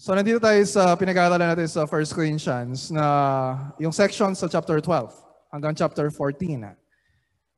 So 0.00 0.16
nandito 0.16 0.40
tayo 0.40 0.56
sa 0.64 0.96
pinag-aaralan 0.96 1.52
natin 1.52 1.68
sa 1.68 1.84
1 1.84 2.16
Corinthians 2.16 2.88
na 2.88 3.04
yung 3.76 3.92
section 3.92 4.32
sa 4.32 4.48
chapter 4.48 4.80
12 4.80 5.12
hanggang 5.52 5.76
chapter 5.76 6.08
14. 6.08 6.72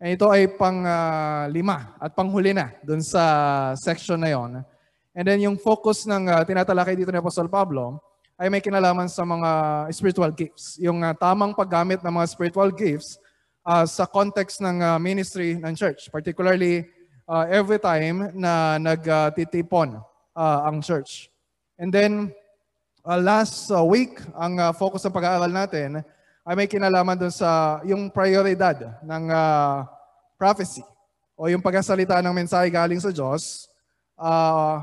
And 0.02 0.10
ito 0.10 0.26
ay 0.26 0.50
pang 0.50 0.82
uh, 0.82 1.46
lima 1.54 1.94
at 2.02 2.10
panghuli 2.18 2.50
na 2.50 2.74
dun 2.82 2.98
sa 2.98 3.22
section 3.78 4.18
na 4.18 4.34
yon. 4.34 4.58
And 5.14 5.22
then 5.22 5.38
yung 5.38 5.54
focus 5.54 6.02
ng 6.02 6.34
uh, 6.34 6.42
tinatalakay 6.42 6.98
dito 6.98 7.14
ni 7.14 7.22
Apostol 7.22 7.46
Pablo 7.46 8.02
ay 8.34 8.50
may 8.50 8.58
kinalaman 8.58 9.06
sa 9.06 9.22
mga 9.22 9.86
spiritual 9.94 10.34
gifts. 10.34 10.82
Yung 10.82 10.98
uh, 10.98 11.14
tamang 11.14 11.54
paggamit 11.54 12.02
ng 12.02 12.10
mga 12.10 12.26
spiritual 12.26 12.74
gifts 12.74 13.22
uh, 13.62 13.86
sa 13.86 14.02
context 14.02 14.58
ng 14.58 14.82
uh, 14.82 14.98
ministry 14.98 15.62
ng 15.62 15.78
church. 15.78 16.10
Particularly 16.10 16.90
uh, 17.30 17.46
every 17.46 17.78
time 17.78 18.34
na 18.34 18.82
nagtitipon 18.82 20.02
uh, 20.34 20.66
ang 20.66 20.82
church. 20.82 21.31
And 21.80 21.90
then, 21.92 22.32
uh, 23.04 23.18
last 23.18 23.70
uh, 23.72 23.82
week, 23.84 24.20
ang 24.36 24.60
uh, 24.60 24.72
focus 24.76 25.04
ng 25.06 25.14
pag-aaral 25.14 25.50
natin 25.50 26.04
ay 26.42 26.54
may 26.58 26.66
kinalaman 26.66 27.14
doon 27.14 27.34
sa 27.34 27.78
yung 27.86 28.10
prioridad 28.10 28.98
ng 29.02 29.24
uh, 29.30 29.86
prophecy 30.34 30.82
o 31.38 31.46
yung 31.46 31.62
pagkasalita 31.62 32.18
ng 32.18 32.34
mensahe 32.34 32.66
galing 32.66 32.98
sa 32.98 33.14
Diyos 33.14 33.70
uh, 34.18 34.82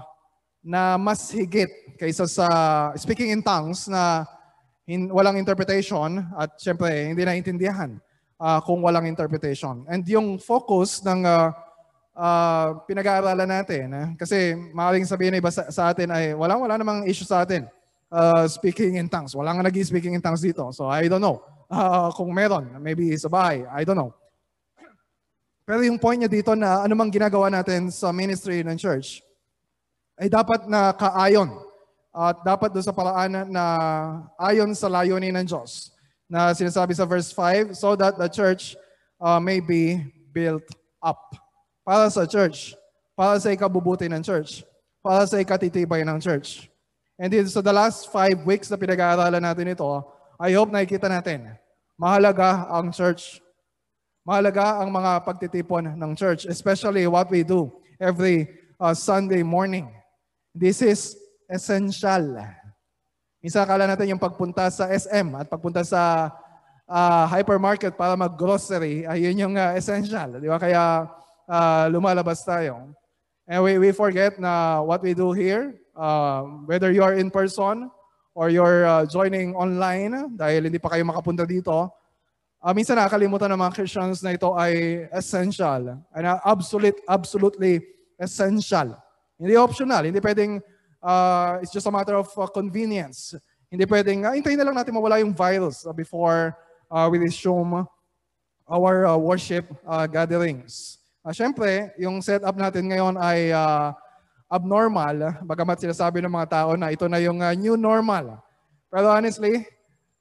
na 0.63 0.95
mas 0.95 1.27
higit 1.31 1.67
kaysa 1.99 2.27
sa 2.27 2.48
speaking 2.95 3.31
in 3.31 3.43
tongues 3.43 3.87
na 3.91 4.23
in, 4.87 5.12
walang 5.12 5.35
interpretation 5.35 6.23
at 6.35 6.55
syempre 6.59 7.12
hindi 7.12 7.23
naintindihan 7.27 7.99
uh, 8.40 8.59
kung 8.63 8.79
walang 8.79 9.07
interpretation. 9.07 9.84
And 9.87 10.03
yung 10.07 10.40
focus 10.40 11.03
ng 11.03 11.27
uh, 11.27 11.51
uh, 12.19 12.83
pinag-aaralan 12.83 13.47
natin. 13.47 13.85
Eh? 13.87 14.07
Kasi 14.19 14.53
maaaring 14.75 15.07
sabihin 15.07 15.31
na 15.31 15.39
iba 15.39 15.51
sa, 15.51 15.71
sa 15.71 15.95
atin 15.95 16.11
ay 16.11 16.35
walang 16.35 16.59
wala 16.59 16.75
namang 16.75 17.07
issue 17.07 17.23
sa 17.23 17.48
atin 17.48 17.63
uh, 18.11 18.43
speaking 18.51 18.99
in 18.99 19.07
tongues. 19.07 19.31
Wala 19.31 19.55
nga 19.55 19.63
nag 19.63 19.77
speaking 19.79 20.20
in 20.20 20.21
tongues 20.21 20.43
dito. 20.43 20.67
So 20.76 20.91
I 20.91 21.07
don't 21.07 21.23
know 21.23 21.39
uh, 21.71 22.11
kung 22.11 22.35
meron. 22.35 22.67
Maybe 22.84 23.15
sa 23.15 23.31
bahay. 23.31 23.63
I 23.71 23.87
don't 23.87 23.98
know. 23.98 24.11
Pero 25.63 25.85
yung 25.85 26.01
point 26.01 26.20
niya 26.20 26.29
dito 26.29 26.51
na 26.57 26.84
anumang 26.84 27.13
ginagawa 27.13 27.48
natin 27.48 27.93
sa 27.93 28.09
ministry 28.09 28.65
ng 28.65 28.76
church 28.76 29.21
ay 30.20 30.27
dapat 30.27 30.65
na 30.65 30.91
kaayon 30.91 31.54
at 32.09 32.41
dapat 32.41 32.73
doon 32.73 32.83
sa 32.83 32.91
paraan 32.91 33.48
na 33.54 33.65
ayon 34.41 34.73
sa 34.73 34.89
layunin 34.89 35.29
ng 35.29 35.45
Diyos 35.45 35.93
na 36.26 36.57
sinasabi 36.57 36.98
sa 36.98 37.05
verse 37.05 37.29
5 37.31 37.77
so 37.77 37.93
that 37.93 38.17
the 38.17 38.26
church 38.26 38.73
uh, 39.21 39.37
may 39.37 39.61
be 39.61 40.01
built 40.33 40.65
up 41.05 41.37
para 41.90 42.05
sa 42.13 42.21
church, 42.29 42.77
para 43.18 43.41
sa 43.41 43.49
ikabubuti 43.49 44.05
ng 44.05 44.21
church, 44.21 44.62
para 45.01 45.26
sa 45.26 45.41
ikatitibay 45.41 46.05
ng 46.05 46.21
church. 46.21 46.70
And 47.18 47.34
then, 47.34 47.49
so 47.49 47.65
the 47.65 47.73
last 47.73 48.13
five 48.13 48.45
weeks 48.45 48.70
na 48.70 48.77
pinag-aaralan 48.77 49.41
natin 49.41 49.73
ito, 49.73 49.90
I 50.37 50.54
hope 50.54 50.70
nakikita 50.70 51.10
natin, 51.10 51.49
mahalaga 51.98 52.70
ang 52.70 52.93
church. 52.93 53.41
Mahalaga 54.21 54.85
ang 54.85 54.93
mga 54.93 55.26
pagtitipon 55.26 55.98
ng 55.98 56.12
church, 56.13 56.45
especially 56.45 57.10
what 57.10 57.26
we 57.34 57.41
do 57.41 57.73
every 57.98 58.45
uh, 58.77 58.93
Sunday 58.93 59.41
morning. 59.41 59.90
This 60.54 60.85
is 60.85 61.17
essential. 61.49 62.37
Minsan 63.41 63.65
akala 63.65 63.90
natin 63.90 64.13
yung 64.13 64.22
pagpunta 64.22 64.69
sa 64.69 64.85
SM 64.94 65.34
at 65.41 65.50
pagpunta 65.50 65.81
sa 65.81 66.29
uh, 66.85 67.25
hypermarket 67.34 67.97
para 67.97 68.13
mag-grocery, 68.13 69.09
ayun 69.09 69.41
yung 69.41 69.56
uh, 69.57 69.73
essential. 69.73 70.38
Di 70.38 70.45
ba? 70.45 70.62
Kaya 70.62 71.09
uh, 71.50 71.89
lumalabas 71.89 72.45
tayo. 72.45 72.94
And 73.50 73.66
we, 73.66 73.81
we 73.81 73.89
forget 73.91 74.38
na 74.38 74.85
what 74.85 75.01
we 75.01 75.17
do 75.17 75.33
here, 75.33 75.73
uh, 75.97 76.45
whether 76.69 76.94
you 76.94 77.01
are 77.01 77.17
in 77.17 77.33
person 77.33 77.89
or 78.38 78.53
you're 78.53 78.85
uh, 78.85 79.09
joining 79.09 79.57
online 79.57 80.38
dahil 80.38 80.69
hindi 80.69 80.77
pa 80.77 80.93
kayo 80.93 81.01
makapunta 81.01 81.49
dito, 81.49 81.89
uh, 82.61 82.73
minsan 82.77 82.93
nakakalimutan 82.93 83.49
ng 83.49 83.59
mga 83.59 83.73
Christians 83.73 84.21
na 84.21 84.38
ito 84.38 84.53
ay 84.53 85.03
essential. 85.09 85.97
And 86.13 86.25
uh, 86.29 86.38
absolute, 86.45 87.01
absolutely 87.09 87.81
essential. 88.21 88.93
Hindi 89.41 89.57
optional. 89.57 90.05
Hindi 90.05 90.21
pwedeng 90.21 90.61
uh, 91.01 91.57
it's 91.61 91.71
just 91.71 91.88
a 91.88 91.91
matter 91.91 92.15
of 92.15 92.29
uh, 92.38 92.47
convenience. 92.47 93.35
Hindi 93.71 93.85
pwedeng, 93.85 94.29
uh, 94.29 94.33
hintayin 94.38 94.61
na 94.61 94.65
lang 94.69 94.77
natin 94.77 94.93
mawala 94.93 95.19
yung 95.21 95.33
virus 95.33 95.85
before 95.97 96.53
uh, 96.91 97.09
we 97.09 97.17
resume 97.17 97.85
our 98.69 99.09
uh, 99.09 99.17
worship 99.17 99.65
uh, 99.88 100.05
gatherings. 100.05 100.98
Uh, 101.29 101.34
Siyempre, 101.38 101.94
yung 102.01 102.25
setup 102.25 102.57
natin 102.57 102.90
ngayon 102.90 103.13
ay 103.22 103.53
uh, 103.53 103.94
abnormal, 104.50 105.38
bagamat 105.45 105.78
sinasabi 105.78 106.25
ng 106.25 106.34
mga 106.34 106.50
tao 106.50 106.73
na 106.73 106.90
ito 106.90 107.06
na 107.06 107.22
yung 107.22 107.38
uh, 107.38 107.53
new 107.53 107.78
normal. 107.78 108.41
Pero 108.90 109.13
honestly, 109.13 109.62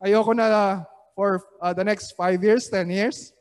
ayoko 0.05 0.37
na 0.37 0.47
uh, 0.53 0.73
for 1.17 1.41
uh, 1.65 1.73
the 1.73 1.81
next 1.81 2.13
5 2.13 2.37
years, 2.45 2.69
10 2.69 2.93
years, 2.93 3.33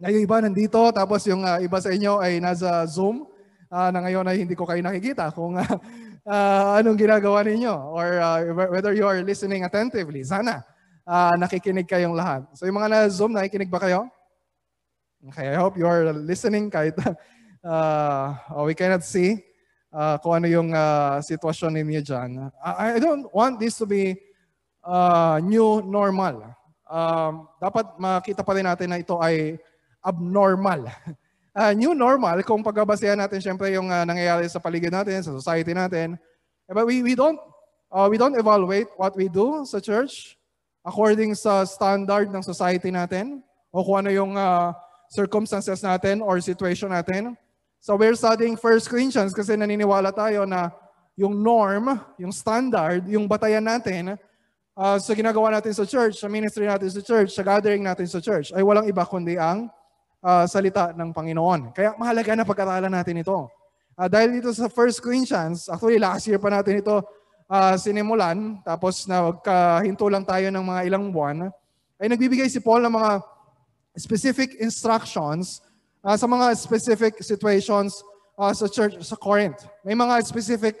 na 0.00 0.08
yung 0.08 0.24
iba 0.24 0.40
nandito, 0.40 0.80
tapos 0.88 1.20
yung 1.28 1.44
uh, 1.44 1.60
iba 1.60 1.76
sa 1.84 1.92
inyo 1.92 2.16
ay 2.16 2.40
nasa 2.40 2.88
Zoom, 2.88 3.28
uh, 3.68 3.92
na 3.92 4.00
ngayon 4.00 4.32
ay 4.32 4.48
hindi 4.48 4.56
ko 4.56 4.64
kayo 4.64 4.80
nakikita 4.80 5.28
kung 5.36 5.52
uh, 5.52 5.68
uh, 6.32 6.80
anong 6.80 6.96
ginagawa 6.96 7.44
ninyo 7.44 7.76
or 7.92 8.08
uh, 8.24 8.40
whether 8.72 8.96
you 8.96 9.04
are 9.04 9.20
listening 9.20 9.68
attentively. 9.68 10.24
Sana 10.24 10.64
uh, 11.04 11.36
nakikinig 11.36 11.84
kayong 11.84 12.16
lahat. 12.16 12.48
So 12.56 12.64
yung 12.64 12.80
mga 12.80 12.88
na 12.88 13.00
Zoom, 13.12 13.36
nakikinig 13.36 13.68
ba 13.68 13.84
kayo? 13.84 14.08
Okay, 15.24 15.48
I 15.48 15.56
hope 15.56 15.80
you 15.80 15.88
are 15.88 16.12
listening 16.12 16.68
kahit 16.68 16.92
uh, 17.64 18.36
we 18.68 18.76
cannot 18.76 19.00
see 19.00 19.40
uh, 19.88 20.20
kung 20.20 20.44
ano 20.44 20.46
yung 20.46 20.68
uh, 20.76 21.24
sitwasyon 21.24 21.80
ninyo 21.80 22.04
dyan. 22.04 22.52
I, 22.60 22.96
I 22.96 23.00
don't 23.00 23.24
want 23.32 23.56
this 23.56 23.80
to 23.80 23.88
be 23.88 24.20
uh, 24.84 25.40
new 25.40 25.80
normal. 25.80 26.44
Um, 26.84 27.48
dapat 27.56 27.96
makita 27.96 28.44
pa 28.44 28.52
rin 28.54 28.68
natin 28.68 28.92
na 28.92 29.00
ito 29.00 29.16
ay 29.18 29.56
abnormal. 30.04 30.86
Uh, 31.56 31.72
new 31.72 31.96
normal, 31.96 32.36
kung 32.44 32.60
pagbabasehan 32.60 33.16
natin 33.16 33.40
syempre 33.40 33.72
yung 33.72 33.88
uh, 33.88 34.04
nangyayari 34.04 34.44
sa 34.44 34.60
paligid 34.60 34.92
natin, 34.92 35.24
sa 35.24 35.32
society 35.32 35.72
natin. 35.72 36.20
But 36.68 36.84
we, 36.84 37.00
we 37.00 37.16
don't 37.16 37.40
uh, 37.88 38.04
we 38.12 38.20
don't 38.20 38.36
evaluate 38.36 38.92
what 39.00 39.16
we 39.16 39.24
do 39.24 39.64
sa 39.64 39.80
church 39.80 40.36
according 40.84 41.32
sa 41.32 41.64
standard 41.64 42.28
ng 42.28 42.44
society 42.44 42.92
natin 42.92 43.40
o 43.72 43.80
kung 43.80 44.04
ano 44.04 44.12
yung 44.12 44.36
uh, 44.36 44.76
circumstances 45.08 45.82
natin 45.82 46.22
or 46.22 46.38
situation 46.42 46.90
natin. 46.90 47.36
So 47.80 47.94
we're 47.94 48.18
studying 48.18 48.58
1 48.58 48.90
Corinthians 48.90 49.30
kasi 49.30 49.54
naniniwala 49.54 50.10
tayo 50.10 50.42
na 50.42 50.74
yung 51.16 51.40
norm, 51.40 51.96
yung 52.20 52.34
standard, 52.34 53.08
yung 53.08 53.24
batayan 53.24 53.64
natin 53.64 54.20
uh, 54.76 54.96
sa 55.00 55.12
ginagawa 55.16 55.48
natin 55.56 55.72
sa 55.72 55.88
church, 55.88 56.20
sa 56.20 56.28
ministry 56.28 56.68
natin 56.68 56.92
sa 56.92 57.00
church, 57.00 57.32
sa 57.32 57.42
gathering 57.42 57.80
natin 57.80 58.04
sa 58.04 58.20
church, 58.20 58.52
ay 58.52 58.60
walang 58.60 58.84
iba 58.84 59.02
kundi 59.08 59.40
ang 59.40 59.72
uh, 60.20 60.44
salita 60.44 60.92
ng 60.92 61.10
Panginoon. 61.16 61.72
Kaya 61.72 61.96
mahalaga 61.96 62.36
na 62.36 62.44
pag-aralan 62.44 62.92
natin 62.92 63.24
ito. 63.24 63.48
Uh, 63.96 64.08
dahil 64.12 64.36
dito 64.36 64.52
sa 64.52 64.68
1 64.68 65.00
Corinthians, 65.00 65.72
actually 65.72 65.96
last 65.96 66.28
year 66.28 66.36
pa 66.36 66.52
natin 66.52 66.84
ito 66.84 67.00
uh, 67.48 67.74
sinimulan, 67.80 68.60
tapos 68.60 69.08
na 69.08 69.32
magkahinto 69.32 70.04
lang 70.12 70.26
tayo 70.28 70.52
ng 70.52 70.64
mga 70.64 70.80
ilang 70.84 71.08
buwan, 71.08 71.48
ay 71.96 72.12
nagbibigay 72.12 72.52
si 72.52 72.60
Paul 72.60 72.84
ng 72.84 72.92
mga 72.92 73.10
specific 73.96 74.60
instructions 74.60 75.64
uh, 76.04 76.14
sa 76.14 76.28
mga 76.28 76.54
specific 76.54 77.18
situations 77.24 78.04
uh, 78.36 78.52
sa 78.52 78.68
church 78.68 79.00
sa 79.02 79.16
Corinth. 79.16 79.64
May 79.82 79.96
mga 79.96 80.22
specific 80.22 80.78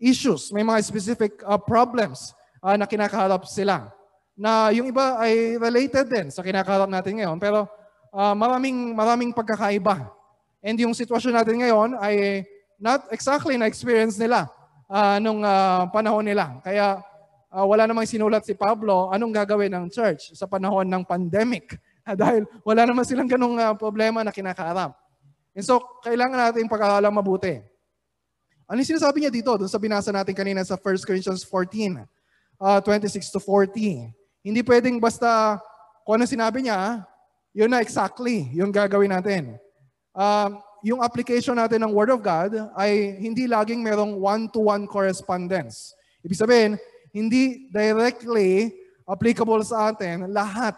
issues, 0.00 0.50
may 0.50 0.64
mga 0.64 0.80
specific 0.82 1.38
uh, 1.44 1.60
problems 1.60 2.32
uh, 2.64 2.74
na 2.74 2.88
kinakaharap 2.88 3.44
sila. 3.46 3.92
Na 4.34 4.74
yung 4.74 4.90
iba 4.90 5.20
ay 5.22 5.60
related 5.60 6.10
din 6.10 6.26
sa 6.32 6.42
kinakaharap 6.42 6.90
natin 6.90 7.22
ngayon, 7.22 7.38
pero 7.38 7.70
uh, 8.10 8.34
maraming 8.34 8.96
maraming 8.96 9.30
pagkakaiba. 9.30 10.10
And 10.64 10.80
yung 10.80 10.96
sitwasyon 10.96 11.34
natin 11.38 11.56
ngayon 11.60 11.94
ay 12.00 12.42
not 12.80 13.06
exactly 13.14 13.54
na 13.54 13.68
experience 13.68 14.18
nila 14.18 14.48
uh, 14.90 15.20
nung 15.22 15.44
uh, 15.44 15.86
panahon 15.92 16.24
nila. 16.26 16.58
Kaya 16.64 16.98
uh, 17.52 17.64
wala 17.68 17.86
namang 17.86 18.10
sinulat 18.10 18.42
si 18.42 18.56
Pablo 18.58 19.12
anong 19.14 19.30
gagawin 19.30 19.70
ng 19.70 19.86
church 19.92 20.34
sa 20.34 20.50
panahon 20.50 20.88
ng 20.88 21.04
pandemic 21.06 21.78
dahil 22.20 22.44
wala 22.62 22.84
naman 22.84 23.04
silang 23.08 23.28
ganong 23.28 23.56
uh, 23.56 23.72
problema 23.72 24.20
na 24.20 24.30
kinakaharap. 24.30 24.92
And 25.54 25.64
so, 25.64 25.80
kailangan 26.04 26.50
natin 26.50 26.68
pag-aaralan 26.68 27.14
mabuti. 27.14 27.62
Ano 28.68 28.80
yung 28.80 28.90
sinasabi 28.96 29.24
niya 29.24 29.32
dito? 29.32 29.54
Doon 29.54 29.70
sa 29.70 29.80
binasa 29.80 30.10
natin 30.10 30.34
kanina 30.34 30.64
sa 30.64 30.76
1 30.76 31.04
Corinthians 31.04 31.44
14, 31.46 32.04
uh, 32.60 32.80
26 32.80 33.32
to 33.32 33.40
40. 33.40 34.10
Hindi 34.44 34.60
pwedeng 34.64 35.00
basta 35.00 35.60
kung 36.04 36.20
ano 36.20 36.28
sinabi 36.28 36.64
niya, 36.68 37.04
yun 37.54 37.70
na 37.70 37.80
exactly 37.80 38.50
yung 38.52 38.74
gagawin 38.74 39.14
natin. 39.14 39.56
Uh, 40.12 40.58
yung 40.84 41.00
application 41.00 41.56
natin 41.56 41.80
ng 41.80 41.92
Word 41.94 42.12
of 42.12 42.20
God 42.20 42.52
ay 42.76 43.16
hindi 43.16 43.48
laging 43.48 43.80
merong 43.80 44.20
one-to-one 44.20 44.84
correspondence. 44.84 45.96
Ibig 46.20 46.36
sabihin, 46.36 46.72
hindi 47.14 47.70
directly 47.72 48.74
applicable 49.08 49.64
sa 49.64 49.92
atin 49.92 50.28
lahat 50.28 50.76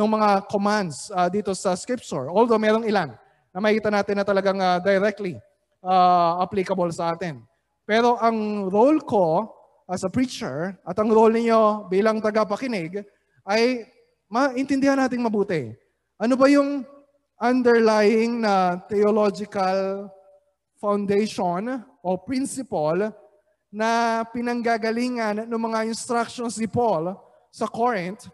ng 0.00 0.16
mga 0.16 0.48
commands 0.48 1.12
uh, 1.12 1.28
dito 1.28 1.52
sa 1.52 1.76
scripture. 1.76 2.32
Although 2.32 2.56
merong 2.56 2.88
ilan 2.88 3.12
na 3.52 3.58
makita 3.60 3.92
natin 3.92 4.16
na 4.16 4.24
talagang 4.24 4.56
uh, 4.56 4.80
directly 4.80 5.36
uh, 5.84 6.40
applicable 6.40 6.88
sa 6.88 7.12
atin. 7.12 7.44
Pero 7.84 8.16
ang 8.16 8.70
role 8.72 9.04
ko 9.04 9.52
as 9.84 10.00
a 10.06 10.10
preacher 10.10 10.72
at 10.88 10.96
ang 10.96 11.12
role 11.12 11.34
ninyo 11.34 11.90
bilang 11.92 12.22
tagapakinig 12.22 13.04
ay 13.44 13.84
maintindihan 14.30 14.96
nating 14.96 15.20
mabuti. 15.20 15.74
Ano 16.16 16.38
ba 16.38 16.48
yung 16.48 16.86
underlying 17.36 18.40
na 18.40 18.80
theological 18.88 20.08
foundation 20.80 21.84
o 22.00 22.16
principle 22.16 23.12
na 23.68 24.22
pinanggagalingan 24.30 25.44
ng 25.44 25.60
mga 25.60 25.90
instructions 25.90 26.56
ni 26.56 26.70
Paul 26.70 27.12
sa 27.50 27.66
Corinth 27.66 28.30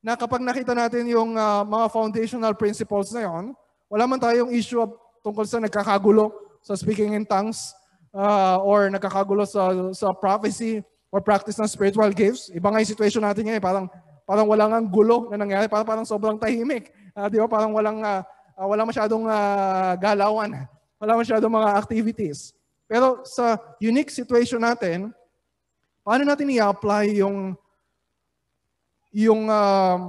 na 0.00 0.16
kapag 0.16 0.40
nakita 0.40 0.72
natin 0.72 1.04
yung 1.12 1.36
uh, 1.36 1.60
mga 1.64 1.86
foundational 1.92 2.56
principles 2.56 3.12
na 3.12 3.28
yon, 3.28 3.52
wala 3.92 4.04
man 4.08 4.16
tayong 4.16 4.48
issue 4.56 4.80
tungkol 5.20 5.44
sa 5.44 5.60
nagkakagulo 5.60 6.32
sa 6.64 6.72
speaking 6.72 7.12
in 7.12 7.24
tongues 7.24 7.76
uh, 8.16 8.56
or 8.64 8.88
nagkakagulo 8.88 9.44
sa, 9.44 9.92
sa 9.92 10.12
prophecy 10.16 10.80
or 11.12 11.20
practice 11.20 11.60
ng 11.60 11.68
spiritual 11.68 12.08
gifts. 12.16 12.48
Iba 12.48 12.72
nga 12.72 12.80
yung 12.80 12.92
situation 12.96 13.20
natin 13.20 13.44
ngayon, 13.44 13.62
parang, 13.62 13.86
parang 14.24 14.46
walang 14.48 14.72
ang 14.72 14.86
gulo 14.88 15.28
na 15.28 15.36
nangyari, 15.36 15.68
parang, 15.68 15.84
parang 15.84 16.06
sobrang 16.08 16.40
tahimik. 16.40 16.88
Uh, 17.12 17.28
di 17.28 17.36
ba? 17.36 17.50
Parang 17.50 17.76
walang, 17.76 18.00
uh, 18.00 18.22
uh, 18.56 18.66
wala 18.66 18.88
masyadong 18.88 19.28
uh, 19.28 19.92
galawan, 20.00 20.64
wala 21.02 21.12
masyadong 21.20 21.52
mga 21.52 21.68
activities. 21.76 22.56
Pero 22.88 23.20
sa 23.28 23.60
unique 23.78 24.10
situation 24.10 24.64
natin, 24.64 25.12
paano 26.00 26.24
natin 26.24 26.48
i-apply 26.56 27.20
yung 27.20 27.52
yung 29.10 29.50
um, 29.50 30.00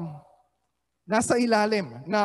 nasa 1.06 1.38
ilalim 1.42 2.02
na 2.06 2.22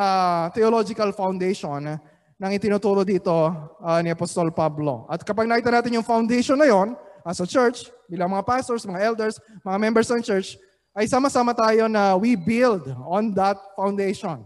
theological 0.52 1.11
foundation 1.17 1.99
ng 2.37 2.50
itinuturo 2.52 3.00
dito 3.00 3.32
uh, 3.81 4.00
ni 4.05 4.12
Apostol 4.12 4.52
Pablo. 4.52 5.08
At 5.08 5.25
kapag 5.25 5.49
nakita 5.49 5.73
natin 5.73 5.96
yung 5.96 6.06
foundation 6.06 6.61
na 6.61 6.69
yon 6.69 6.93
as 7.25 7.40
a 7.40 7.49
church, 7.49 7.88
bilang 8.06 8.31
mga 8.31 8.44
pastors, 8.44 8.84
mga 8.84 9.02
elders, 9.02 9.40
mga 9.64 9.78
members 9.81 10.08
ng 10.12 10.20
church, 10.20 10.61
ay 10.96 11.08
sama-sama 11.08 11.52
tayo 11.52 11.88
na 11.88 12.17
we 12.17 12.37
build 12.37 12.88
on 13.05 13.32
that 13.32 13.56
foundation 13.76 14.44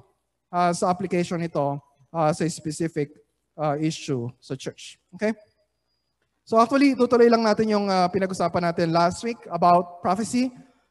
uh, 0.50 0.71
sa 0.75 0.91
application 0.91 1.38
nito 1.38 1.79
uh, 2.15 2.31
sa 2.35 2.43
specific 2.47 3.11
uh, 3.59 3.79
issue 3.79 4.31
sa 4.43 4.55
church. 4.55 4.99
Okay? 5.15 5.35
So 6.47 6.59
actually, 6.59 6.99
tutuloy 6.99 7.31
lang 7.31 7.47
natin 7.47 7.71
yung 7.71 7.87
uh, 7.87 8.11
pinag-usapan 8.11 8.71
natin 8.71 8.91
last 8.91 9.23
week 9.23 9.38
about 9.50 10.03
prophecy, 10.03 10.50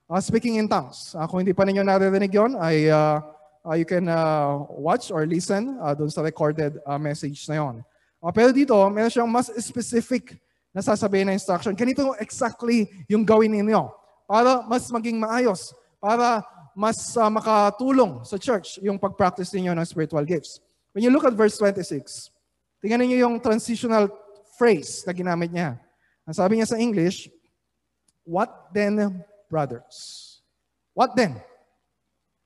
uh, 0.09 0.19
speaking 0.19 0.57
in 0.57 0.65
tongues. 0.65 1.13
Uh, 1.13 1.29
kung 1.29 1.45
hindi 1.45 1.53
pa 1.53 1.63
ninyo 1.63 1.85
naririnig 1.85 2.33
yon, 2.33 2.57
ay 2.57 2.89
uh, 2.89 3.21
uh, 3.61 3.75
you 3.77 3.85
can 3.85 4.09
uh, 4.09 4.65
watch 4.73 5.13
or 5.13 5.29
listen 5.29 5.77
uh, 5.77 5.93
doon 5.93 6.09
sa 6.09 6.25
recorded 6.25 6.81
uh, 6.83 6.97
message 6.97 7.45
na 7.45 7.61
yon. 7.61 7.75
Uh, 8.19 8.33
pero 8.33 8.49
dito, 8.49 8.73
meron 8.89 9.13
siyang 9.13 9.29
mas 9.29 9.53
specific 9.61 10.35
na 10.73 10.81
sasabihin 10.81 11.29
na 11.29 11.37
instruction. 11.37 11.77
Ganito 11.77 12.03
exactly 12.17 12.89
yung 13.05 13.21
gawin 13.21 13.53
ninyo 13.53 13.93
para 14.25 14.65
mas 14.65 14.89
maging 14.89 15.21
maayos, 15.21 15.71
para 16.01 16.41
mas 16.73 16.97
uh, 17.17 17.29
makatulong 17.29 18.25
sa 18.25 18.37
church 18.37 18.81
yung 18.81 18.97
pag-practice 18.97 19.53
ninyo 19.53 19.77
ng 19.77 19.85
spiritual 19.85 20.25
gifts. 20.25 20.59
When 20.91 21.05
you 21.05 21.13
look 21.13 21.25
at 21.25 21.37
verse 21.37 21.57
26, 21.61 22.33
tingnan 22.81 23.05
niyo 23.05 23.29
yung 23.29 23.37
transitional 23.37 24.09
phrase 24.57 25.05
na 25.05 25.13
ginamit 25.13 25.53
niya. 25.53 25.77
Ang 26.25 26.35
sabi 26.35 26.57
niya 26.57 26.69
sa 26.69 26.77
English, 26.77 27.29
What 28.29 28.69
then, 28.69 29.25
brothers? 29.49 30.39
What 30.93 31.17
then? 31.17 31.41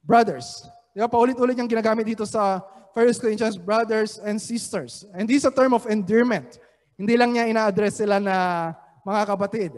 Brothers. 0.01 0.63
Di 0.95 1.03
ba, 1.03 1.11
paulit-ulit 1.11 1.59
yung 1.59 1.69
ginagamit 1.69 2.07
dito 2.07 2.23
sa 2.23 2.63
1 2.95 3.19
Corinthians, 3.19 3.57
brothers 3.57 4.21
and 4.21 4.39
sisters. 4.39 5.03
And 5.11 5.27
this 5.27 5.44
is 5.44 5.50
a 5.50 5.53
term 5.53 5.73
of 5.73 5.83
endearment. 5.89 6.61
Hindi 6.95 7.17
lang 7.17 7.33
niya 7.33 7.50
ina-address 7.50 8.00
sila 8.00 8.21
na 8.21 8.71
mga 9.01 9.21
kapatid. 9.27 9.71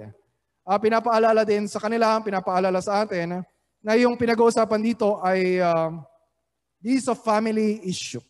Uh, 0.67 0.77
pinapaalala 0.77 1.47
din 1.47 1.65
sa 1.65 1.79
kanila, 1.79 2.19
pinapaalala 2.19 2.83
sa 2.83 3.07
atin, 3.07 3.41
na 3.79 3.93
yung 3.95 4.19
pinag-uusapan 4.19 4.81
dito 4.81 5.21
ay 5.23 5.61
uh, 5.63 5.93
this 6.83 7.05
is 7.05 7.07
a 7.07 7.15
family 7.15 7.79
issue. 7.87 8.21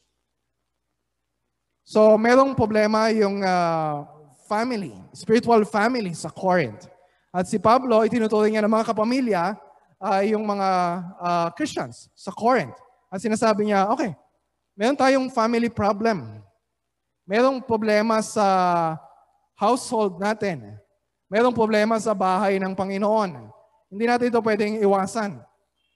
So, 1.85 2.17
merong 2.17 2.57
problema 2.57 3.09
yung 3.13 3.41
uh, 3.41 4.05
family, 4.45 4.93
spiritual 5.13 5.65
family 5.65 6.13
sa 6.13 6.29
Corinth. 6.29 6.89
At 7.35 7.51
si 7.51 7.59
Pablo, 7.59 7.99
itinuturing 8.07 8.55
niya 8.55 8.63
ng 8.63 8.71
mga 8.71 8.95
kapamilya, 8.95 9.59
uh, 9.99 10.23
yung 10.23 10.47
mga 10.47 10.69
uh, 11.19 11.47
Christians 11.51 12.07
sa 12.15 12.31
Corinth. 12.31 12.79
At 13.11 13.19
sinasabi 13.19 13.67
niya, 13.67 13.91
okay, 13.91 14.15
meron 14.71 14.95
tayong 14.95 15.27
family 15.27 15.67
problem. 15.67 16.39
Merong 17.27 17.59
problema 17.59 18.23
sa 18.23 18.47
household 19.59 20.15
natin. 20.15 20.79
Merong 21.27 21.51
problema 21.51 21.99
sa 21.99 22.15
bahay 22.15 22.55
ng 22.55 22.71
Panginoon. 22.71 23.51
Hindi 23.91 24.05
natin 24.07 24.31
ito 24.31 24.39
pwedeng 24.39 24.79
iwasan. 24.79 25.35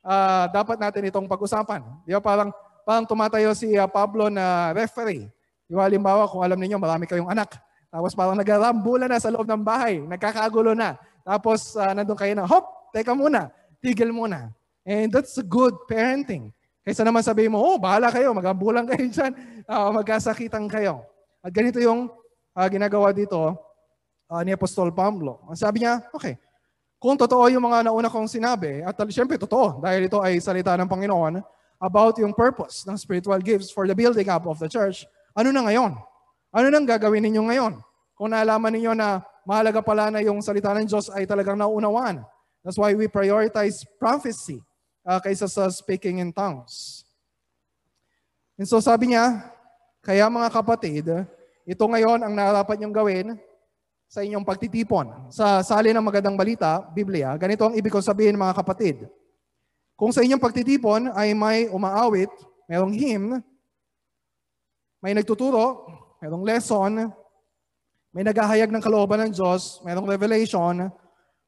Uh, 0.04 0.44
dapat 0.52 0.76
natin 0.76 1.08
itong 1.08 1.24
pag-usapan. 1.32 1.80
Di 2.04 2.12
ba? 2.12 2.20
Parang, 2.20 2.52
parang 2.84 3.08
tumatayo 3.08 3.56
si 3.56 3.80
uh, 3.80 3.88
Pablo 3.88 4.28
na 4.28 4.76
referee 4.76 5.32
yung 5.70 5.80
halimbawa, 5.80 6.26
kung 6.26 6.42
alam 6.42 6.58
niyo 6.58 6.82
marami 6.82 7.06
kayong 7.06 7.30
anak. 7.30 7.56
Tapos 7.94 8.18
parang 8.18 8.34
nagrambulan 8.34 9.06
na 9.06 9.22
sa 9.22 9.30
loob 9.30 9.46
ng 9.46 9.62
bahay, 9.62 10.02
nagkakagulo 10.02 10.74
na. 10.74 10.98
Tapos 11.24 11.75
uh, 11.75 11.92
nandun 11.94 12.18
kayo 12.18 12.33
na, 12.33 12.45
hop, 12.45 12.92
teka 12.92 13.13
muna, 13.13 13.51
tigil 13.80 14.12
muna. 14.12 14.51
And 14.86 15.13
that's 15.13 15.38
good 15.45 15.75
parenting. 15.86 16.51
Kaysa 16.81 17.06
naman 17.06 17.21
sabihin 17.21 17.54
mo, 17.54 17.62
oh, 17.62 17.77
bahala 17.77 18.10
kayo, 18.10 18.33
magambulan 18.33 18.88
kayo 18.88 19.06
dyan, 19.16 19.31
uh, 19.69 19.89
magkasakitan 19.94 20.66
kayo. 20.66 21.06
At 21.44 21.54
ganito 21.54 21.77
yung 21.77 22.10
uh, 22.57 22.68
ginagawa 22.71 23.13
dito 23.13 23.56
uh, 24.30 24.42
ni 24.42 24.51
Apostol 24.56 24.89
Pablo. 24.89 25.44
Sabi 25.54 25.86
niya, 25.86 26.01
okay, 26.10 26.39
kung 27.00 27.16
totoo 27.16 27.48
yung 27.48 27.63
mga 27.63 27.88
nauna 27.88 28.12
kong 28.12 28.27
sinabi, 28.27 28.83
at 28.83 28.98
siyempre 29.07 29.39
totoo, 29.39 29.80
dahil 29.80 30.12
ito 30.12 30.19
ay 30.19 30.36
salita 30.44 30.75
ng 30.75 30.89
Panginoon, 30.89 31.39
about 31.80 32.19
yung 32.19 32.36
purpose 32.36 32.83
ng 32.83 33.00
spiritual 33.00 33.39
gifts 33.39 33.71
for 33.71 33.88
the 33.88 33.95
building 33.95 34.27
up 34.27 34.44
of 34.44 34.60
the 34.60 34.68
church, 34.68 35.07
ano 35.31 35.48
na 35.56 35.63
ngayon? 35.63 35.95
Ano 36.51 36.68
nang 36.68 36.83
gagawin 36.83 37.24
ninyo 37.24 37.48
ngayon? 37.48 37.74
Kung 38.19 38.36
naalaman 38.36 38.75
ninyo 38.75 38.92
na 38.92 39.24
mahalaga 39.48 39.84
pala 39.84 40.10
na 40.10 40.20
yung 40.24 40.40
salita 40.40 40.72
ng 40.76 40.88
Diyos 40.88 41.12
ay 41.12 41.28
talagang 41.28 41.60
nauunawaan. 41.60 42.24
That's 42.64 42.80
why 42.80 42.92
we 42.96 43.08
prioritize 43.08 43.88
prophecy 44.00 44.60
uh, 45.08 45.20
kaysa 45.24 45.48
sa 45.48 45.72
speaking 45.72 46.20
in 46.20 46.36
tongues. 46.36 47.04
And 48.60 48.68
so 48.68 48.84
sabi 48.84 49.16
niya, 49.16 49.48
kaya 50.04 50.28
mga 50.28 50.50
kapatid, 50.52 51.06
ito 51.64 51.84
ngayon 51.84 52.20
ang 52.24 52.34
narapat 52.36 52.76
niyong 52.80 52.96
gawin 52.96 53.28
sa 54.10 54.26
inyong 54.26 54.44
pagtitipon. 54.44 55.30
Sa 55.30 55.62
sali 55.62 55.94
ng 55.94 56.02
magandang 56.02 56.34
balita, 56.34 56.81
Biblia, 56.92 57.38
ganito 57.38 57.69
ang 57.69 57.78
ibig 57.78 57.94
kong 57.94 58.04
sabihin 58.04 58.36
mga 58.36 58.58
kapatid. 58.58 59.06
Kung 59.94 60.10
sa 60.10 60.26
inyong 60.26 60.42
pagtitipon 60.42 61.14
ay 61.14 61.38
may 61.38 61.69
umaawit, 61.69 62.31
mayroong 62.66 62.96
hymn, 62.96 63.28
may 65.00 65.14
nagtuturo, 65.14 65.86
mayroong 66.19 66.44
lesson, 66.44 67.14
may 68.09 68.25
naghahayag 68.25 68.73
ng 68.73 68.81
kalooban 68.81 69.21
ng 69.28 69.31
Diyos, 69.33 69.81
mayroong 69.85 70.09
revelation, 70.09 70.89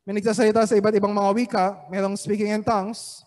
may 0.06 0.14
nagsasalita 0.18 0.66
sa 0.66 0.78
iba't 0.78 0.94
ibang 0.98 1.14
mga 1.14 1.32
wika, 1.34 1.66
mayroong 1.90 2.14
speaking 2.18 2.54
in 2.54 2.62
tongues, 2.62 3.26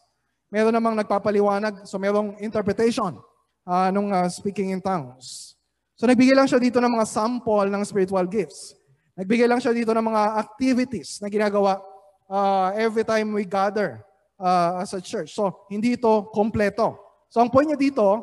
mayroon 0.51 0.75
namang 0.75 0.95
nagpapaliwanag, 0.95 1.83
so 1.83 1.99
mayroong 1.99 2.39
interpretation 2.39 3.19
uh, 3.67 3.91
nung 3.91 4.15
uh, 4.15 4.31
speaking 4.31 4.71
in 4.71 4.79
tongues. 4.79 5.59
So 5.99 6.07
nagbigay 6.07 6.35
lang 6.35 6.47
siya 6.47 6.63
dito 6.63 6.79
ng 6.79 6.91
mga 6.91 7.07
sample 7.07 7.71
ng 7.71 7.83
spiritual 7.87 8.27
gifts. 8.27 8.75
Nagbigay 9.15 9.47
lang 9.47 9.63
siya 9.63 9.71
dito 9.71 9.95
ng 9.95 10.03
mga 10.03 10.23
activities 10.43 11.23
na 11.23 11.31
ginagawa 11.31 11.79
uh, 12.27 12.75
every 12.75 13.07
time 13.07 13.31
we 13.31 13.47
gather 13.47 14.03
uh, 14.39 14.83
as 14.83 14.91
a 14.95 15.03
church. 15.03 15.35
So 15.35 15.67
hindi 15.71 15.95
ito 15.95 16.31
kompleto. 16.35 16.99
So 17.31 17.43
ang 17.43 17.51
point 17.51 17.71
niya 17.71 17.79
dito, 17.79 18.23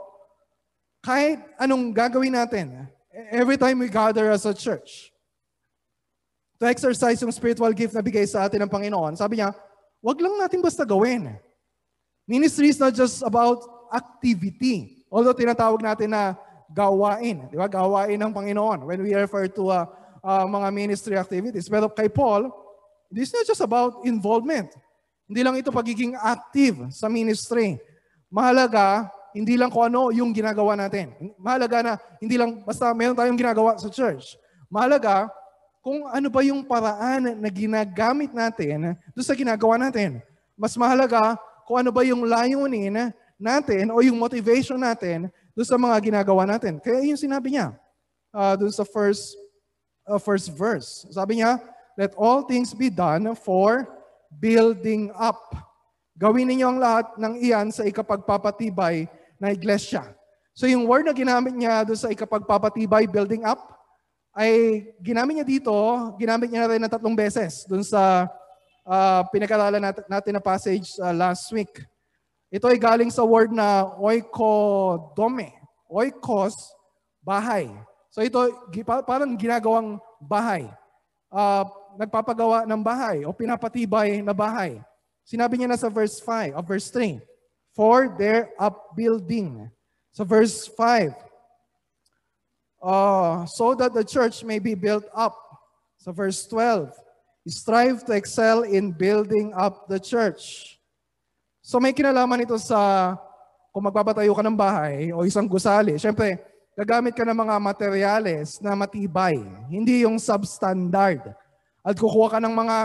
kahit 1.04 1.40
anong 1.60 1.96
gagawin 1.96 2.36
natin, 2.36 2.88
every 3.32 3.58
time 3.60 3.80
we 3.80 3.90
gather 3.92 4.32
as 4.32 4.46
a 4.46 4.54
church, 4.54 5.12
to 6.62 6.70
exercise 6.70 7.18
yung 7.22 7.34
spiritual 7.34 7.74
gift 7.74 7.98
na 7.98 8.06
bigay 8.06 8.24
sa 8.30 8.46
atin 8.46 8.62
ng 8.64 8.72
Panginoon, 8.72 9.18
sabi 9.18 9.42
niya, 9.42 9.52
wag 10.00 10.18
lang 10.22 10.38
natin 10.38 10.62
basta 10.62 10.86
gawin. 10.86 11.34
Ministry 12.30 12.70
is 12.70 12.80
not 12.80 12.94
just 12.94 13.26
about 13.26 13.66
activity. 13.90 15.04
Although 15.12 15.36
tinatawag 15.36 15.82
natin 15.84 16.14
na 16.16 16.38
gawain, 16.72 17.52
di 17.52 17.58
ba? 17.60 17.68
Gawain 17.68 18.16
ng 18.16 18.32
Panginoon 18.32 18.88
when 18.88 19.04
we 19.04 19.12
refer 19.12 19.52
to 19.52 19.68
uh, 19.68 19.86
uh, 20.24 20.46
mga 20.48 20.70
ministry 20.72 21.18
activities. 21.20 21.68
Pero 21.68 21.92
kay 21.92 22.08
Paul, 22.08 22.48
this 23.12 23.28
is 23.28 23.36
not 23.36 23.46
just 23.50 23.60
about 23.60 24.06
involvement. 24.08 24.72
Hindi 25.28 25.42
lang 25.44 25.56
ito 25.60 25.74
pagiging 25.74 26.16
active 26.16 26.94
sa 26.94 27.12
ministry. 27.12 27.76
Mahalaga, 28.32 29.12
hindi 29.32 29.56
lang 29.56 29.72
kung 29.72 29.88
ano 29.88 30.12
yung 30.12 30.32
ginagawa 30.36 30.76
natin. 30.76 31.12
Mahalaga 31.40 31.78
na 31.84 31.94
hindi 32.20 32.36
lang 32.36 32.64
basta 32.64 32.92
meron 32.92 33.16
tayong 33.16 33.40
ginagawa 33.40 33.80
sa 33.80 33.88
church. 33.88 34.36
Mahalaga 34.68 35.32
kung 35.82 36.06
ano 36.06 36.28
ba 36.30 36.46
yung 36.46 36.62
paraan 36.62 37.42
na 37.42 37.50
ginagamit 37.50 38.32
natin 38.32 38.94
doon 39.18 39.26
sa 39.26 39.34
ginagawa 39.34 39.82
natin. 39.82 40.22
Mas 40.54 40.78
mahalaga 40.78 41.36
kung 41.66 41.82
ano 41.82 41.90
ba 41.90 42.06
yung 42.06 42.22
layunin 42.28 43.10
natin 43.42 43.90
o 43.90 44.04
yung 44.06 44.22
motivation 44.22 44.78
natin 44.78 45.32
doon 45.58 45.68
sa 45.68 45.80
mga 45.82 45.98
ginagawa 46.00 46.46
natin. 46.46 46.78
Kaya 46.78 47.02
yung 47.02 47.18
sinabi 47.18 47.58
niya 47.58 47.74
uh, 48.30 48.54
doon 48.54 48.70
sa 48.70 48.86
first, 48.86 49.34
uh, 50.06 50.22
first 50.22 50.54
verse. 50.54 51.10
Sabi 51.10 51.42
niya, 51.42 51.58
let 51.98 52.14
all 52.14 52.46
things 52.46 52.72
be 52.78 52.94
done 52.94 53.34
for 53.34 53.90
building 54.38 55.10
up. 55.18 55.42
Gawin 56.16 56.54
ninyo 56.54 56.68
ang 56.70 56.80
lahat 56.80 57.18
ng 57.18 57.34
iyan 57.42 57.74
sa 57.74 57.82
ikapagpapatibay 57.82 59.10
na 59.42 59.50
iglesia. 59.50 60.06
So 60.54 60.70
yung 60.70 60.86
word 60.86 61.10
na 61.10 61.18
ginamit 61.18 61.58
niya 61.58 61.82
doon 61.82 61.98
sa 61.98 62.14
ikapagpapatibay, 62.14 63.10
building 63.10 63.42
up, 63.42 63.74
ay 64.38 64.86
ginamit 65.02 65.42
niya 65.42 65.48
dito, 65.48 65.74
ginamit 66.22 66.54
niya 66.54 66.70
na 66.70 66.70
rin 66.70 66.82
na 66.86 66.92
tatlong 66.92 67.18
beses 67.18 67.66
doon 67.66 67.82
sa 67.82 68.30
uh, 68.86 69.22
pinag-aralan 69.34 69.82
natin, 69.82 70.34
na 70.38 70.44
passage 70.44 70.94
uh, 71.02 71.10
last 71.10 71.50
week. 71.50 71.82
Ito 72.54 72.70
ay 72.70 72.78
galing 72.78 73.10
sa 73.10 73.26
word 73.26 73.50
na 73.50 73.90
oikodome. 73.98 75.56
Oikos, 75.90 76.56
bahay. 77.26 77.68
So 78.14 78.22
ito, 78.24 78.40
parang 79.04 79.34
ginagawang 79.36 80.00
bahay. 80.22 80.68
Uh, 81.32 81.64
nagpapagawa 81.96 82.64
ng 82.68 82.82
bahay 82.84 83.24
o 83.24 83.36
pinapatibay 83.36 84.24
na 84.24 84.36
bahay. 84.36 84.80
Sinabi 85.24 85.60
niya 85.60 85.72
na 85.72 85.80
sa 85.80 85.88
verse 85.88 86.20
5 86.20 86.56
of 86.60 86.64
verse 86.68 86.92
3, 86.92 87.20
for 87.76 88.12
their 88.20 88.52
upbuilding. 88.60 89.72
Sa 90.12 90.28
verse 90.28 90.68
5, 90.68 91.16
uh, 92.84 93.46
so 93.48 93.72
that 93.76 93.96
the 93.96 94.04
church 94.04 94.44
may 94.44 94.60
be 94.60 94.76
built 94.76 95.08
up. 95.16 95.38
Sa 96.02 96.12
verse 96.12 96.44
12, 96.50 96.92
strive 97.48 98.04
to 98.04 98.12
excel 98.12 98.68
in 98.68 98.92
building 98.92 99.54
up 99.56 99.88
the 99.88 100.02
church. 100.02 100.76
So 101.62 101.80
may 101.80 101.94
kinalaman 101.94 102.44
ito 102.44 102.58
sa 102.58 103.16
kung 103.72 103.88
magpapatayo 103.88 104.36
ka 104.36 104.44
ng 104.44 104.58
bahay 104.58 105.16
o 105.16 105.24
isang 105.24 105.48
gusali. 105.48 105.96
Siyempre, 105.96 106.42
gagamit 106.76 107.16
ka 107.16 107.24
ng 107.24 107.38
mga 107.38 107.56
materyales 107.62 108.60
na 108.60 108.76
matibay, 108.76 109.40
hindi 109.72 110.04
yung 110.04 110.20
substandard. 110.20 111.32
At 111.82 111.96
kukuha 111.96 112.36
ka 112.36 112.40
ng 112.44 112.52
mga 112.52 112.78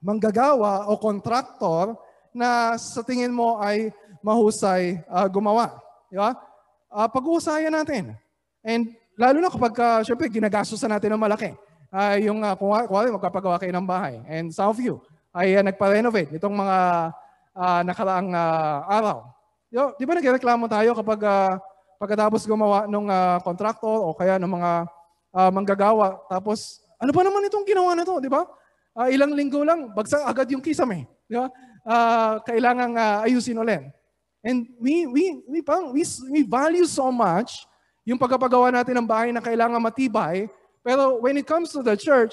manggagawa 0.00 0.88
o 0.88 0.96
kontraktor 0.96 1.98
na 2.34 2.76
sa 2.80 3.00
tingin 3.04 3.32
mo 3.32 3.60
ay 3.60 3.92
mahusay 4.24 5.00
uh, 5.08 5.26
gumawa. 5.28 5.78
Di 6.08 6.16
ba? 6.16 6.36
Uh, 6.88 7.08
pag-uusayan 7.08 7.72
natin. 7.72 8.16
And 8.64 8.96
lalo 9.18 9.38
na 9.40 9.52
kapag, 9.52 9.74
uh, 9.78 10.00
syempre, 10.04 10.30
ginagastosan 10.32 10.90
natin 10.92 11.14
ng 11.14 11.22
malaki. 11.22 11.52
Uh, 11.88 12.16
yung, 12.20 12.44
uh, 12.44 12.52
kung, 12.56 12.72
kung 12.88 13.16
magpapagawa 13.16 13.56
kayo 13.56 13.72
ng 13.72 13.86
bahay. 13.88 14.20
And 14.28 14.52
some 14.52 14.68
of 14.68 14.78
you 14.80 15.00
ay 15.36 15.60
uh, 15.60 15.64
nagpa-renovate 15.64 16.34
itong 16.40 16.54
mga 16.56 16.76
uh, 17.54 17.80
nakaraang 17.84 18.30
uh, 18.32 18.78
araw. 18.88 19.18
Yo, 19.68 19.92
di 20.00 20.08
ba 20.08 20.16
nagreklamo 20.16 20.64
tayo 20.64 20.96
kapag 20.96 21.20
uh, 21.28 21.52
pagkatapos 22.00 22.48
gumawa 22.48 22.88
ng 22.88 23.06
uh, 23.10 23.36
contractor 23.44 24.02
o 24.08 24.16
kaya 24.16 24.40
ng 24.40 24.48
mga 24.48 24.70
uh, 25.34 25.50
manggagawa, 25.52 26.16
tapos 26.30 26.80
ano 26.96 27.12
pa 27.12 27.20
naman 27.20 27.46
itong 27.46 27.68
ginawa 27.68 27.92
na 27.92 28.02
to, 28.02 28.16
di 28.18 28.32
ba? 28.32 28.48
Uh, 28.96 29.12
ilang 29.12 29.36
linggo 29.36 29.62
lang, 29.62 29.92
bagsak 29.92 30.24
agad 30.24 30.48
yung 30.50 30.64
kisame. 30.64 31.06
Di 31.28 31.36
ba? 31.36 31.52
Uh, 31.86 32.38
kailangan 32.46 32.90
uh, 32.96 33.26
ayusin 33.26 33.58
ulit. 33.58 33.90
And 34.42 34.70
we, 34.78 35.06
we, 35.06 35.42
we, 35.48 35.58
pang, 35.62 35.92
we, 35.92 36.06
we 36.30 36.42
value 36.46 36.86
so 36.86 37.10
much 37.10 37.66
yung 38.08 38.16
pagkapagawa 38.16 38.72
natin 38.72 38.96
ng 38.96 39.06
bahay 39.08 39.28
na 39.34 39.42
kailangan 39.44 39.82
matibay, 39.82 40.48
pero 40.80 41.20
when 41.20 41.36
it 41.36 41.44
comes 41.44 41.68
to 41.68 41.84
the 41.84 41.92
church, 41.92 42.32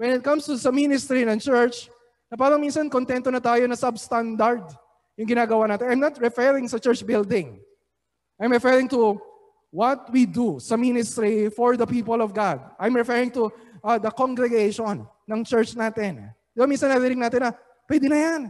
when 0.00 0.10
it 0.18 0.22
comes 0.26 0.42
to 0.50 0.58
sa 0.58 0.74
ministry 0.74 1.22
ng 1.22 1.38
church, 1.38 1.86
na 2.26 2.34
parang 2.34 2.58
minsan 2.58 2.90
kontento 2.90 3.30
na 3.30 3.38
tayo 3.38 3.62
na 3.70 3.78
substandard 3.78 4.66
yung 5.14 5.30
ginagawa 5.30 5.70
natin. 5.70 5.94
I'm 5.94 6.02
not 6.02 6.18
referring 6.18 6.66
sa 6.66 6.82
church 6.82 7.06
building. 7.06 7.62
I'm 8.36 8.50
referring 8.50 8.90
to 8.92 9.16
what 9.70 10.10
we 10.10 10.26
do 10.26 10.58
sa 10.58 10.74
ministry 10.74 11.48
for 11.54 11.78
the 11.78 11.86
people 11.86 12.18
of 12.18 12.34
God. 12.34 12.58
I'm 12.76 12.98
referring 12.98 13.30
to 13.38 13.54
uh, 13.86 14.02
the 14.02 14.10
congregation 14.10 15.06
ng 15.06 15.40
church 15.46 15.78
natin. 15.78 16.34
Di 16.50 16.58
ba 16.58 16.66
minsan 16.66 16.90
narinig 16.90 17.22
natin 17.22 17.46
na, 17.46 17.50
pwede 17.86 18.06
na 18.10 18.18
yan. 18.18 18.42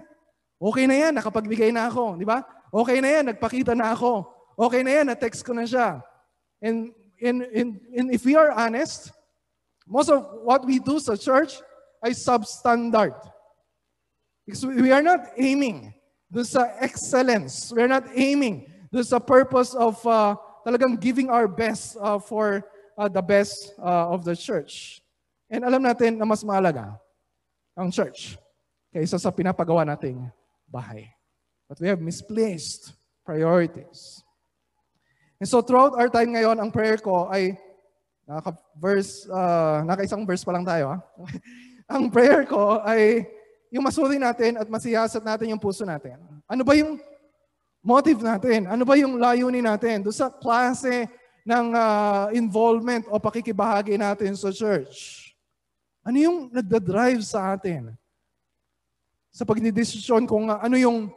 Okay 0.56 0.88
na 0.88 0.96
yan, 0.96 1.12
nakapagbigay 1.12 1.68
na 1.68 1.92
ako. 1.92 2.16
Di 2.16 2.24
ba? 2.24 2.40
Okay 2.72 2.98
na 3.04 3.08
yan, 3.20 3.24
nagpakita 3.28 3.76
na 3.76 3.92
ako. 3.92 4.24
Okay 4.56 4.80
na 4.80 4.92
yan, 5.00 5.06
na-text 5.12 5.44
ko 5.44 5.52
na 5.52 5.68
siya. 5.68 6.00
And, 6.64 6.96
and, 7.20 7.44
and, 7.52 7.70
and 7.92 8.06
if 8.08 8.24
we 8.24 8.32
are 8.32 8.48
honest, 8.56 9.12
most 9.84 10.08
of 10.08 10.24
what 10.40 10.64
we 10.64 10.80
do 10.80 10.96
sa 10.96 11.12
church 11.14 11.60
ay 12.00 12.16
substandard. 12.16 13.14
Because 14.48 14.64
we 14.64 14.88
are 14.92 15.04
not 15.04 15.34
aiming 15.36 15.92
do 16.32 16.42
sa 16.42 16.72
excellence. 16.80 17.70
We 17.74 17.82
are 17.82 17.90
not 17.90 18.08
aiming 18.14 18.72
do 18.88 19.02
sa 19.04 19.18
purpose 19.18 19.74
of 19.74 20.00
uh, 20.06 20.34
talagang 20.64 20.98
giving 20.98 21.28
our 21.28 21.46
best 21.46 21.98
uh, 22.00 22.18
for 22.18 22.64
uh, 22.96 23.08
the 23.12 23.22
best 23.22 23.76
uh, 23.78 24.10
of 24.10 24.24
the 24.24 24.34
church. 24.34 25.02
And 25.46 25.62
alam 25.62 25.82
natin 25.84 26.18
na 26.18 26.26
mas 26.26 26.42
mahalaga 26.42 26.98
ang 27.76 27.92
church 27.92 28.40
kaysa 28.90 29.20
sa 29.20 29.30
pinapagawa 29.30 29.84
nating 29.84 30.26
bahay. 30.68 31.10
But 31.66 31.80
we 31.82 31.88
have 31.88 32.02
misplaced 32.02 32.94
priorities. 33.26 34.22
And 35.40 35.48
so 35.48 35.60
throughout 35.60 35.98
our 35.98 36.08
time 36.08 36.32
ngayon, 36.32 36.56
ang 36.62 36.70
prayer 36.70 36.96
ko 36.96 37.26
ay 37.28 37.58
naka-verse, 38.26 39.26
uh, 39.30 39.82
naka-isang 39.86 40.26
verse 40.26 40.42
pa 40.42 40.54
lang 40.54 40.64
tayo. 40.66 40.94
Ha? 40.94 40.98
ang 41.96 42.10
prayer 42.10 42.46
ko 42.46 42.82
ay 42.82 43.26
yung 43.70 43.86
masuri 43.86 44.18
natin 44.18 44.58
at 44.58 44.66
masiyasat 44.70 45.22
natin 45.22 45.54
yung 45.54 45.62
puso 45.62 45.84
natin. 45.84 46.18
Ano 46.46 46.62
ba 46.62 46.74
yung 46.78 46.98
motive 47.82 48.22
natin? 48.22 48.66
Ano 48.66 48.82
ba 48.82 48.94
yung 48.98 49.18
layunin 49.18 49.66
natin? 49.66 50.02
Doon 50.06 50.16
sa 50.16 50.30
klase 50.30 51.06
ng 51.46 51.66
uh, 51.70 52.26
involvement 52.34 53.06
o 53.06 53.22
pakikibahagi 53.22 53.94
natin 53.94 54.34
sa 54.34 54.50
church. 54.50 55.30
Ano 56.02 56.18
yung 56.18 56.36
nagda-drive 56.50 57.22
sa 57.22 57.54
atin? 57.54 57.94
Sa 59.36 59.44
pagdidesisyon 59.44 60.24
kung 60.24 60.48
ano 60.48 60.76
yung 60.80 61.12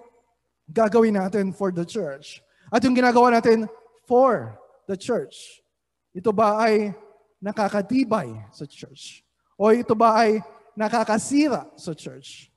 gagawin 0.68 1.16
natin 1.16 1.56
for 1.56 1.72
the 1.72 1.88
church. 1.88 2.44
At 2.68 2.84
yung 2.84 2.92
ginagawa 2.92 3.32
natin 3.32 3.72
for 4.04 4.60
the 4.92 5.00
church. 5.00 5.64
Ito 6.12 6.36
ba 6.36 6.60
ay 6.60 6.92
nakakatibay 7.40 8.52
sa 8.52 8.68
church? 8.68 9.24
O 9.56 9.72
ito 9.72 9.96
ba 9.96 10.20
ay 10.20 10.44
nakakasira 10.76 11.72
sa 11.80 11.96
church. 11.96 12.52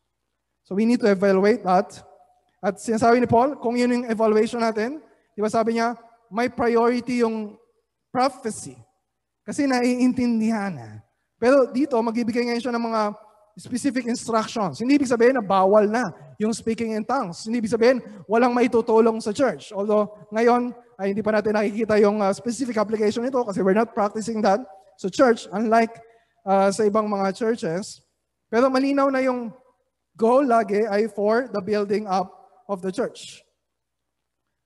So 0.67 0.75
we 0.75 0.83
need 0.83 0.99
to 0.99 1.07
evaluate 1.07 1.63
that. 1.63 1.95
At 2.59 2.83
sinasabi 2.83 3.23
ni 3.23 3.31
Paul, 3.31 3.55
kung 3.59 3.79
yun 3.79 4.03
yung 4.03 4.07
evaluation 4.11 4.59
natin, 4.59 4.99
di 5.35 5.41
ba 5.43 5.51
sabi 5.51 5.79
niya, 5.79 5.95
may 6.27 6.51
priority 6.51 7.23
yung 7.23 7.55
prophecy. 8.11 8.75
Kasi 9.43 9.67
naiintindihan 9.67 10.75
na. 10.75 11.03
Pero 11.39 11.67
dito, 11.71 11.99
magbibigay 11.99 12.47
ngayon 12.51 12.63
siya 12.63 12.75
ng 12.75 12.87
mga 12.87 13.03
specific 13.57 14.09
instructions. 14.09 14.81
Hindi 14.81 14.97
ibig 14.97 15.11
sabihin 15.11 15.37
na 15.37 15.45
bawal 15.45 15.85
na 15.85 16.09
yung 16.41 16.53
speaking 16.57 16.97
in 16.97 17.05
tongues. 17.05 17.45
Hindi 17.45 17.61
ibig 17.61 17.73
sabihin 17.73 18.01
walang 18.25 18.57
maitutulong 18.57 19.21
sa 19.21 19.33
church. 19.33 19.73
Although 19.77 20.09
ngayon 20.33 20.73
ay 20.97 21.13
hindi 21.13 21.21
pa 21.21 21.37
natin 21.37 21.53
nakikita 21.53 22.01
yung 22.01 22.21
uh, 22.25 22.33
specific 22.33 22.77
application 22.81 23.25
nito 23.25 23.41
kasi 23.45 23.61
we're 23.61 23.77
not 23.77 23.93
practicing 23.93 24.41
that 24.41 24.61
sa 24.97 25.13
church 25.13 25.45
unlike 25.53 25.93
uh, 26.49 26.73
sa 26.73 26.89
ibang 26.89 27.05
mga 27.09 27.37
churches. 27.37 28.01
Pero 28.49 28.69
malinaw 28.73 29.09
na 29.13 29.21
yung 29.25 29.53
goal 30.17 30.45
lagi 30.45 30.85
ay 30.89 31.09
for 31.09 31.49
the 31.49 31.61
building 31.61 32.09
up 32.09 32.33
of 32.69 32.81
the 32.81 32.93
church. 32.93 33.45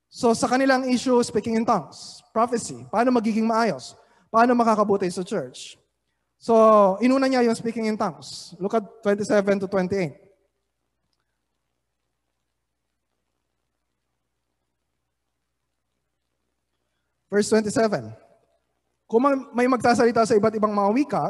So 0.07 0.31
sa 0.31 0.47
kanilang 0.47 0.87
issue, 0.87 1.19
speaking 1.23 1.59
in 1.59 1.67
tongues, 1.67 2.23
prophecy, 2.31 2.87
paano 2.87 3.11
magiging 3.11 3.43
maayos? 3.43 3.95
Paano 4.31 4.55
makakabuti 4.55 5.07
sa 5.11 5.23
church? 5.23 5.75
So, 6.37 6.53
inuna 7.01 7.25
niya 7.25 7.41
yung 7.41 7.57
speaking 7.57 7.89
in 7.89 7.97
tongues. 7.97 8.53
Look 8.61 8.77
at 8.77 8.85
27 9.01 9.65
to 9.65 9.67
28. 9.67 10.27
Verse 17.27 17.49
27. 17.51 18.13
Kung 19.07 19.23
may 19.55 19.67
magsasalita 19.67 20.23
sa 20.27 20.35
iba't 20.35 20.55
ibang 20.55 20.71
mga 20.71 20.91
wika, 20.93 21.25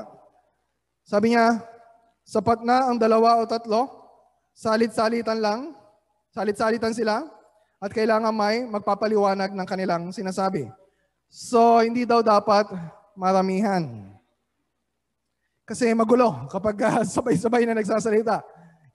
sabi 1.05 1.33
niya, 1.33 1.61
sapat 2.25 2.65
na 2.65 2.89
ang 2.89 2.97
dalawa 2.99 3.39
o 3.39 3.47
tatlo, 3.47 3.87
salit-salitan 4.51 5.39
lang, 5.39 5.71
salit-salitan 6.33 6.91
sila, 6.91 7.23
at 7.77 7.93
kailangan 7.93 8.33
may 8.33 8.65
magpapaliwanag 8.65 9.53
ng 9.53 9.67
kanilang 9.69 10.09
sinasabi. 10.09 10.65
So, 11.29 11.79
hindi 11.85 12.03
daw 12.03 12.25
dapat 12.25 12.65
maramihan. 13.13 14.16
Kasi 15.67 15.91
magulo 15.91 16.47
kapag 16.47 16.79
uh, 16.79 17.03
sabay-sabay 17.03 17.67
na 17.67 17.75
nagsasalita. 17.75 18.39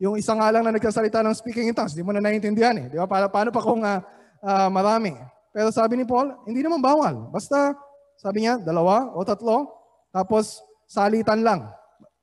Yung 0.00 0.16
isa 0.16 0.32
nga 0.32 0.48
lang 0.48 0.64
na 0.64 0.72
nagsasalita 0.72 1.20
ng 1.20 1.36
speaking 1.36 1.68
in 1.68 1.76
tongues, 1.76 1.92
di 1.92 2.00
mo 2.00 2.16
na 2.16 2.24
naiintindihan 2.24 2.72
eh. 2.80 2.86
Di 2.88 2.96
ba? 2.96 3.04
Para, 3.04 3.28
paano 3.28 3.52
pa 3.52 3.60
kung 3.60 3.84
uh, 3.84 4.00
uh, 4.40 4.68
marami? 4.72 5.12
Pero 5.52 5.68
sabi 5.68 6.00
ni 6.00 6.08
Paul, 6.08 6.32
hindi 6.48 6.64
naman 6.64 6.80
bawal. 6.80 7.28
Basta, 7.28 7.76
sabi 8.16 8.48
niya, 8.48 8.56
dalawa 8.56 9.12
o 9.12 9.20
tatlo, 9.20 9.68
tapos 10.08 10.64
salitan 10.88 11.44
lang. 11.44 11.68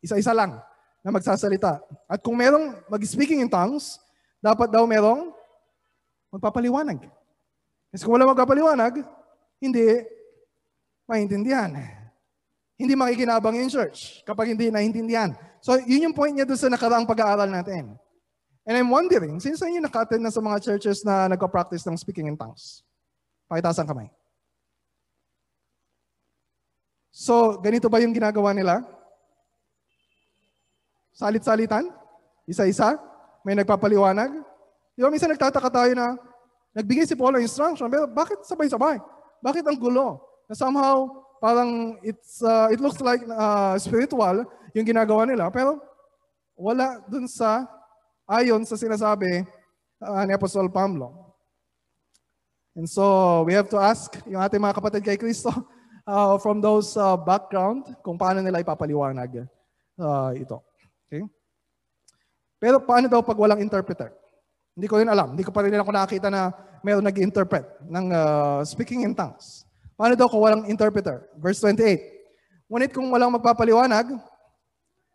Isa-isa 0.01 0.33
lang 0.33 0.57
na 1.05 1.09
magsasalita. 1.13 1.77
At 2.09 2.19
kung 2.25 2.33
merong 2.33 2.73
mag-speaking 2.89 3.45
in 3.45 3.53
tongues, 3.53 4.01
dapat 4.41 4.73
daw 4.73 4.83
merong 4.89 5.29
magpapaliwanag. 6.33 7.05
Kasi 7.93 8.01
kung 8.01 8.17
wala 8.17 8.33
magpapaliwanag, 8.33 9.05
hindi 9.61 10.09
maintindihan. 11.05 11.98
Hindi 12.79 12.95
makikinabang 12.95 13.59
yung 13.59 13.67
church 13.67 14.23
kapag 14.23 14.55
hindi 14.55 14.71
naintindihan. 14.71 15.35
So, 15.59 15.75
yun 15.75 16.07
yung 16.07 16.15
point 16.15 16.31
niya 16.31 16.47
doon 16.47 16.55
sa 16.55 16.71
nakaraang 16.71 17.03
pag-aaral 17.03 17.51
natin. 17.51 17.99
And 18.63 18.75
I'm 18.79 18.87
wondering, 18.87 19.35
since 19.43 19.59
saan 19.59 19.75
yung 19.75 19.83
naka 19.83 20.07
na 20.15 20.31
sa 20.31 20.39
mga 20.39 20.63
churches 20.63 21.03
na 21.03 21.27
nagpa-practice 21.27 21.83
ng 21.83 21.99
speaking 21.99 22.31
in 22.31 22.39
tongues? 22.39 22.87
Pakitaas 23.51 23.83
ang 23.83 23.89
kamay. 23.91 24.07
So, 27.11 27.59
ganito 27.59 27.91
ba 27.91 27.99
yung 27.99 28.15
ginagawa 28.15 28.55
nila? 28.55 28.79
Salit-salitan? 31.11 31.91
Isa-isa? 32.47 32.95
May 33.43 33.59
nagpapaliwanag? 33.59 34.31
Di 34.95 35.03
ba 35.03 35.11
minsan 35.11 35.27
nagtataka 35.27 35.67
tayo 35.67 35.91
na 35.99 36.15
nagbigay 36.71 37.03
si 37.03 37.19
Paul 37.19 37.35
ng 37.35 37.43
instruction, 37.43 37.91
pero 37.91 38.07
bakit 38.07 38.47
sabay-sabay? 38.47 39.03
Bakit 39.43 39.67
ang 39.67 39.75
gulo? 39.75 40.23
Na 40.47 40.55
somehow, 40.55 41.27
parang 41.39 41.97
it's, 42.03 42.43
uh, 42.43 42.67
it 42.69 42.79
looks 42.79 42.99
like 42.99 43.23
uh, 43.25 43.79
spiritual 43.79 44.45
yung 44.75 44.85
ginagawa 44.85 45.25
nila, 45.25 45.47
pero 45.49 45.79
wala 46.53 46.99
dun 47.07 47.25
sa, 47.25 47.65
ayon 48.27 48.61
sa 48.67 48.75
sinasabi 48.75 49.47
uh, 50.03 50.23
ni 50.27 50.35
Apostol 50.35 50.67
Pablo. 50.69 51.33
And 52.75 52.87
so, 52.87 53.43
we 53.43 53.55
have 53.55 53.67
to 53.73 53.79
ask 53.79 54.13
yung 54.29 54.39
ating 54.39 54.61
mga 54.61 54.77
kapatid 54.77 55.01
kay 55.03 55.17
Kristo 55.17 55.49
uh, 56.07 56.35
from 56.37 56.61
those 56.61 56.93
uh, 56.95 57.17
background 57.17 57.87
kung 58.05 58.19
paano 58.19 58.43
nila 58.43 58.61
ipapaliwanag 58.61 59.47
uh, 59.99 60.31
ito. 60.35 60.59
Okay? 61.07 61.25
Pero 62.59 62.83
paano 62.83 63.07
daw 63.07 63.23
pag 63.23 63.39
walang 63.39 63.63
interpreter? 63.63 64.11
Hindi 64.75 64.87
ko 64.87 64.99
rin 64.99 65.11
alam. 65.11 65.35
Hindi 65.35 65.43
ko 65.43 65.51
pa 65.51 65.63
rin 65.63 65.75
ako 65.75 65.91
nakakita 65.91 66.27
na 66.31 66.51
mayroon 66.83 67.03
nag-interpret 67.03 67.83
ng 67.87 68.05
uh, 68.15 68.59
speaking 68.63 69.03
in 69.03 69.11
tongues. 69.11 69.67
Paano 69.99 70.15
daw 70.15 70.31
kung 70.31 70.39
walang 70.39 70.63
interpreter? 70.71 71.27
Verse 71.35 71.59
28. 71.59 72.71
Ngunit 72.71 72.95
kung 72.95 73.11
walang 73.11 73.35
magpapaliwanag, 73.35 74.15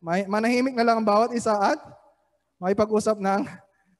may, 0.04 0.28
manahimik 0.28 0.76
na 0.76 0.84
lang 0.84 1.00
ang 1.00 1.08
bawat 1.08 1.32
isa 1.32 1.56
at 1.56 1.80
makipag-usap 2.60 3.16
ng 3.16 3.48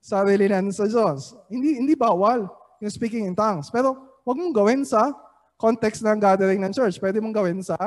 sarilinan 0.04 0.68
sa 0.68 0.84
Diyos. 0.84 1.32
Hindi, 1.48 1.80
hindi 1.80 1.96
bawal 1.96 2.44
yung 2.84 2.92
speaking 2.92 3.24
in 3.24 3.32
tongues. 3.32 3.72
Pero 3.72 3.96
huwag 4.28 4.36
mong 4.36 4.52
gawin 4.52 4.84
sa 4.84 5.08
context 5.56 6.04
ng 6.04 6.20
gathering 6.20 6.60
ng 6.60 6.76
church. 6.76 7.00
Pwede 7.00 7.16
mong 7.16 7.32
gawin 7.32 7.64
sa 7.64 7.80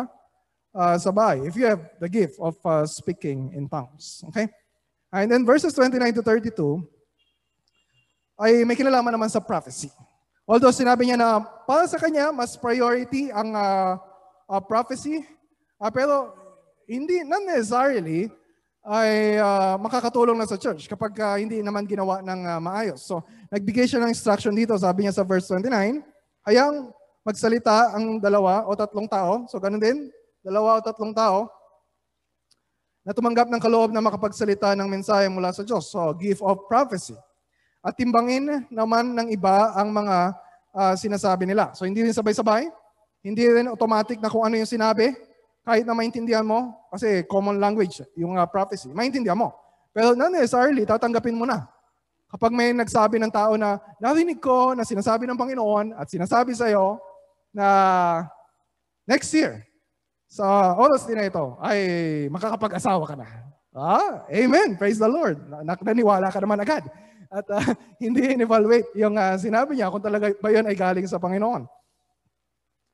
uh, 0.74 0.98
sa 0.98 1.13
bahay 1.13 1.46
if 1.46 1.54
you 1.54 1.70
have 1.70 1.86
the 2.01 2.10
gift 2.10 2.42
of 2.42 2.58
uh, 2.66 2.82
speaking 2.89 3.54
in 3.54 3.70
tongues. 3.70 4.25
Okay? 4.34 4.50
And 5.13 5.30
then 5.30 5.46
verses 5.46 5.77
29 5.77 6.01
to 6.18 6.24
32 6.25 6.82
ay 8.42 8.66
may 8.66 8.74
kinalaman 8.74 9.13
naman 9.13 9.30
sa 9.30 9.38
prophecy. 9.38 9.94
Although 10.48 10.72
sinabi 10.72 11.12
niya 11.12 11.20
na 11.20 11.44
para 11.44 11.84
sa 11.92 12.00
kanya, 12.00 12.32
mas 12.32 12.56
priority 12.56 13.27
ang 13.36 13.51
uh, 13.51 14.00
uh, 14.48 14.63
prophecy, 14.63 15.27
uh, 15.75 15.92
pero 15.92 16.32
hindi, 16.88 17.20
not 17.27 17.44
necessarily, 17.44 18.32
ay 18.88 19.36
uh, 19.36 19.75
makakatulong 19.75 20.39
na 20.39 20.48
sa 20.48 20.56
church 20.56 20.88
kapag 20.88 21.12
uh, 21.20 21.36
hindi 21.36 21.60
naman 21.60 21.84
ginawa 21.84 22.24
ng 22.24 22.42
uh, 22.48 22.60
maayos. 22.63 23.04
So, 23.04 23.20
nagbigay 23.51 23.92
siya 23.92 24.00
ng 24.00 24.16
instruction 24.16 24.56
dito, 24.56 24.72
sabi 24.80 25.04
niya 25.04 25.20
sa 25.20 25.27
verse 25.27 25.51
29, 25.51 26.00
hayang 26.48 26.96
magsalita 27.27 27.92
ang 27.92 28.24
dalawa 28.24 28.63
o 28.63 28.72
tatlong 28.72 29.12
tao. 29.12 29.44
So, 29.51 29.60
ganun 29.60 29.84
din, 29.84 30.08
dalawa 30.39 30.80
o 30.80 30.84
tatlong 30.84 31.12
tao 31.12 31.51
na 33.04 33.12
tumanggap 33.12 33.51
ng 33.51 33.60
kaloob 33.60 33.92
na 33.92 34.00
makapagsalita 34.00 34.80
ng 34.80 34.88
mensahe 34.88 35.27
mula 35.27 35.51
sa 35.51 35.68
Diyos. 35.68 35.92
So, 35.92 36.16
gift 36.16 36.39
of 36.39 36.63
prophecy 36.72 37.20
at 37.81 37.93
timbangin 37.96 38.65
naman 38.74 39.13
ng 39.13 39.27
iba 39.31 39.74
ang 39.77 39.93
mga 39.93 40.36
uh, 40.74 40.93
sinasabi 40.98 41.48
nila. 41.48 41.74
So 41.74 41.86
hindi 41.86 42.03
rin 42.03 42.13
sabay-sabay, 42.13 42.69
hindi 43.22 43.43
rin 43.48 43.69
automatic 43.69 44.22
na 44.22 44.29
kung 44.29 44.46
ano 44.46 44.57
yung 44.57 44.69
sinabi, 44.69 45.13
kahit 45.67 45.84
na 45.84 45.98
maintindihan 45.98 46.46
mo, 46.48 46.74
kasi 46.93 47.27
common 47.27 47.60
language, 47.60 48.00
yung 48.15 48.39
uh, 48.39 48.48
prophecy, 48.48 48.88
maintindihan 48.93 49.36
mo. 49.38 49.51
Pero 49.91 50.13
not 50.13 50.31
necessarily, 50.31 50.85
tatanggapin 50.85 51.35
mo 51.35 51.44
na. 51.44 51.66
Kapag 52.27 52.51
may 52.51 52.75
nagsabi 52.75 53.18
ng 53.24 53.31
tao 53.31 53.55
na 53.55 53.79
narinig 54.03 54.40
ko 54.44 54.75
na 54.75 54.83
sinasabi 54.83 55.24
ng 55.27 55.40
Panginoon 55.40 55.96
at 55.96 56.11
sinasabi 56.11 56.51
sa 56.51 56.68
iyo 56.68 57.00
na 57.55 57.68
next 59.07 59.31
year, 59.31 59.63
sa 60.27 60.75
oras 60.75 61.07
din 61.07 61.16
na 61.16 61.31
ito, 61.31 61.55
ay 61.63 61.79
makakapag-asawa 62.27 63.03
ka 63.07 63.16
na. 63.16 63.27
Ah, 63.72 64.27
amen. 64.27 64.75
Praise 64.75 65.00
the 65.00 65.07
Lord. 65.07 65.40
Naniwala 65.63 66.27
ka 66.27 66.44
naman 66.44 66.59
agad 66.59 66.83
at 67.31 67.46
uh, 67.51 67.63
hindi 68.03 68.35
in-evaluate 68.35 68.92
yung 68.96 69.16
uh, 69.16 69.35
sinabi 69.35 69.77
niya 69.77 69.92
kung 69.92 70.03
talaga 70.03 70.31
ba 70.40 70.50
yun 70.51 70.68
ay 70.68 70.75
galing 70.75 71.07
sa 71.07 71.20
Panginoon. 71.20 71.68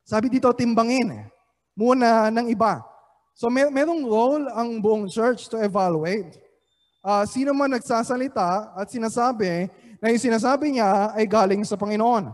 Sabi 0.04 0.28
dito, 0.28 0.52
timbangin 0.52 1.24
muna 1.74 2.30
ng 2.30 2.52
iba. 2.52 2.84
So 3.34 3.50
may, 3.50 3.66
merong 3.72 4.04
role 4.06 4.46
ang 4.54 4.78
buong 4.78 5.10
church 5.10 5.50
to 5.50 5.58
evaluate. 5.58 6.38
Uh, 7.04 7.26
sino 7.28 7.52
man 7.52 7.72
nagsasalita 7.72 8.72
at 8.78 8.88
sinasabi 8.88 9.68
na 10.00 10.12
yung 10.14 10.24
sinasabi 10.24 10.78
niya 10.78 11.12
ay 11.18 11.26
galing 11.28 11.64
sa 11.66 11.76
Panginoon. 11.76 12.32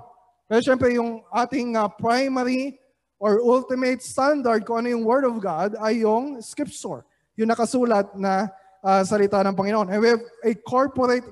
Pero 0.49 0.61
syempre 0.65 0.93
yung 0.97 1.21
ating 1.29 1.77
uh, 1.77 1.87
primary 1.87 2.77
or 3.21 3.37
ultimate 3.43 4.01
standard 4.01 4.65
kung 4.65 4.85
ano 4.85 4.89
yung 4.97 5.05
Word 5.05 5.25
of 5.25 5.37
God 5.37 5.77
ay 5.77 6.01
yung 6.03 6.41
Scripture. 6.41 7.05
Yung 7.37 7.49
nakasulat 7.49 8.11
na 8.17 8.51
uh, 8.83 9.03
salita 9.03 9.43
ng 9.43 9.55
Panginoon. 9.55 9.89
And 9.91 9.99
we 10.01 10.07
have 10.09 10.23
a 10.43 10.53
corporate 10.55 11.27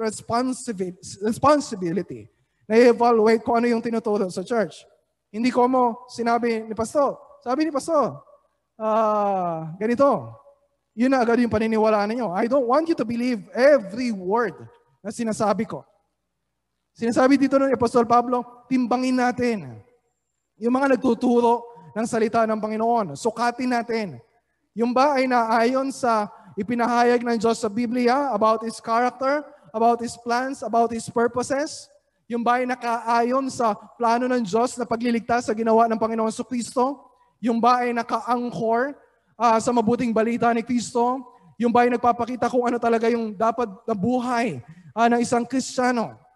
responsibility 1.21 2.29
na 2.67 2.75
i-evaluate 2.75 3.43
kung 3.43 3.63
ano 3.63 3.67
yung 3.71 3.81
tinuturo 3.83 4.27
sa 4.27 4.43
church. 4.43 4.83
Hindi 5.31 5.51
ko 5.51 5.67
mo 5.67 6.07
sinabi 6.12 6.63
ni 6.67 6.75
Pastor. 6.75 7.15
Sabi 7.43 7.67
ni 7.67 7.71
Pastor, 7.71 8.19
uh, 8.79 9.71
ganito, 9.79 10.36
yun 10.97 11.13
na 11.13 11.21
agad 11.21 11.39
yung 11.39 11.51
paniniwalaan 11.51 12.10
ninyo. 12.10 12.27
I 12.33 12.49
don't 12.49 12.67
want 12.67 12.89
you 12.89 12.97
to 12.97 13.05
believe 13.05 13.45
every 13.53 14.10
word 14.10 14.57
na 15.03 15.13
sinasabi 15.13 15.69
ko. 15.69 15.86
Sinasabi 16.97 17.38
dito 17.38 17.62
ng 17.62 17.69
Apostol 17.69 18.10
Pablo, 18.10 18.65
timbangin 18.65 19.13
natin. 19.13 19.77
Yung 20.57 20.73
mga 20.73 20.97
nagtuturo 20.97 21.62
ng 21.93 22.07
salita 22.10 22.49
ng 22.49 22.57
Panginoon, 22.57 23.13
sukatin 23.13 23.69
natin. 23.69 24.17
Yung 24.73 24.89
ba 24.89 25.21
ay 25.21 25.29
naayon 25.29 25.93
sa 25.93 26.25
ipinahayag 26.58 27.22
ng 27.22 27.38
Diyos 27.38 27.62
sa 27.62 27.70
Biblia 27.70 28.34
about 28.34 28.65
His 28.65 28.82
character, 28.82 29.46
about 29.70 30.02
His 30.02 30.17
plans, 30.17 30.65
about 30.65 30.89
His 30.89 31.06
purposes. 31.06 31.86
Yung 32.28 32.43
ba 32.43 32.60
ay 32.60 32.67
nakaayon 32.67 33.48
sa 33.48 33.78
plano 33.96 34.28
ng 34.28 34.43
Diyos 34.43 34.76
na 34.76 34.84
pagliligtas 34.84 35.48
sa 35.48 35.54
ginawa 35.56 35.88
ng 35.88 35.96
Panginoon 36.02 36.34
sa 36.34 36.43
Kristo? 36.43 37.08
Yung 37.39 37.62
ba 37.62 37.86
ay 37.86 37.93
naka-anchor 37.93 38.98
uh, 39.38 39.58
sa 39.62 39.72
mabuting 39.72 40.12
balita 40.12 40.50
ni 40.52 40.65
Kristo? 40.65 41.24
Yung 41.62 41.72
ba 41.72 41.86
ay 41.86 41.93
nagpapakita 41.93 42.50
kung 42.52 42.65
ano 42.65 42.82
talaga 42.82 43.08
yung 43.08 43.32
dapat 43.32 43.70
na 43.86 43.96
buhay 43.96 44.60
uh, 44.98 45.08
ng 45.08 45.22
isang 45.22 45.46
Kristiyano? 45.46 46.26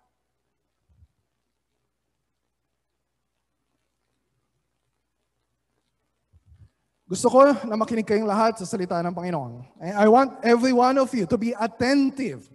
Gusto 7.11 7.27
ko 7.27 7.43
na 7.67 7.75
makinig 7.75 8.07
kayong 8.07 8.23
lahat 8.23 8.55
sa 8.55 8.63
salita 8.63 8.95
ng 9.03 9.11
Panginoon. 9.11 9.83
I 9.83 10.07
want 10.07 10.39
every 10.47 10.71
one 10.71 10.95
of 10.95 11.11
you 11.11 11.27
to 11.27 11.35
be 11.35 11.51
attentive 11.59 12.47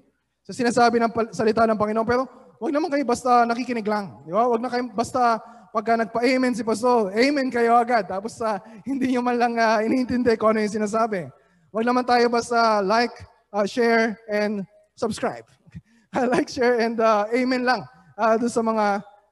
sa 0.48 0.56
sinasabi 0.56 0.96
ng 0.96 1.12
salita 1.28 1.68
ng 1.68 1.76
Panginoon. 1.76 2.08
Pero 2.08 2.24
wag 2.56 2.72
naman 2.72 2.88
kayo 2.88 3.04
basta 3.04 3.44
nakikinig 3.44 3.84
lang. 3.84 4.16
Di 4.24 4.32
ba? 4.32 4.48
Wag 4.48 4.64
na 4.64 4.72
kayo 4.72 4.88
basta 4.96 5.36
pagka 5.76 6.00
nagpa-amen 6.00 6.56
si 6.56 6.64
Pastor, 6.64 7.12
amen 7.12 7.52
kayo 7.52 7.76
agad. 7.76 8.08
Tapos 8.08 8.40
uh, 8.40 8.56
hindi 8.88 9.12
nyo 9.12 9.20
man 9.20 9.36
lang 9.36 9.60
uh, 9.60 9.84
iniintindi 9.84 10.40
kung 10.40 10.56
ano 10.56 10.64
yung 10.64 10.72
sinasabi. 10.72 11.28
Wag 11.68 11.84
naman 11.84 12.08
tayo 12.08 12.24
basta 12.32 12.80
like, 12.80 13.12
uh, 13.52 13.68
share, 13.68 14.16
and 14.24 14.64
subscribe. 14.96 15.44
like, 16.32 16.48
share, 16.48 16.80
and 16.80 16.96
uh, 16.96 17.28
amen 17.28 17.60
lang 17.60 17.84
uh, 18.16 18.40
doon 18.40 18.48
sa 18.48 18.64
mga 18.64 18.86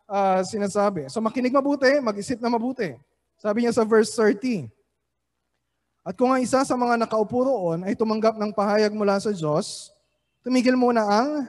uh, 0.04 0.40
sinasabi. 0.44 1.08
So 1.08 1.24
makinig 1.24 1.56
mabuti, 1.56 1.96
mag-isip 1.96 2.44
na 2.44 2.52
mabuti. 2.52 2.92
Sabi 3.40 3.64
niya 3.64 3.72
sa 3.72 3.88
verse 3.88 4.12
30, 4.12 4.68
at 6.04 6.12
kung 6.20 6.28
ang 6.28 6.44
isa 6.44 6.60
sa 6.68 6.76
mga 6.76 7.00
nakaupo 7.00 7.48
roon 7.48 7.80
ay 7.88 7.96
tumanggap 7.96 8.36
ng 8.36 8.52
pahayag 8.52 8.92
mula 8.92 9.16
sa 9.16 9.32
Diyos, 9.32 9.88
tumigil 10.44 10.76
muna 10.76 11.00
ang 11.00 11.48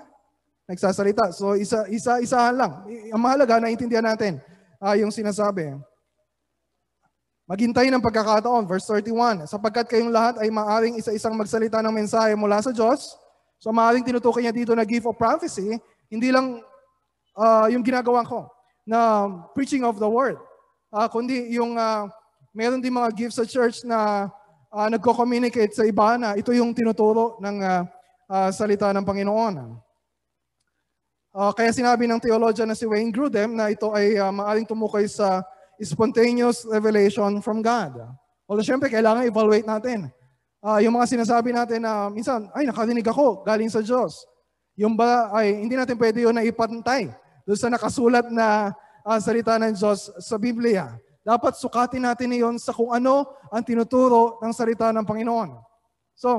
nagsasalita. 0.63 1.35
So 1.35 1.59
isa 1.59 1.83
isa 1.91 2.23
isahan 2.23 2.55
lang. 2.55 2.71
Ang 2.87 3.19
mahalaga 3.19 3.59
na 3.59 3.67
intindihan 3.67 4.07
natin 4.07 4.39
uh, 4.79 4.95
yung 4.95 5.11
sinasabi. 5.11 5.75
Maghintay 7.45 7.93
ng 7.93 8.01
pagkakataon, 8.01 8.65
verse 8.65 8.89
31, 8.89 9.45
sapagkat 9.45 9.85
kayong 9.85 10.09
lahat 10.09 10.41
ay 10.41 10.49
maaring 10.49 10.97
isa-isang 10.97 11.37
magsalita 11.37 11.77
ng 11.83 11.93
mensahe 11.93 12.33
mula 12.33 12.57
sa 12.63 12.71
Diyos. 12.73 13.13
So 13.61 13.69
maaring 13.75 14.07
tinutukoy 14.07 14.41
niya 14.41 14.55
dito 14.55 14.71
na 14.71 14.87
gift 14.87 15.05
of 15.05 15.19
prophecy, 15.19 15.77
hindi 16.09 16.31
lang 16.31 16.63
uh, 17.37 17.67
yung 17.69 17.85
ginagawa 17.85 18.25
ko 18.25 18.49
na 18.87 19.29
preaching 19.51 19.85
of 19.85 20.01
the 20.01 20.09
word, 20.09 20.39
uh, 20.95 21.05
kundi 21.05 21.53
yung 21.53 21.77
uh, 21.77 22.09
meron 22.55 22.81
din 22.81 22.95
mga 22.95 23.13
gifts 23.13 23.37
sa 23.37 23.45
church 23.45 23.85
na 23.85 24.25
uh, 24.75 24.89
nagko-communicate 24.91 25.71
sa 25.71 25.87
iba 25.87 26.19
na 26.19 26.35
ito 26.35 26.51
yung 26.51 26.75
tinuturo 26.75 27.39
ng 27.39 27.57
uh, 27.63 27.81
uh, 28.27 28.49
salita 28.51 28.91
ng 28.91 29.07
Panginoon. 29.07 29.79
Uh, 31.35 31.51
kaya 31.55 31.71
sinabi 31.71 32.07
ng 32.07 32.19
theologian 32.19 32.67
na 32.67 32.75
si 32.75 32.83
Wayne 32.83 33.11
Grudem 33.11 33.55
na 33.55 33.71
ito 33.71 33.91
ay 33.95 34.19
uh, 34.19 34.31
maaring 34.35 34.67
tumukoy 34.67 35.07
sa 35.07 35.43
spontaneous 35.79 36.67
revelation 36.67 37.39
from 37.39 37.63
God. 37.63 37.95
Although 38.47 38.67
syempre, 38.67 38.91
kailangan 38.91 39.27
evaluate 39.27 39.67
natin. 39.67 40.11
Uh, 40.63 40.79
yung 40.79 40.95
mga 40.95 41.11
sinasabi 41.11 41.51
natin 41.51 41.83
na 41.83 42.07
minsan, 42.07 42.47
ay, 42.55 42.67
nakarinig 42.67 43.05
ako, 43.05 43.43
galing 43.43 43.67
sa 43.67 43.83
Diyos. 43.83 44.23
Yung 44.79 44.95
ba, 44.95 45.31
ay, 45.35 45.55
hindi 45.55 45.75
natin 45.75 45.99
pwede 45.99 46.23
yun 46.23 46.35
na 46.35 46.43
ipantay 46.43 47.11
doon 47.43 47.59
sa 47.59 47.69
nakasulat 47.69 48.31
na 48.31 48.71
uh, 49.03 49.19
salita 49.19 49.59
ng 49.59 49.75
Diyos 49.75 50.09
sa 50.23 50.39
Biblia. 50.39 50.95
Dapat 51.25 51.57
sukatin 51.57 52.05
natin 52.05 52.37
iyon 52.37 52.61
sa 52.61 52.69
kung 52.69 52.93
ano 52.93 53.25
ang 53.49 53.65
tinuturo 53.65 54.37
ng 54.45 54.53
salita 54.53 54.93
ng 54.93 55.01
Panginoon. 55.01 55.57
So, 56.13 56.37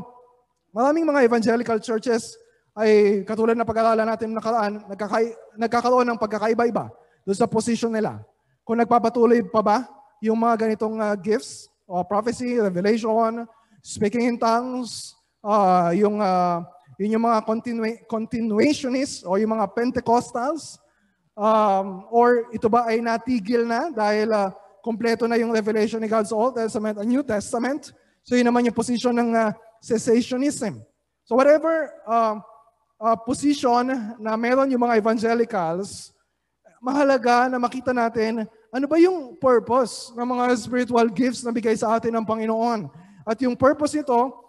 maraming 0.70 1.02
mga 1.02 1.26
evangelical 1.26 1.82
churches 1.82 2.38
ay 2.78 3.26
katulad 3.26 3.58
na 3.58 3.66
pag-aralan 3.66 4.06
natin 4.06 4.30
nakaraan, 4.30 4.86
nagkaka- 4.86 5.34
nagkakaroon 5.58 6.06
ng 6.06 6.20
pagkakaiba-iba 6.22 6.86
doon 7.26 7.34
sa 7.34 7.50
position 7.50 7.90
nila. 7.90 8.22
Kung 8.62 8.78
nagpapatuloy 8.78 9.42
pa 9.50 9.58
ba 9.58 9.76
yung 10.22 10.38
mga 10.38 10.70
ganitong 10.70 11.02
uh, 11.02 11.18
gifts, 11.18 11.66
uh, 11.90 12.06
prophecy, 12.06 12.54
revelation, 12.62 13.42
speaking 13.82 14.22
in 14.22 14.38
tongues, 14.38 15.18
uh, 15.42 15.90
yung, 15.98 16.22
uh, 16.22 16.62
yun 16.94 17.18
yung 17.18 17.26
mga 17.26 17.42
continu- 17.42 18.00
continuationists 18.06 19.26
o 19.26 19.34
yung 19.34 19.50
mga 19.50 19.66
Pentecostals, 19.74 20.78
um, 21.34 22.06
or 22.14 22.46
ito 22.54 22.70
ba 22.70 22.86
ay 22.86 23.02
natigil 23.02 23.66
na 23.66 23.90
dahil 23.90 24.30
uh, 24.30 24.54
kompleto 24.86 25.26
na 25.26 25.34
yung 25.34 25.50
revelation 25.50 25.98
ni 25.98 26.06
God's 26.06 26.30
Old 26.30 26.54
Testament 26.54 27.02
and 27.02 27.10
New 27.10 27.26
Testament. 27.26 27.90
So 28.22 28.38
yun 28.38 28.46
naman 28.46 28.70
yung 28.70 28.78
position 28.78 29.18
ng 29.18 29.34
uh, 29.34 29.50
cessationism. 29.82 30.78
So 31.26 31.34
whatever 31.34 31.90
uh, 32.06 32.38
uh, 33.02 33.18
position 33.18 33.90
na 34.22 34.38
meron 34.38 34.70
yung 34.70 34.86
mga 34.86 35.02
evangelicals, 35.02 36.14
mahalaga 36.78 37.50
na 37.50 37.58
makita 37.58 37.90
natin 37.90 38.46
ano 38.70 38.86
ba 38.86 38.94
yung 39.02 39.34
purpose 39.42 40.14
ng 40.14 40.26
mga 40.26 40.44
spiritual 40.54 41.10
gifts 41.10 41.42
na 41.42 41.50
bigay 41.50 41.74
sa 41.74 41.98
atin 41.98 42.14
ng 42.14 42.26
Panginoon. 42.28 42.86
At 43.26 43.42
yung 43.42 43.58
purpose 43.58 43.98
nito, 43.98 44.46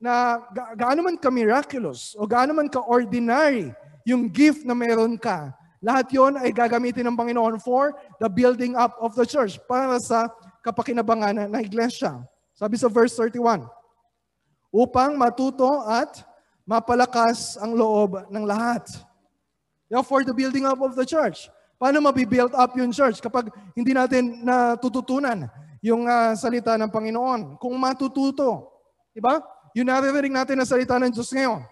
na 0.00 0.40
ga- 0.48 0.72
gaano 0.72 1.04
man 1.04 1.20
ka-miraculous 1.20 2.16
o 2.16 2.24
gaano 2.24 2.56
man 2.56 2.72
ka-ordinary 2.72 3.68
yung 4.08 4.32
gift 4.32 4.64
na 4.64 4.72
meron 4.72 5.20
ka, 5.20 5.52
lahat 5.80 6.12
yon 6.12 6.36
ay 6.36 6.52
gagamitin 6.52 7.08
ng 7.08 7.16
Panginoon 7.16 7.56
for 7.56 7.96
the 8.20 8.28
building 8.28 8.76
up 8.76 9.00
of 9.00 9.16
the 9.16 9.24
church 9.24 9.56
para 9.64 9.96
sa 9.96 10.28
kapakinabangan 10.60 11.48
ng 11.48 11.62
iglesia. 11.64 12.20
Sabi 12.52 12.76
sa 12.76 12.92
verse 12.92 13.16
31, 13.16 13.64
upang 14.68 15.16
matuto 15.16 15.80
at 15.88 16.20
mapalakas 16.68 17.56
ang 17.56 17.72
loob 17.72 18.28
ng 18.28 18.44
lahat. 18.44 18.84
Yeah, 19.88 20.04
for 20.04 20.20
the 20.20 20.36
building 20.36 20.68
up 20.68 20.78
of 20.84 20.92
the 20.94 21.08
church. 21.08 21.48
Paano 21.80 22.04
mabibuild 22.04 22.52
up 22.52 22.76
yung 22.76 22.92
church 22.92 23.24
kapag 23.24 23.48
hindi 23.72 23.96
natin 23.96 24.44
natututunan 24.44 25.48
yung 25.80 26.04
uh, 26.04 26.36
salita 26.36 26.76
ng 26.76 26.92
Panginoon? 26.92 27.56
Kung 27.56 27.72
matututo, 27.80 28.68
di 29.16 29.24
ba? 29.24 29.40
Yung 29.72 29.88
naririnig 29.88 30.36
natin 30.36 30.60
na 30.60 30.68
salita 30.68 31.00
ng 31.00 31.08
Diyos 31.08 31.32
ngayon. 31.32 31.64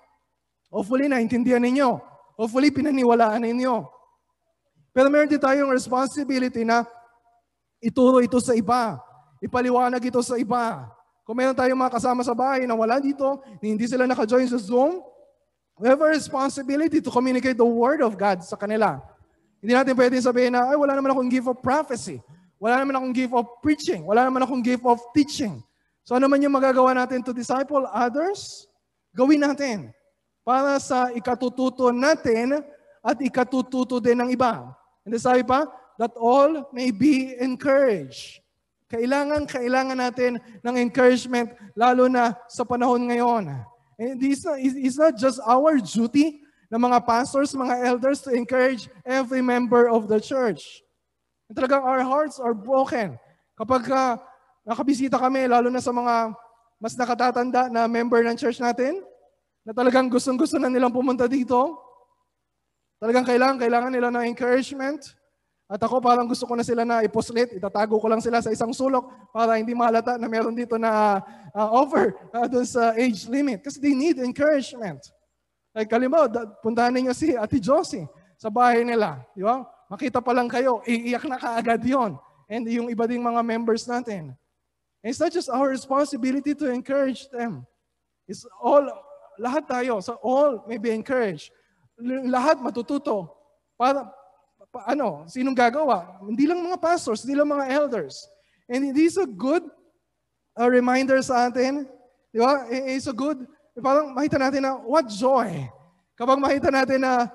Hopefully, 0.72 1.12
naintindihan 1.12 1.60
ninyo. 1.60 2.00
Hopefully, 2.40 2.72
pinaniwalaan 2.72 3.44
ninyo. 3.44 3.97
Pero 4.98 5.14
meron 5.14 5.30
din 5.30 5.38
tayong 5.38 5.70
responsibility 5.70 6.66
na 6.66 6.82
ituro 7.78 8.18
ito 8.18 8.34
sa 8.42 8.50
iba. 8.58 8.98
Ipaliwanag 9.38 10.02
ito 10.02 10.18
sa 10.26 10.34
iba. 10.34 10.90
Kung 11.22 11.38
meron 11.38 11.54
tayong 11.54 11.78
mga 11.78 12.02
kasama 12.02 12.26
sa 12.26 12.34
bahay 12.34 12.66
na 12.66 12.74
wala 12.74 12.98
dito, 12.98 13.38
hindi 13.62 13.86
sila 13.86 14.10
naka-join 14.10 14.50
sa 14.50 14.58
Zoom, 14.58 14.98
we 15.78 15.86
have 15.86 16.02
a 16.02 16.10
responsibility 16.10 16.98
to 16.98 17.14
communicate 17.14 17.54
the 17.54 17.62
Word 17.62 18.02
of 18.02 18.18
God 18.18 18.42
sa 18.42 18.58
kanila. 18.58 18.98
Hindi 19.62 19.78
natin 19.78 19.94
pwedeng 19.94 20.18
sabihin 20.18 20.58
na, 20.58 20.66
ay, 20.66 20.74
wala 20.74 20.98
naman 20.98 21.14
akong 21.14 21.30
gift 21.30 21.46
of 21.46 21.62
prophecy. 21.62 22.18
Wala 22.58 22.82
naman 22.82 22.98
akong 22.98 23.14
gift 23.14 23.34
of 23.38 23.46
preaching. 23.62 24.02
Wala 24.02 24.26
naman 24.26 24.42
akong 24.42 24.66
gift 24.66 24.82
of 24.82 24.98
teaching. 25.14 25.62
So 26.02 26.18
ano 26.18 26.26
man 26.26 26.42
yung 26.42 26.58
magagawa 26.58 26.90
natin 26.90 27.22
to 27.22 27.30
disciple 27.30 27.86
others, 27.94 28.66
gawin 29.14 29.46
natin 29.46 29.94
para 30.42 30.74
sa 30.82 31.14
ikatututo 31.14 31.94
natin 31.94 32.66
at 32.98 33.14
ikatututo 33.22 34.02
din 34.02 34.26
ng 34.26 34.34
iba. 34.34 34.74
And 35.08 35.16
sabi 35.16 35.40
pa, 35.40 35.64
that 35.96 36.12
all 36.20 36.68
may 36.76 36.92
be 36.92 37.32
encouraged. 37.40 38.44
Kailangan, 38.92 39.48
kailangan 39.48 39.96
natin 39.96 40.36
ng 40.60 40.76
encouragement, 40.76 41.56
lalo 41.72 42.12
na 42.12 42.36
sa 42.48 42.64
panahon 42.64 43.08
ngayon. 43.08 43.48
And 43.96 44.20
it's 44.20 44.44
not, 44.44 44.60
it's 44.60 45.00
not 45.00 45.16
just 45.16 45.40
our 45.48 45.80
duty, 45.80 46.44
ng 46.68 46.80
mga 46.80 47.00
pastors, 47.08 47.56
mga 47.56 47.80
elders 47.80 48.20
to 48.20 48.30
encourage 48.32 48.92
every 49.04 49.40
member 49.40 49.88
of 49.88 50.04
the 50.04 50.20
church. 50.20 50.84
And 51.48 51.56
talagang 51.56 51.80
our 51.80 52.04
hearts 52.04 52.36
are 52.36 52.52
broken. 52.52 53.16
Kapag 53.56 53.88
uh, 53.88 54.20
nakabisita 54.68 55.16
kami, 55.16 55.48
lalo 55.48 55.72
na 55.72 55.80
sa 55.80 55.90
mga 55.90 56.36
mas 56.78 56.94
nakatatanda 56.94 57.72
na 57.72 57.88
member 57.88 58.22
ng 58.22 58.36
church 58.36 58.60
natin, 58.60 59.00
na 59.64 59.72
talagang 59.74 60.06
gustong-gusto 60.12 60.60
na 60.60 60.70
nilang 60.70 60.92
pumunta 60.92 61.26
dito, 61.26 61.74
talagang 62.98 63.26
kailangan, 63.26 63.56
kailangan 63.58 63.92
nila 63.94 64.08
ng 64.12 64.26
encouragement. 64.30 65.16
At 65.68 65.84
ako 65.84 66.00
parang 66.00 66.24
gusto 66.24 66.48
ko 66.48 66.56
na 66.56 66.64
sila 66.64 66.82
na 66.82 67.04
ipuslit, 67.04 67.52
itatago 67.52 68.00
ko 68.00 68.08
lang 68.08 68.24
sila 68.24 68.40
sa 68.40 68.48
isang 68.48 68.72
sulok 68.72 69.04
para 69.36 69.60
hindi 69.60 69.76
mahalata 69.76 70.16
na 70.16 70.24
meron 70.24 70.56
dito 70.56 70.80
na 70.80 71.20
uh, 71.52 71.68
over 71.76 72.16
uh, 72.32 72.48
dun 72.48 72.64
sa 72.64 72.96
age 72.96 73.28
limit. 73.28 73.60
Kasi 73.60 73.76
they 73.76 73.92
need 73.92 74.16
encouragement. 74.16 75.12
Like 75.76 75.92
kalimbawa, 75.92 76.26
puntahan 76.64 76.96
ninyo 76.96 77.12
si 77.12 77.36
Ate 77.36 77.60
Josie 77.60 78.08
sa 78.40 78.48
bahay 78.48 78.80
nila. 78.80 79.20
Di 79.36 79.44
ba? 79.44 79.60
Makita 79.92 80.24
pa 80.24 80.32
lang 80.32 80.48
kayo, 80.48 80.80
iiyak 80.88 81.28
na 81.28 81.36
kaagad 81.36 81.84
yon. 81.84 82.16
And 82.48 82.64
yung 82.64 82.88
iba 82.88 83.04
ding 83.04 83.20
mga 83.20 83.44
members 83.44 83.84
natin. 83.84 84.32
And 85.04 85.08
it's 85.12 85.20
not 85.20 85.32
just 85.36 85.52
our 85.52 85.68
responsibility 85.68 86.56
to 86.56 86.72
encourage 86.72 87.28
them. 87.28 87.68
It's 88.24 88.48
all, 88.60 88.88
lahat 89.36 89.68
tayo, 89.68 90.00
so 90.00 90.16
all 90.24 90.64
may 90.64 90.80
be 90.80 90.90
encouraged. 90.96 91.52
Lahat 92.30 92.62
matututo. 92.62 93.34
Para, 93.74 94.06
pa, 94.70 94.86
ano, 94.86 95.26
sinong 95.26 95.54
gagawa? 95.54 96.22
Hindi 96.22 96.46
lang 96.46 96.62
mga 96.62 96.78
pastors, 96.78 97.26
hindi 97.26 97.34
lang 97.34 97.50
mga 97.50 97.66
elders. 97.74 98.26
And 98.70 98.86
it 98.86 98.98
is 98.98 99.18
a 99.18 99.26
good 99.26 99.66
uh, 100.54 100.68
reminder 100.70 101.18
sa 101.22 101.50
atin. 101.50 101.90
Di 102.30 102.38
ba? 102.38 102.68
It's 102.70 103.10
a 103.10 103.16
good 103.16 103.48
parang 103.78 104.10
makita 104.14 104.36
natin 104.38 104.66
na 104.66 104.74
what 104.82 105.06
joy. 105.06 105.66
Kapag 106.18 106.38
makita 106.42 106.68
natin 106.74 107.06
na 107.06 107.30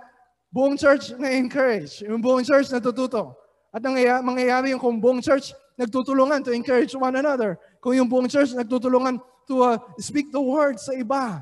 buong 0.52 0.76
church 0.76 1.16
na 1.16 1.32
encourage, 1.32 2.04
yung 2.04 2.20
buong 2.20 2.44
church 2.44 2.68
natututo. 2.70 3.36
At 3.74 3.80
nangyayari, 3.82 4.22
mangyayari 4.22 4.66
yung 4.76 4.84
kung 4.84 5.00
buong 5.00 5.24
church 5.24 5.56
nagtutulungan 5.80 6.46
to 6.46 6.54
encourage 6.54 6.94
one 6.94 7.16
another. 7.16 7.58
Kung 7.82 7.98
yung 7.98 8.06
buong 8.12 8.30
church 8.30 8.54
nagtutulungan 8.54 9.18
to 9.50 9.64
uh, 9.64 9.80
speak 9.98 10.30
the 10.30 10.40
word 10.40 10.78
sa 10.78 10.94
iba. 10.94 11.42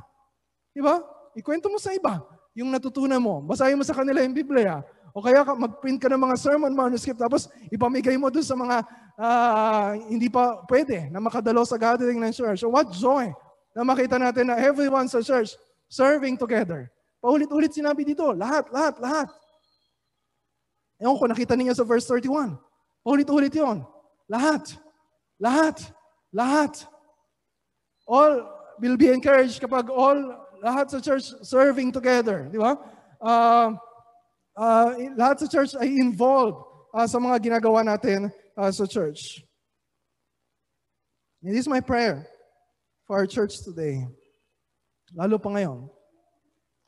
Diba? 0.72 1.04
Ikwento 1.36 1.68
mo 1.68 1.82
sa 1.82 1.92
iba 1.92 2.24
yung 2.56 2.72
natutunan 2.72 3.22
mo. 3.22 3.40
Basahin 3.44 3.80
mo 3.80 3.86
sa 3.86 3.96
kanila 3.96 4.20
yung 4.24 4.36
Biblia. 4.36 4.84
O 5.12 5.20
kaya 5.20 5.44
mag-print 5.44 6.00
ka 6.00 6.08
ng 6.08 6.20
mga 6.20 6.36
sermon 6.40 6.72
manuscript 6.72 7.20
tapos 7.20 7.52
ipamigay 7.68 8.16
mo 8.16 8.32
dun 8.32 8.44
sa 8.44 8.56
mga 8.56 8.78
uh, 9.20 9.92
hindi 10.08 10.32
pa 10.32 10.64
pwede 10.72 11.12
na 11.12 11.20
makadalo 11.20 11.68
sa 11.68 11.76
gathering 11.76 12.20
ng 12.24 12.32
church. 12.32 12.64
So 12.64 12.72
what 12.72 12.88
joy 12.96 13.32
na 13.76 13.84
makita 13.84 14.16
natin 14.16 14.52
na 14.52 14.60
everyone 14.60 15.12
sa 15.12 15.20
church 15.20 15.56
serving 15.92 16.40
together. 16.40 16.88
Paulit-ulit 17.20 17.76
sinabi 17.76 18.08
dito, 18.08 18.32
lahat, 18.34 18.72
lahat, 18.72 18.96
lahat. 18.98 19.28
Ewan 20.98 21.18
ko, 21.18 21.26
nakita 21.30 21.54
niyo 21.54 21.76
sa 21.76 21.86
verse 21.86 22.08
31. 22.08 22.58
Paulit-ulit 23.06 23.54
yon. 23.54 23.86
Lahat, 24.26 24.64
lahat, 25.38 25.78
lahat. 26.34 26.74
All 28.08 28.46
will 28.82 28.98
be 28.98 29.10
encouraged 29.10 29.62
kapag 29.62 29.90
all, 29.90 30.18
lahat 30.62 30.94
sa 30.94 31.00
church 31.02 31.34
serving 31.42 31.90
together. 31.90 32.46
Di 32.48 32.62
ba? 32.62 32.78
Uh, 33.18 33.74
uh, 34.54 34.90
lahat 35.18 35.42
sa 35.42 35.48
church 35.50 35.74
ay 35.74 35.90
involved 35.98 36.62
uh, 36.94 37.10
sa 37.10 37.18
mga 37.18 37.42
ginagawa 37.42 37.82
natin 37.82 38.30
uh, 38.54 38.70
sa 38.70 38.86
church. 38.86 39.42
It 41.42 41.58
is 41.58 41.66
my 41.66 41.82
prayer 41.82 42.30
for 43.10 43.18
our 43.18 43.26
church 43.26 43.66
today. 43.66 44.06
Lalo 45.18 45.42
pa 45.42 45.50
ngayon. 45.50 45.90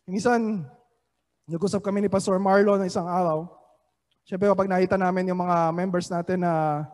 Minsan, 0.06 0.62
nag-usap 1.50 1.82
kami 1.82 2.06
ni 2.06 2.10
Pastor 2.14 2.38
Marlon 2.38 2.78
na 2.78 2.88
isang 2.88 3.10
araw. 3.10 3.50
Siyempre, 4.24 4.48
kapag 4.54 4.70
nakita 4.70 4.96
namin 4.96 5.34
yung 5.34 5.42
mga 5.42 5.74
members 5.74 6.08
natin 6.08 6.46
na 6.46 6.86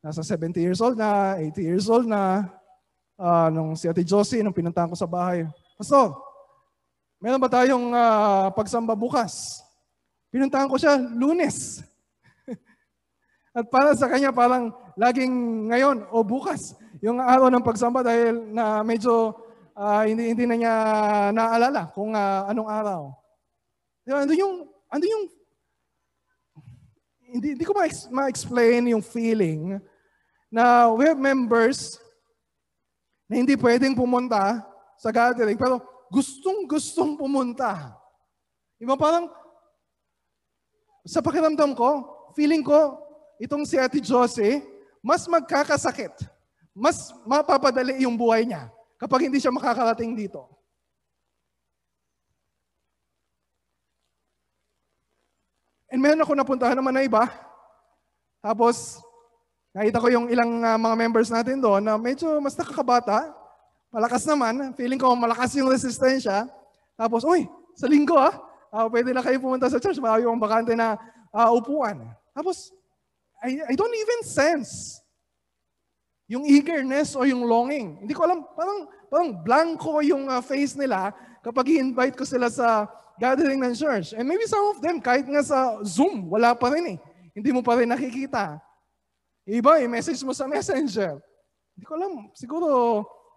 nasa 0.00 0.22
70 0.22 0.62
years 0.62 0.78
old 0.78 0.94
na, 0.94 1.36
80 1.36 1.58
years 1.58 1.86
old 1.90 2.06
na, 2.06 2.46
uh, 3.18 3.50
nung 3.50 3.74
si 3.74 3.90
Ate 3.90 4.06
Josie, 4.06 4.40
nung 4.40 4.54
pinuntahan 4.54 4.88
ko 4.88 4.96
sa 4.96 5.10
bahay, 5.10 5.44
Pastor, 5.82 6.14
meron 7.18 7.42
ba 7.42 7.50
tayong 7.50 7.90
uh, 7.90 8.54
pagsamba 8.54 8.94
bukas? 8.94 9.34
Pinuntahan 10.30 10.70
ko 10.70 10.78
siya 10.78 10.94
lunes. 10.94 11.82
At 13.58 13.66
para 13.66 13.90
sa 13.98 14.06
kanya, 14.06 14.30
parang 14.30 14.70
laging 14.94 15.34
ngayon 15.74 16.06
o 16.14 16.22
bukas 16.22 16.78
yung 17.02 17.18
araw 17.18 17.50
ng 17.50 17.66
pagsamba 17.66 18.06
dahil 18.06 18.46
na 18.54 18.86
medyo 18.86 19.34
uh, 19.74 20.06
hindi, 20.06 20.30
hindi 20.30 20.46
na 20.46 20.54
niya 20.54 20.74
naalala 21.34 21.90
kung 21.90 22.14
uh, 22.14 22.46
anong 22.46 22.70
araw. 22.70 23.00
Diba, 24.06 24.22
ando 24.22 24.38
yung, 24.38 24.54
ando 24.86 25.02
yung, 25.10 25.24
hindi, 27.26 27.58
hindi 27.58 27.66
ko 27.66 27.74
ma-explain 28.14 28.86
yung 28.86 29.02
feeling 29.02 29.82
na 30.46 30.94
we 30.94 31.10
have 31.10 31.18
members 31.18 31.98
na 33.26 33.42
hindi 33.42 33.58
pwedeng 33.58 33.98
pumunta 33.98 34.70
sa 35.02 35.10
gathering, 35.10 35.58
pero 35.58 35.82
gustong-gustong 36.14 37.18
pumunta. 37.18 37.90
Iba 38.78 38.94
parang, 38.94 39.26
sa 41.02 41.18
pakiramdam 41.18 41.74
ko, 41.74 42.06
feeling 42.38 42.62
ko, 42.62 43.02
itong 43.42 43.66
si 43.66 43.74
Ate 43.74 43.98
Josie, 43.98 44.62
mas 45.02 45.26
magkakasakit. 45.26 46.14
Mas 46.70 47.10
mapapadali 47.26 48.06
yung 48.06 48.14
buhay 48.14 48.46
niya 48.46 48.70
kapag 48.94 49.26
hindi 49.26 49.42
siya 49.42 49.50
makakarating 49.50 50.14
dito. 50.14 50.46
And 55.90 55.98
meron 55.98 56.22
ako 56.22 56.32
napuntahan 56.38 56.78
naman 56.78 56.94
na 56.94 57.04
iba. 57.04 57.28
Tapos, 58.40 59.02
nakita 59.76 60.00
ko 60.00 60.08
yung 60.08 60.26
ilang 60.32 60.62
uh, 60.64 60.78
mga 60.80 60.96
members 60.96 61.28
natin 61.28 61.60
doon 61.60 61.84
na 61.84 62.00
medyo 62.00 62.38
mas 62.40 62.56
nakakabata. 62.56 63.41
Malakas 63.92 64.24
naman. 64.24 64.72
Feeling 64.72 64.96
ko 64.96 65.12
malakas 65.12 65.52
yung 65.60 65.68
resistensya. 65.68 66.48
Tapos, 66.96 67.28
uy, 67.28 67.44
sa 67.76 67.84
linggo 67.84 68.16
ah, 68.16 68.32
uh, 68.72 68.88
pwede 68.88 69.12
na 69.12 69.20
kayo 69.20 69.36
pumunta 69.36 69.68
sa 69.68 69.76
church. 69.76 70.00
Marami 70.00 70.24
yung 70.24 70.40
bakante 70.40 70.72
na 70.72 70.96
uh, 71.28 71.52
upuan. 71.52 72.00
Tapos, 72.32 72.72
I, 73.44 73.60
I 73.68 73.74
don't 73.76 73.92
even 73.92 74.24
sense 74.24 75.02
yung 76.24 76.48
eagerness 76.48 77.12
o 77.12 77.28
yung 77.28 77.44
longing. 77.44 78.00
Hindi 78.00 78.16
ko 78.16 78.24
alam, 78.24 78.40
parang, 78.56 78.88
parang 79.12 79.30
blanco 79.44 80.00
yung 80.00 80.24
uh, 80.24 80.40
face 80.40 80.72
nila 80.72 81.12
kapag 81.44 81.76
i-invite 81.76 82.16
ko 82.16 82.24
sila 82.24 82.48
sa 82.48 82.88
gathering 83.20 83.60
ng 83.60 83.76
church. 83.76 84.16
And 84.16 84.24
maybe 84.24 84.48
some 84.48 84.72
of 84.72 84.80
them, 84.80 85.04
kahit 85.04 85.28
nga 85.28 85.44
sa 85.44 85.84
Zoom, 85.84 86.32
wala 86.32 86.56
pa 86.56 86.72
rin 86.72 86.96
eh. 86.96 86.98
Hindi 87.36 87.52
mo 87.52 87.60
pa 87.60 87.76
rin 87.76 87.92
nakikita. 87.92 88.56
Iba, 89.44 89.84
i-message 89.84 90.24
mo 90.24 90.32
sa 90.32 90.48
messenger. 90.54 91.20
Hindi 91.76 91.84
ko 91.84 91.92
alam, 92.00 92.32
siguro 92.32 92.68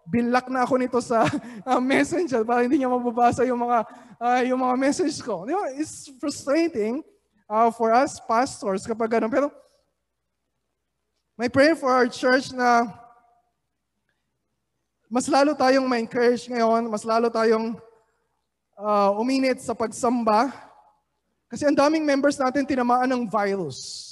binlock 0.06 0.48
na 0.54 0.64
ako 0.64 0.74
nito 0.78 1.00
sa 1.02 1.26
uh, 1.70 1.82
messenger 1.82 2.46
para 2.46 2.62
hindi 2.62 2.82
niya 2.82 2.90
mababasa 2.90 3.42
yung 3.44 3.62
mga 3.66 3.80
uh, 4.22 4.42
yung 4.46 4.60
mga 4.62 4.76
message 4.78 5.18
ko. 5.22 5.46
You 5.50 5.58
know, 5.58 5.66
it's 5.74 6.10
frustrating 6.22 7.02
uh, 7.50 7.70
for 7.74 7.94
us 7.94 8.22
pastors 8.24 8.86
kapag 8.86 9.18
ganun. 9.18 9.34
Pero 9.34 9.48
may 11.36 11.50
prayer 11.50 11.76
for 11.76 11.92
our 11.92 12.08
church 12.08 12.56
na 12.56 12.88
mas 15.12 15.30
lalo 15.30 15.54
tayong 15.54 15.86
ma-encourage 15.86 16.50
ngayon, 16.50 16.90
mas 16.90 17.06
lalo 17.06 17.30
tayong 17.30 17.78
uh, 18.80 19.12
uminit 19.20 19.62
sa 19.62 19.78
pagsamba 19.78 20.52
kasi 21.46 21.64
ang 21.64 21.78
daming 21.78 22.04
members 22.04 22.36
natin 22.42 22.66
tinamaan 22.66 23.08
ng 23.08 23.24
virus. 23.30 24.12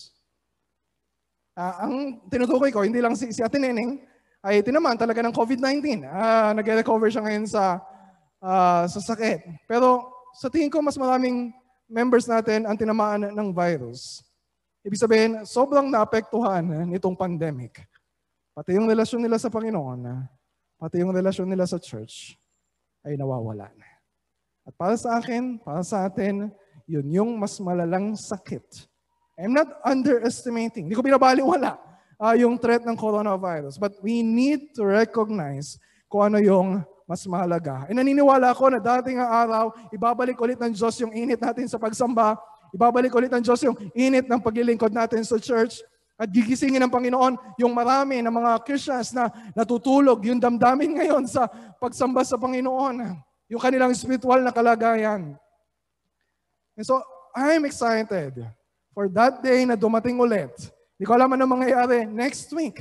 Uh, 1.54 1.76
ang 1.86 1.94
tinutukoy 2.30 2.74
ko, 2.74 2.82
hindi 2.82 3.02
lang 3.02 3.14
si, 3.18 3.30
si 3.30 3.42
Ate 3.42 3.62
Neneng, 3.62 4.02
ay 4.44 4.60
tinamaan 4.60 5.00
talaga 5.00 5.24
ng 5.24 5.32
COVID-19. 5.32 6.04
Uh, 6.04 6.52
Nag-recover 6.60 7.08
siya 7.08 7.24
ngayon 7.24 7.48
sa, 7.48 7.80
uh, 8.44 8.84
sa 8.92 9.00
sakit. 9.00 9.64
Pero 9.64 10.12
sa 10.36 10.52
tingin 10.52 10.68
ko, 10.68 10.84
mas 10.84 11.00
maraming 11.00 11.56
members 11.88 12.28
natin 12.28 12.68
ang 12.68 12.76
tinamaan 12.76 13.32
ng 13.32 13.50
virus. 13.56 14.20
Ibig 14.84 15.00
sabihin, 15.00 15.32
sobrang 15.48 15.88
naapektuhan 15.88 16.92
nitong 16.92 17.16
pandemic. 17.16 17.88
Pati 18.52 18.76
yung 18.76 18.92
relasyon 18.92 19.24
nila 19.24 19.40
sa 19.40 19.48
Panginoon, 19.48 20.28
pati 20.76 21.00
yung 21.00 21.16
relasyon 21.16 21.48
nila 21.48 21.64
sa 21.64 21.80
church, 21.80 22.36
ay 23.08 23.16
nawawala 23.16 23.72
na. 23.80 23.90
At 24.68 24.76
para 24.76 25.00
sa 25.00 25.24
akin, 25.24 25.56
para 25.64 25.88
sa 25.88 26.04
atin, 26.04 26.52
yun 26.84 27.08
yung 27.08 27.32
mas 27.40 27.56
malalang 27.64 28.12
sakit. 28.20 28.92
I'm 29.40 29.56
not 29.56 29.72
underestimating. 29.88 30.92
Hindi 30.92 31.00
ko 31.00 31.04
binabaliwala 31.04 31.93
uh, 32.24 32.36
yung 32.40 32.56
threat 32.56 32.88
ng 32.88 32.96
coronavirus. 32.96 33.76
But 33.76 34.00
we 34.00 34.24
need 34.24 34.72
to 34.80 34.88
recognize 34.88 35.76
kung 36.08 36.32
ano 36.32 36.40
yung 36.40 36.88
mas 37.04 37.28
mahalaga. 37.28 37.84
E 37.92 37.92
naniniwala 37.92 38.56
ako 38.56 38.72
na 38.72 38.80
dating 38.80 39.20
ang 39.20 39.28
araw, 39.28 39.66
ibabalik 39.92 40.40
ulit 40.40 40.56
ng 40.56 40.72
Diyos 40.72 40.96
yung 41.04 41.12
init 41.12 41.44
natin 41.44 41.68
sa 41.68 41.76
pagsamba, 41.76 42.40
ibabalik 42.72 43.12
ulit 43.12 43.28
ng 43.28 43.44
Diyos 43.44 43.60
yung 43.68 43.76
init 43.92 44.24
ng 44.32 44.40
paglilingkod 44.40 44.96
natin 44.96 45.20
sa 45.28 45.36
church, 45.36 45.84
at 46.14 46.30
gigisingin 46.32 46.80
ng 46.80 46.94
Panginoon 46.94 47.36
yung 47.60 47.74
marami 47.76 48.24
ng 48.24 48.32
mga 48.32 48.64
Christians 48.64 49.12
na 49.12 49.28
natutulog, 49.52 50.24
yung 50.24 50.40
damdamin 50.40 50.96
ngayon 51.02 51.28
sa 51.28 51.50
pagsamba 51.82 52.24
sa 52.24 52.40
Panginoon 52.40 53.20
yung 53.52 53.62
kanilang 53.62 53.94
spiritual 53.94 54.42
na 54.42 54.50
kalagayan. 54.50 55.36
And 56.74 56.86
so, 56.86 57.02
I'm 57.38 57.66
excited 57.70 58.34
for 58.94 59.06
that 59.14 59.42
day 59.46 59.66
na 59.66 59.78
dumating 59.78 60.18
ulit. 60.18 60.54
Hindi 61.04 61.12
ko 61.12 61.20
alam 61.20 61.36
ano 61.36 61.44
mangyayari 61.44 62.08
next 62.08 62.48
week. 62.56 62.80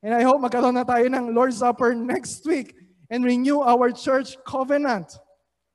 And 0.00 0.16
I 0.16 0.24
hope 0.24 0.40
magkaroon 0.40 0.72
na 0.72 0.88
tayo 0.88 1.04
ng 1.04 1.36
Lord's 1.36 1.60
Supper 1.60 1.92
next 1.92 2.40
week 2.48 2.72
and 3.12 3.20
renew 3.20 3.60
our 3.60 3.92
church 3.92 4.40
covenant. 4.48 5.12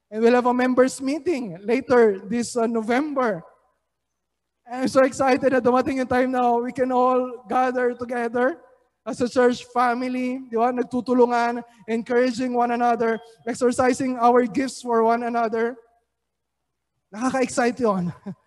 And 0.10 0.26
we'll 0.26 0.34
have 0.34 0.50
a 0.50 0.58
members 0.58 0.98
meeting 1.06 1.54
later 1.62 2.18
this 2.26 2.58
uh, 2.58 2.66
November. 2.66 3.46
I'm 4.66 4.90
so 4.90 5.06
excited 5.06 5.54
na 5.54 5.62
dumating 5.62 6.02
yung 6.02 6.10
time 6.10 6.34
now 6.34 6.58
we 6.66 6.74
can 6.74 6.90
all 6.90 7.46
gather 7.46 7.94
together 7.94 8.58
as 9.06 9.22
a 9.22 9.30
church 9.30 9.62
family, 9.70 10.42
di 10.50 10.58
ba? 10.58 10.74
Nagtutulungan, 10.74 11.62
encouraging 11.86 12.58
one 12.58 12.74
another, 12.74 13.22
exercising 13.46 14.18
our 14.18 14.50
gifts 14.50 14.82
for 14.82 15.06
one 15.06 15.30
another. 15.30 15.78
Nakaka-excite 17.14 17.78
yun. 17.86 18.10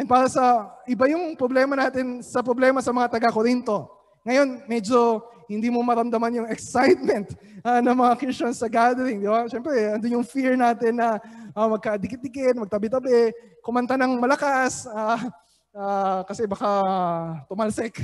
And 0.00 0.08
para 0.08 0.32
sa 0.32 0.72
iba 0.88 1.04
yung 1.12 1.36
problema 1.36 1.76
natin 1.76 2.24
sa 2.24 2.40
problema 2.40 2.80
sa 2.80 2.88
mga 2.88 3.20
taga-Korinto. 3.20 3.84
Ngayon, 4.24 4.64
medyo 4.64 5.20
hindi 5.44 5.68
mo 5.68 5.84
maramdaman 5.84 6.40
yung 6.40 6.48
excitement 6.56 7.28
uh, 7.60 7.84
ng 7.84 7.92
mga 7.92 8.16
Christians 8.16 8.56
sa 8.56 8.72
gathering. 8.72 9.20
Di 9.20 9.28
ba? 9.28 9.44
Siyempre, 9.44 9.76
andun 9.92 10.16
yung 10.16 10.24
fear 10.24 10.56
natin 10.56 10.96
na 10.96 11.20
uh, 11.52 11.68
magkadikit-dikit, 11.76 12.56
magtabi-tabi, 12.56 13.28
kumanta 13.60 14.00
ng 14.00 14.16
malakas, 14.16 14.88
uh, 14.88 15.20
uh, 15.76 16.24
kasi 16.24 16.48
baka 16.48 16.70
tumalsik. 17.44 18.00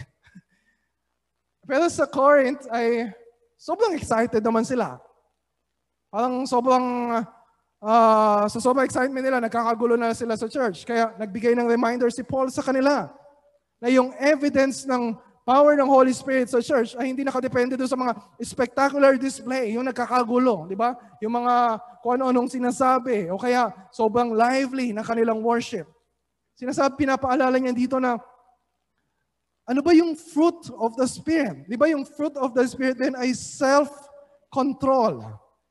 Pero 1.71 1.89
sa 1.89 2.05
Corinth 2.05 2.69
ay 2.77 3.09
sobrang 3.57 3.97
excited 3.97 4.45
naman 4.45 4.69
sila. 4.69 5.01
Parang 6.13 6.45
sobrang, 6.45 6.85
uh, 7.83 8.45
sa 8.49 8.59
sobrang 8.61 8.87
excitement 8.87 9.25
nila, 9.25 9.43
nagkakagulo 9.43 9.97
na 9.99 10.17
sila 10.17 10.37
sa 10.37 10.49
church. 10.49 10.87
Kaya 10.87 11.12
nagbigay 11.17 11.53
ng 11.57 11.69
reminder 11.69 12.09
si 12.12 12.25
Paul 12.25 12.49
sa 12.49 12.65
kanila 12.65 13.11
na 13.81 13.89
yung 13.93 14.12
evidence 14.17 14.89
ng 14.89 15.17
power 15.47 15.79
ng 15.79 15.87
Holy 15.87 16.11
Spirit 16.11 16.51
sa 16.51 16.59
church 16.59 16.99
ay 16.99 17.15
hindi 17.15 17.23
nakadepende 17.23 17.79
doon 17.79 17.87
sa 17.87 17.95
mga 17.95 18.19
spectacular 18.43 19.15
display, 19.15 19.79
yung 19.79 19.87
nagkakagulo, 19.87 20.67
di 20.67 20.75
ba? 20.75 20.99
Yung 21.23 21.39
mga 21.39 21.79
kung 22.03 22.19
ano-anong 22.19 22.51
sinasabi, 22.51 23.31
o 23.31 23.39
kaya 23.39 23.71
sobrang 23.95 24.35
lively 24.35 24.91
na 24.91 25.07
kanilang 25.07 25.39
worship. 25.43 25.87
Sinasabi, 26.59 27.07
pinapaalala 27.07 27.62
niya 27.62 27.71
dito 27.71 28.03
na 28.03 28.19
ano 29.67 29.83
ba 29.83 29.91
yung 29.95 30.15
fruit 30.15 30.71
of 30.79 30.95
the 30.95 31.07
Spirit? 31.07 31.67
Di 31.67 31.75
ba 31.75 31.91
yung 31.91 32.07
fruit 32.07 32.35
of 32.39 32.55
the 32.55 32.62
Spirit 32.67 32.99
din 32.99 33.15
ay 33.19 33.35
self-control? 33.35 35.27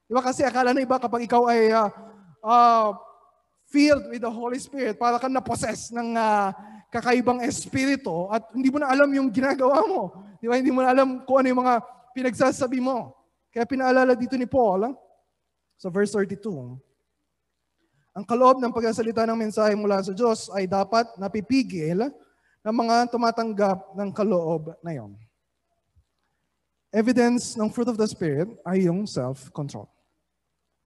Di 0.06 0.14
ba 0.14 0.22
kasi 0.22 0.46
akala 0.46 0.70
na 0.74 0.86
iba 0.86 1.02
kapag 1.02 1.26
ikaw 1.26 1.50
ay 1.50 1.74
uh, 1.74 1.90
uh, 2.46 2.94
filled 3.66 4.06
with 4.14 4.22
the 4.22 4.30
Holy 4.30 4.62
Spirit, 4.62 5.02
para 5.02 5.18
kang 5.18 5.34
na-possess 5.34 5.90
ng 5.90 6.14
uh, 6.14 6.54
kakaibang 6.94 7.42
espiritu 7.42 8.30
at 8.30 8.46
hindi 8.54 8.70
mo 8.70 8.80
na 8.80 8.94
alam 8.94 9.10
yung 9.10 9.34
ginagawa 9.34 9.82
mo. 9.84 10.14
Di 10.38 10.46
ba? 10.46 10.62
Hindi 10.62 10.72
mo 10.72 10.86
na 10.86 10.94
alam 10.94 11.26
kung 11.26 11.42
ano 11.42 11.48
yung 11.50 11.62
mga 11.66 11.76
pinagsasabi 12.14 12.80
mo. 12.80 13.18
Kaya 13.50 13.66
pinaalala 13.66 14.14
dito 14.14 14.38
ni 14.38 14.46
Paul 14.46 14.94
sa 15.76 15.92
verse 15.92 16.14
32, 16.14 16.80
ang 18.16 18.24
kaloob 18.24 18.64
ng 18.64 18.72
pagsasalita 18.72 19.28
ng 19.28 19.36
mensahe 19.36 19.76
mula 19.76 20.00
sa 20.00 20.16
Diyos 20.16 20.48
ay 20.56 20.72
dapat 20.72 21.04
napipigil 21.20 22.08
ng 22.64 22.76
mga 22.76 23.12
tumatanggap 23.12 23.92
ng 23.92 24.10
kaloob 24.16 24.72
na 24.80 24.96
yon. 24.96 25.12
Evidence 26.96 27.60
ng 27.60 27.68
fruit 27.68 27.92
of 27.92 28.00
the 28.00 28.08
Spirit 28.08 28.48
ay 28.64 28.88
yung 28.88 29.04
self-control. 29.04 29.95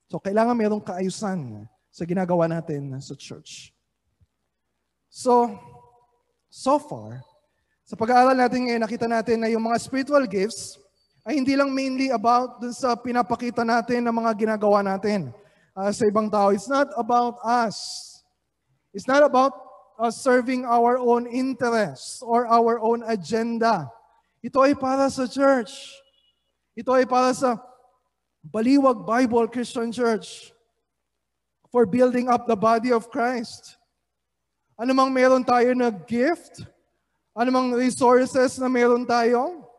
So, 0.10 0.18
kailangan 0.18 0.58
mayroong 0.58 0.82
kaayusan 0.82 1.70
sa 1.94 2.02
ginagawa 2.02 2.50
natin 2.50 2.98
sa 2.98 3.14
church. 3.14 3.70
So, 5.06 5.54
so 6.50 6.82
far, 6.82 7.22
sa 7.86 7.94
pag-aaral 7.94 8.34
natin 8.34 8.66
ngayon, 8.66 8.82
nakita 8.82 9.06
natin 9.06 9.38
na 9.42 9.54
yung 9.54 9.70
mga 9.70 9.78
spiritual 9.78 10.26
gifts 10.26 10.82
ay 11.30 11.38
hindi 11.38 11.54
lang 11.54 11.70
mainly 11.70 12.10
about 12.10 12.58
dun 12.58 12.74
sa 12.74 12.98
pinapakita 12.98 13.62
natin 13.62 14.02
ng 14.02 14.16
mga 14.18 14.32
ginagawa 14.34 14.82
natin 14.82 15.30
uh, 15.78 15.94
sa 15.94 16.10
ibang 16.10 16.26
tao. 16.26 16.50
It's 16.50 16.66
not 16.66 16.90
about 16.98 17.38
us. 17.46 17.78
It's 18.98 19.06
not 19.06 19.22
about 19.22 19.54
uh, 20.02 20.10
serving 20.10 20.66
our 20.66 20.98
own 20.98 21.30
interests 21.30 22.26
or 22.26 22.50
our 22.50 22.82
own 22.82 23.06
agenda. 23.06 23.86
Ito 24.42 24.66
ay 24.66 24.74
para 24.74 25.06
sa 25.14 25.30
church. 25.30 25.94
Ito 26.74 26.98
ay 26.98 27.06
para 27.06 27.30
sa 27.38 27.62
Baliwag 28.50 29.06
Bible 29.06 29.46
Christian 29.48 29.94
Church 29.94 30.50
for 31.70 31.86
building 31.86 32.30
up 32.30 32.50
the 32.50 32.58
body 32.58 32.90
of 32.90 33.10
Christ. 33.14 33.78
Ano 34.74 34.98
mang 34.98 35.14
meron 35.14 35.46
tayo 35.46 35.70
na 35.78 35.94
gift, 35.94 36.66
ano 37.38 37.54
mang 37.54 37.70
resources 37.78 38.58
na 38.58 38.66
meron 38.66 39.06
tayo, 39.06 39.70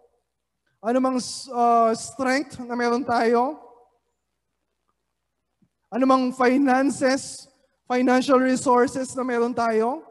anumang 0.79 1.19
uh, 1.51 1.91
strength 1.99 2.63
na 2.63 2.79
meron 2.79 3.03
tayo, 3.03 3.59
anumang 5.91 6.31
finances, 6.31 7.51
financial 7.91 8.39
resources 8.39 9.11
na 9.19 9.27
meron 9.27 9.51
tayo, 9.51 10.07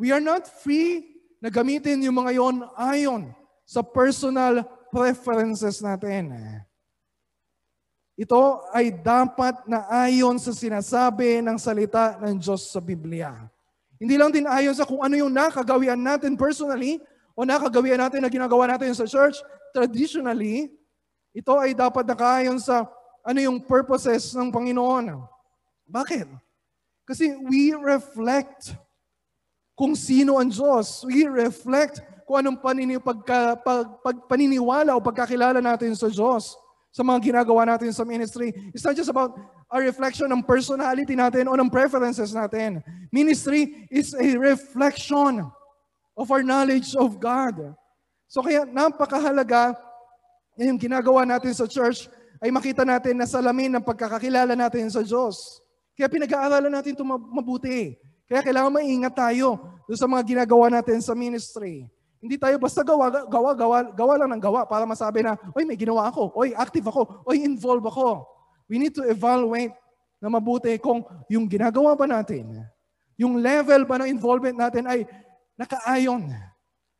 we 0.00 0.08
are 0.08 0.22
not 0.22 0.48
free 0.48 1.20
na 1.44 1.52
gamitin 1.52 2.00
yung 2.08 2.24
mga 2.24 2.40
yon 2.40 2.56
ayon 2.72 3.22
sa 3.68 3.84
personal 3.84 4.64
preferences 4.88 5.84
natin. 5.84 6.32
Ito 8.14 8.70
ay 8.70 8.94
dapat 8.94 9.66
na 9.66 9.90
ayon 9.90 10.38
sa 10.38 10.54
sinasabi 10.54 11.42
ng 11.42 11.58
salita 11.58 12.14
ng 12.22 12.38
Diyos 12.38 12.70
sa 12.70 12.78
Biblia. 12.78 13.34
Hindi 13.98 14.14
lang 14.14 14.30
din 14.30 14.46
ayon 14.46 14.70
sa 14.70 14.86
kung 14.86 15.02
ano 15.02 15.18
yung 15.18 15.34
nakagawian 15.34 15.98
natin 15.98 16.38
personally 16.38 17.02
o 17.34 17.42
nakagawian 17.42 17.98
natin 17.98 18.22
na 18.22 18.30
ginagawa 18.30 18.70
natin 18.70 18.94
sa 18.94 19.02
church. 19.02 19.42
Traditionally, 19.74 20.70
ito 21.34 21.58
ay 21.58 21.74
dapat 21.74 22.06
nakaayon 22.06 22.62
sa 22.62 22.86
ano 23.26 23.38
yung 23.42 23.58
purposes 23.58 24.30
ng 24.30 24.54
Panginoon. 24.54 25.18
Bakit? 25.90 26.30
Kasi 27.02 27.34
we 27.50 27.74
reflect 27.74 28.78
kung 29.74 29.98
sino 29.98 30.38
ang 30.38 30.54
Diyos. 30.54 31.02
We 31.02 31.26
reflect 31.26 31.98
kung 32.30 32.46
anong 32.46 32.62
paniniwala 34.30 34.94
o 34.94 35.02
pagkakilala 35.02 35.58
natin 35.58 35.98
sa 35.98 36.06
Diyos 36.06 36.54
sa 36.94 37.02
mga 37.02 37.34
ginagawa 37.34 37.66
natin 37.66 37.90
sa 37.90 38.06
ministry. 38.06 38.54
It's 38.70 38.86
not 38.86 38.94
just 38.94 39.10
about 39.10 39.34
a 39.66 39.82
reflection 39.82 40.30
ng 40.30 40.46
personality 40.46 41.18
natin 41.18 41.50
o 41.50 41.58
ng 41.58 41.66
preferences 41.66 42.30
natin. 42.30 42.78
Ministry 43.10 43.90
is 43.90 44.14
a 44.14 44.38
reflection 44.38 45.42
of 46.14 46.26
our 46.30 46.46
knowledge 46.46 46.94
of 46.94 47.18
God. 47.18 47.74
So 48.30 48.46
kaya 48.46 48.62
napakahalaga 48.62 49.74
yung 50.54 50.78
ginagawa 50.78 51.26
natin 51.26 51.50
sa 51.50 51.66
church 51.66 52.06
ay 52.38 52.54
makita 52.54 52.86
natin 52.86 53.18
na 53.18 53.26
salamin 53.26 53.74
ng 53.74 53.82
pagkakakilala 53.82 54.54
natin 54.54 54.86
sa 54.86 55.02
Diyos. 55.02 55.58
Kaya 55.98 56.06
pinag-aaralan 56.06 56.70
natin 56.70 56.94
ito 56.94 57.02
mabuti. 57.06 57.98
Kaya 58.30 58.38
kailangan 58.38 58.70
maingat 58.70 59.18
tayo 59.18 59.58
sa 59.98 60.06
mga 60.06 60.22
ginagawa 60.22 60.70
natin 60.70 61.02
sa 61.02 61.18
ministry. 61.18 61.90
Hindi 62.24 62.40
tayo 62.40 62.56
basta 62.56 62.80
gawa, 62.80 63.28
gawa, 63.28 63.52
gawa, 63.52 63.78
gawa 63.92 64.14
lang 64.16 64.32
ng 64.32 64.40
gawa 64.40 64.64
para 64.64 64.88
masabi 64.88 65.20
na, 65.20 65.36
oy, 65.52 65.68
may 65.68 65.76
ginawa 65.76 66.08
ako, 66.08 66.32
oy, 66.32 66.56
active 66.56 66.88
ako, 66.88 67.20
oy, 67.28 67.44
involved 67.44 67.84
ako. 67.84 68.24
We 68.64 68.80
need 68.80 68.96
to 68.96 69.04
evaluate 69.04 69.76
na 70.24 70.32
mabuti 70.32 70.72
kung 70.80 71.04
yung 71.28 71.44
ginagawa 71.44 71.92
ba 71.92 72.08
natin, 72.08 72.64
yung 73.20 73.44
level 73.44 73.84
ba 73.84 74.00
ng 74.00 74.08
involvement 74.08 74.56
natin 74.56 74.88
ay 74.88 75.04
nakaayon 75.52 76.32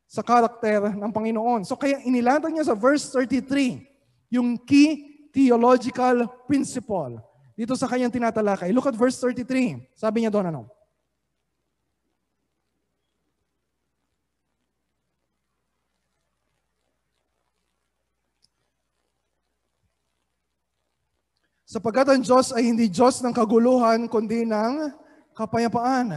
sa 0.04 0.20
karakter 0.20 0.92
ng 0.92 1.08
Panginoon. 1.08 1.64
So 1.64 1.72
kaya 1.72 2.04
inilatag 2.04 2.52
niya 2.52 2.68
sa 2.68 2.76
verse 2.76 3.08
33, 3.08 3.80
yung 4.28 4.60
key 4.60 5.08
theological 5.32 6.28
principle 6.44 7.16
dito 7.56 7.72
sa 7.80 7.88
kanyang 7.88 8.12
tinatalakay. 8.12 8.76
Look 8.76 8.92
at 8.92 8.98
verse 8.98 9.16
33. 9.16 9.88
Sabi 9.96 10.20
niya 10.20 10.30
doon 10.30 10.52
ano? 10.52 10.73
Sapagkat 21.74 22.06
ang 22.06 22.22
Diyos 22.22 22.54
ay 22.54 22.70
hindi 22.70 22.86
Diyos 22.86 23.18
ng 23.18 23.34
kaguluhan, 23.34 24.06
kundi 24.06 24.46
ng 24.46 24.94
kapayapaan. 25.34 26.14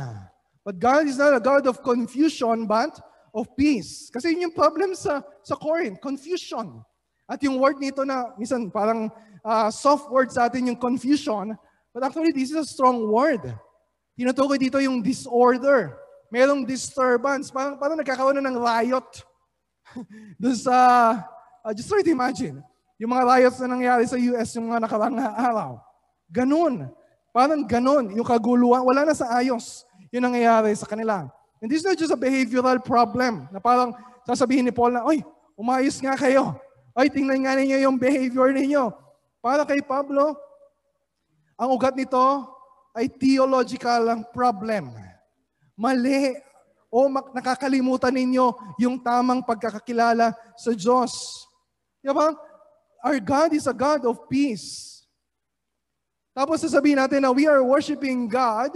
But 0.62 0.78
God 0.78 1.10
is 1.10 1.17
not 1.17 1.34
a 1.34 1.41
God 1.41 1.65
of 1.65 1.82
confusion, 1.82 2.70
but 2.70 2.93
of 3.34 3.50
peace. 3.58 4.13
Kasi 4.13 4.38
yun 4.38 4.54
yung 4.54 4.54
problem 4.54 4.93
sa, 4.93 5.26
sa 5.41 5.58
Corinth, 5.58 5.98
confusion. 5.98 6.86
At 7.26 7.41
yung 7.41 7.58
word 7.58 7.82
nito 7.82 8.06
na, 8.06 8.38
minsan 8.38 8.70
parang 8.70 9.10
uh, 9.41 9.74
soft 9.74 10.13
word 10.13 10.30
sa 10.30 10.46
atin 10.46 10.70
yung 10.70 10.78
confusion, 10.78 11.58
but 11.89 12.06
actually 12.06 12.38
this 12.38 12.54
is 12.54 12.62
a 12.62 12.67
strong 12.70 13.10
word. 13.10 13.41
Tinutukoy 14.13 14.62
dito 14.62 14.78
yung 14.78 15.02
disorder. 15.02 15.98
Merong 16.30 16.70
disturbance. 16.70 17.50
Parang, 17.50 17.82
parang 17.82 17.98
nagkakaroon 17.98 18.38
na 18.38 18.46
ng 18.46 18.62
riot. 18.62 19.10
Doon 20.38 20.54
sa, 20.54 20.78
uh, 21.65 21.74
just 21.74 21.89
try 21.89 22.06
to 22.06 22.13
imagine, 22.13 22.62
yung 22.98 23.14
mga 23.14 23.24
riots 23.30 23.62
na 23.62 23.70
nangyari 23.70 24.04
sa 24.10 24.18
US 24.18 24.50
yung 24.58 24.74
mga 24.74 24.90
nakarang 24.90 25.16
araw. 25.22 25.72
Ganun. 26.34 26.90
Parang 27.30 27.62
ganun. 27.64 28.10
Yung 28.18 28.26
kaguluhan, 28.26 28.82
wala 28.82 29.06
na 29.06 29.14
sa 29.14 29.30
ayos. 29.38 29.86
Yung 30.10 30.26
nangyayari 30.26 30.74
sa 30.74 30.90
kanila. 30.90 31.30
And 31.62 31.70
this 31.70 31.82
is 31.82 31.88
not 31.88 31.98
just 31.98 32.14
a 32.14 32.18
behavioral 32.18 32.82
problem 32.82 33.46
na 33.54 33.62
parang 33.62 33.94
sasabihin 34.26 34.66
ni 34.66 34.74
Paul 34.74 34.98
na, 34.98 35.06
Oy, 35.06 35.22
umayos 35.54 36.02
nga 36.02 36.18
kayo. 36.18 36.58
Oy, 36.98 37.10
tingnan 37.14 37.46
nga 37.46 37.54
ninyo 37.54 37.78
yung 37.86 37.98
behavior 38.02 38.50
ninyo. 38.50 38.90
Para 39.42 39.62
kay 39.62 39.82
Pablo, 39.86 40.34
ang 41.54 41.70
ugat 41.74 41.94
nito 41.94 42.22
ay 42.98 43.06
theological 43.06 44.26
problem. 44.34 44.90
Mali 45.78 46.34
o 46.90 47.06
nakakalimutan 47.34 48.14
ninyo 48.14 48.78
yung 48.82 48.98
tamang 48.98 49.46
pagkakakilala 49.46 50.34
sa 50.58 50.74
Diyos. 50.74 51.46
Diba? 52.02 52.34
Our 53.04 53.20
God 53.20 53.54
is 53.54 53.68
a 53.68 53.76
God 53.76 54.06
of 54.06 54.30
peace. 54.30 55.06
Tapos 56.38 56.62
sasabihin 56.62 57.02
natin 57.02 57.26
na 57.26 57.34
we 57.34 57.50
are 57.50 57.66
worshiping 57.66 58.30
God 58.30 58.74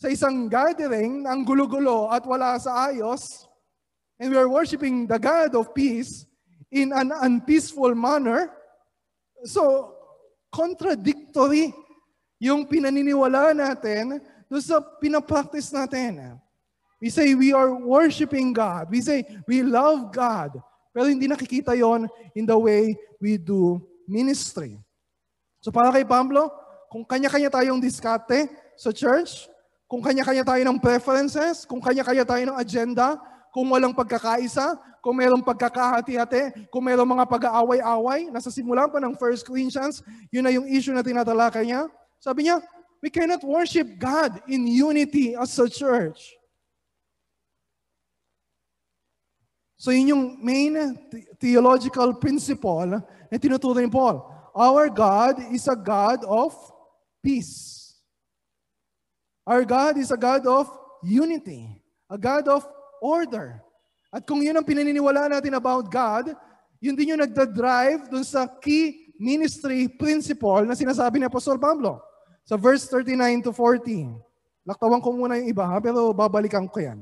sa 0.00 0.08
isang 0.08 0.48
gathering 0.48 1.24
ang 1.24 1.44
gulo-gulo 1.44 2.12
at 2.12 2.24
wala 2.24 2.56
sa 2.60 2.92
ayos. 2.92 3.48
And 4.20 4.28
we 4.32 4.36
are 4.36 4.48
worshiping 4.48 5.08
the 5.08 5.16
God 5.16 5.56
of 5.56 5.72
peace 5.72 6.28
in 6.68 6.92
an 6.92 7.12
unpeaceful 7.12 7.96
manner. 7.96 8.52
So, 9.48 9.96
contradictory 10.52 11.72
yung 12.40 12.68
pinaniniwala 12.68 13.56
natin 13.56 14.20
doon 14.48 14.64
sa 14.64 14.80
pinapractice 14.80 15.72
natin. 15.72 16.36
We 17.00 17.08
say 17.08 17.32
we 17.32 17.56
are 17.56 17.72
worshiping 17.72 18.52
God. 18.52 18.92
We 18.92 19.00
say 19.00 19.24
we 19.48 19.64
love 19.64 20.12
God. 20.12 20.60
Pero 20.90 21.06
hindi 21.06 21.30
nakikita 21.30 21.74
yon 21.78 22.10
in 22.34 22.46
the 22.46 22.56
way 22.56 22.90
we 23.22 23.38
do 23.38 23.78
ministry. 24.10 24.78
So 25.62 25.70
para 25.70 25.94
kay 25.94 26.02
Pablo, 26.02 26.50
kung 26.90 27.06
kanya-kanya 27.06 27.52
tayong 27.52 27.78
diskate 27.78 28.50
sa 28.74 28.90
church, 28.90 29.46
kung 29.86 30.02
kanya-kanya 30.02 30.42
tayo 30.42 30.62
ng 30.66 30.78
preferences, 30.82 31.62
kung 31.62 31.78
kanya-kanya 31.78 32.26
tayo 32.26 32.42
ng 32.50 32.56
agenda, 32.58 33.18
kung 33.54 33.66
walang 33.70 33.94
pagkakaisa, 33.94 34.78
kung 35.02 35.18
mayroong 35.18 35.42
pagkakahati-hati, 35.42 36.70
kung 36.70 36.86
mayroong 36.86 37.18
mga 37.18 37.26
pag-aaway-away, 37.26 38.30
nasa 38.30 38.50
simula 38.50 38.86
pa 38.86 38.98
ng 39.02 39.14
1 39.16 39.46
Corinthians, 39.46 40.02
yun 40.30 40.44
na 40.44 40.52
yung 40.54 40.68
issue 40.68 40.94
na 40.94 41.02
tinatalakay 41.02 41.66
niya. 41.66 41.90
Sabi 42.20 42.46
niya, 42.46 42.60
we 43.00 43.08
cannot 43.08 43.40
worship 43.42 43.86
God 43.96 44.38
in 44.46 44.68
unity 44.68 45.34
as 45.34 45.56
a 45.58 45.66
church. 45.66 46.39
So 49.80 49.96
yun 49.96 50.12
yung 50.12 50.24
main 50.44 50.76
theological 51.40 52.12
principle 52.20 53.00
na 53.32 53.36
tinuturo 53.40 53.80
ni 53.80 53.88
Paul. 53.88 54.20
Our 54.52 54.92
God 54.92 55.40
is 55.56 55.64
a 55.72 55.78
God 55.78 56.20
of 56.28 56.52
peace. 57.24 57.96
Our 59.48 59.64
God 59.64 59.96
is 59.96 60.12
a 60.12 60.20
God 60.20 60.44
of 60.44 60.68
unity. 61.00 61.80
A 62.12 62.20
God 62.20 62.44
of 62.52 62.68
order. 63.00 63.64
At 64.12 64.28
kung 64.28 64.44
yun 64.44 64.60
ang 64.60 64.68
pinaniniwalaan 64.68 65.32
natin 65.32 65.56
about 65.56 65.88
God, 65.88 66.36
yun 66.76 66.92
din 66.92 67.16
yung 67.16 67.24
nagda-drive 67.24 68.12
dun 68.12 68.20
sa 68.20 68.44
key 68.60 69.16
ministry 69.16 69.88
principle 69.88 70.60
na 70.68 70.76
sinasabi 70.76 71.16
ni 71.16 71.24
Apostol 71.24 71.56
Pablo. 71.56 72.04
Sa 72.44 72.60
verse 72.60 72.84
39 72.84 73.48
to 73.48 73.52
40. 73.56 74.12
Laktawan 74.68 75.00
ko 75.00 75.08
muna 75.16 75.40
yung 75.40 75.48
iba 75.48 75.64
ha, 75.64 75.80
pero 75.80 76.12
babalikan 76.12 76.68
ko 76.68 76.84
yan. 76.84 77.00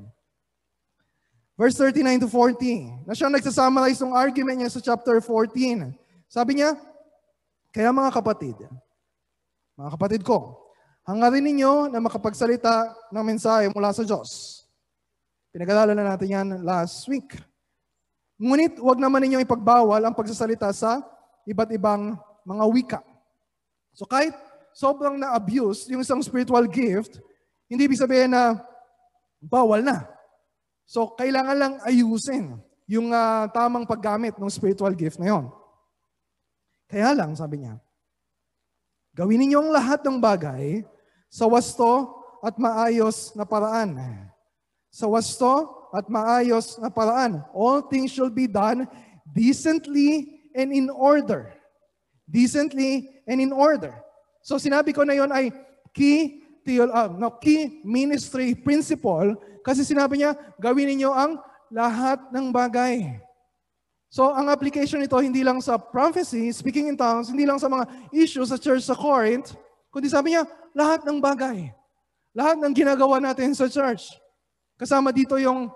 Verse 1.58 1.74
39 1.74 2.22
to 2.22 2.28
40, 2.30 3.02
na 3.02 3.18
siya 3.18 3.26
nagsasummarize 3.26 3.98
ng 3.98 4.14
argument 4.14 4.62
niya 4.62 4.70
sa 4.70 4.78
chapter 4.78 5.18
14. 5.18 5.90
Sabi 6.30 6.62
niya, 6.62 6.78
kaya 7.74 7.90
mga 7.90 8.14
kapatid, 8.14 8.54
mga 9.74 9.90
kapatid 9.98 10.22
ko, 10.22 10.54
hangarin 11.02 11.42
ninyo 11.42 11.90
na 11.90 11.98
makapagsalita 11.98 12.94
ng 13.10 13.24
mensahe 13.26 13.66
mula 13.74 13.90
sa 13.90 14.06
Diyos. 14.06 14.62
Pinag-aralan 15.50 15.98
na 15.98 16.14
natin 16.14 16.30
yan 16.30 16.48
last 16.62 17.10
week. 17.10 17.34
Ngunit 18.38 18.78
huwag 18.78 19.02
naman 19.02 19.18
ninyong 19.26 19.42
ipagbawal 19.42 19.98
ang 19.98 20.14
pagsasalita 20.14 20.70
sa 20.70 21.02
iba't 21.42 21.74
ibang 21.74 22.14
mga 22.46 22.64
wika. 22.70 23.00
So 23.98 24.06
kahit 24.06 24.30
sobrang 24.70 25.18
na-abuse 25.18 25.90
yung 25.90 26.06
isang 26.06 26.22
spiritual 26.22 26.70
gift, 26.70 27.18
hindi 27.66 27.82
ibig 27.82 27.98
sabihin 27.98 28.30
na 28.30 28.62
bawal 29.42 29.82
na. 29.82 30.17
So, 30.88 31.12
kailangan 31.12 31.56
lang 31.60 31.74
ayusin 31.84 32.56
yung 32.88 33.12
uh, 33.12 33.44
tamang 33.52 33.84
paggamit 33.84 34.40
ng 34.40 34.48
spiritual 34.48 34.96
gift 34.96 35.20
na 35.20 35.36
yon. 35.36 35.52
Kaya 36.88 37.12
lang, 37.12 37.36
sabi 37.36 37.60
niya, 37.60 37.76
gawin 39.12 39.44
ninyo 39.44 39.60
ang 39.60 39.70
lahat 39.76 40.00
ng 40.00 40.16
bagay 40.16 40.88
sa 41.28 41.44
wasto 41.44 42.16
at 42.40 42.56
maayos 42.56 43.36
na 43.36 43.44
paraan. 43.44 44.00
Sa 44.88 45.12
wasto 45.12 45.84
at 45.92 46.08
maayos 46.08 46.80
na 46.80 46.88
paraan. 46.88 47.44
All 47.52 47.84
things 47.84 48.08
shall 48.08 48.32
be 48.32 48.48
done 48.48 48.88
decently 49.28 50.40
and 50.56 50.72
in 50.72 50.88
order. 50.88 51.52
Decently 52.24 53.20
and 53.28 53.44
in 53.44 53.52
order. 53.52 53.92
So 54.40 54.56
sinabi 54.56 54.96
ko 54.96 55.04
na 55.04 55.12
yon 55.12 55.28
ay 55.28 55.52
key 55.92 56.40
theol- 56.64 56.92
uh, 56.92 57.12
no, 57.12 57.36
key 57.36 57.84
ministry 57.84 58.56
principle 58.56 59.36
kasi 59.68 59.84
sinabi 59.84 60.24
niya 60.24 60.32
gawin 60.56 60.88
ninyo 60.88 61.12
ang 61.12 61.36
lahat 61.68 62.32
ng 62.32 62.48
bagay. 62.48 63.20
So 64.08 64.32
ang 64.32 64.48
application 64.48 65.04
nito 65.04 65.20
hindi 65.20 65.44
lang 65.44 65.60
sa 65.60 65.76
prophecy, 65.76 66.48
speaking 66.56 66.88
in 66.88 66.96
tongues, 66.96 67.28
hindi 67.28 67.44
lang 67.44 67.60
sa 67.60 67.68
mga 67.68 67.84
issues 68.08 68.48
sa 68.48 68.56
church 68.56 68.88
sa 68.88 68.96
Corinth, 68.96 69.52
kundi 69.92 70.08
sabi 70.08 70.32
niya 70.32 70.48
lahat 70.72 71.04
ng 71.04 71.20
bagay. 71.20 71.68
Lahat 72.32 72.56
ng 72.56 72.72
ginagawa 72.72 73.20
natin 73.20 73.52
sa 73.52 73.68
church. 73.68 74.16
Kasama 74.80 75.12
dito 75.12 75.36
yung 75.36 75.68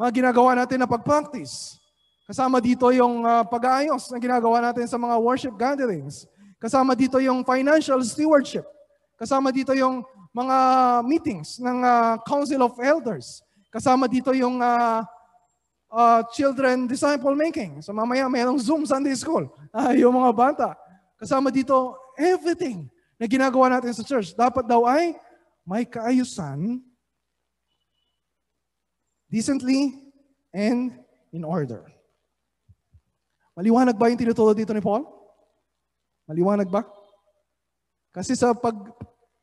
mga 0.00 0.24
ginagawa 0.24 0.56
natin 0.56 0.80
na 0.80 0.88
pag-practice. 0.88 1.76
Kasama 2.24 2.56
dito 2.64 2.88
yung 2.88 3.20
uh, 3.28 3.44
pag-aayos 3.44 4.08
na 4.08 4.16
ginagawa 4.16 4.64
natin 4.64 4.88
sa 4.88 4.96
mga 4.96 5.20
worship 5.20 5.54
gatherings. 5.60 6.24
Kasama 6.56 6.96
dito 6.96 7.20
yung 7.20 7.44
financial 7.44 8.00
stewardship. 8.00 8.64
Kasama 9.20 9.52
dito 9.52 9.76
yung 9.76 10.00
mga 10.34 10.56
meetings 11.06 11.62
ng 11.62 11.78
uh, 11.86 12.18
Council 12.26 12.58
of 12.66 12.74
Elders. 12.82 13.38
Kasama 13.70 14.10
dito 14.10 14.34
yung 14.34 14.58
uh, 14.58 15.06
uh, 15.94 16.20
children 16.34 16.90
disciple 16.90 17.38
making. 17.38 17.78
So 17.78 17.94
mamaya 17.94 18.26
mayroong 18.26 18.58
Zoom 18.58 18.82
Sunday 18.82 19.14
School. 19.14 19.46
Uh, 19.70 19.94
yung 20.02 20.18
mga 20.18 20.34
bata. 20.34 20.68
Kasama 21.14 21.54
dito 21.54 21.94
everything 22.18 22.90
na 23.14 23.30
ginagawa 23.30 23.78
natin 23.78 23.94
sa 23.94 24.02
church. 24.02 24.34
Dapat 24.34 24.66
daw 24.66 24.82
ay 24.90 25.14
may 25.62 25.86
kaayusan 25.86 26.82
decently 29.30 29.94
and 30.50 30.98
in 31.30 31.46
order. 31.46 31.86
Maliwanag 33.54 33.94
ba 33.94 34.10
yung 34.10 34.18
tinuturo 34.18 34.50
dito 34.50 34.74
ni 34.74 34.82
Paul? 34.82 35.06
Maliwanag 36.26 36.66
ba? 36.66 36.82
Kasi 38.10 38.34
sa 38.34 38.50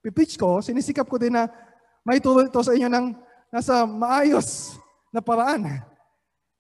pag-pitch 0.02 0.38
ko, 0.38 0.60
sinisikap 0.66 1.06
ko 1.06 1.22
din 1.22 1.38
na 1.38 1.46
may 2.02 2.18
turo 2.18 2.42
ito 2.42 2.58
sa 2.66 2.74
inyo 2.74 2.90
ng 2.90 3.06
nasa 3.54 3.86
maayos 3.86 4.78
na 5.14 5.22
paraan 5.22 5.86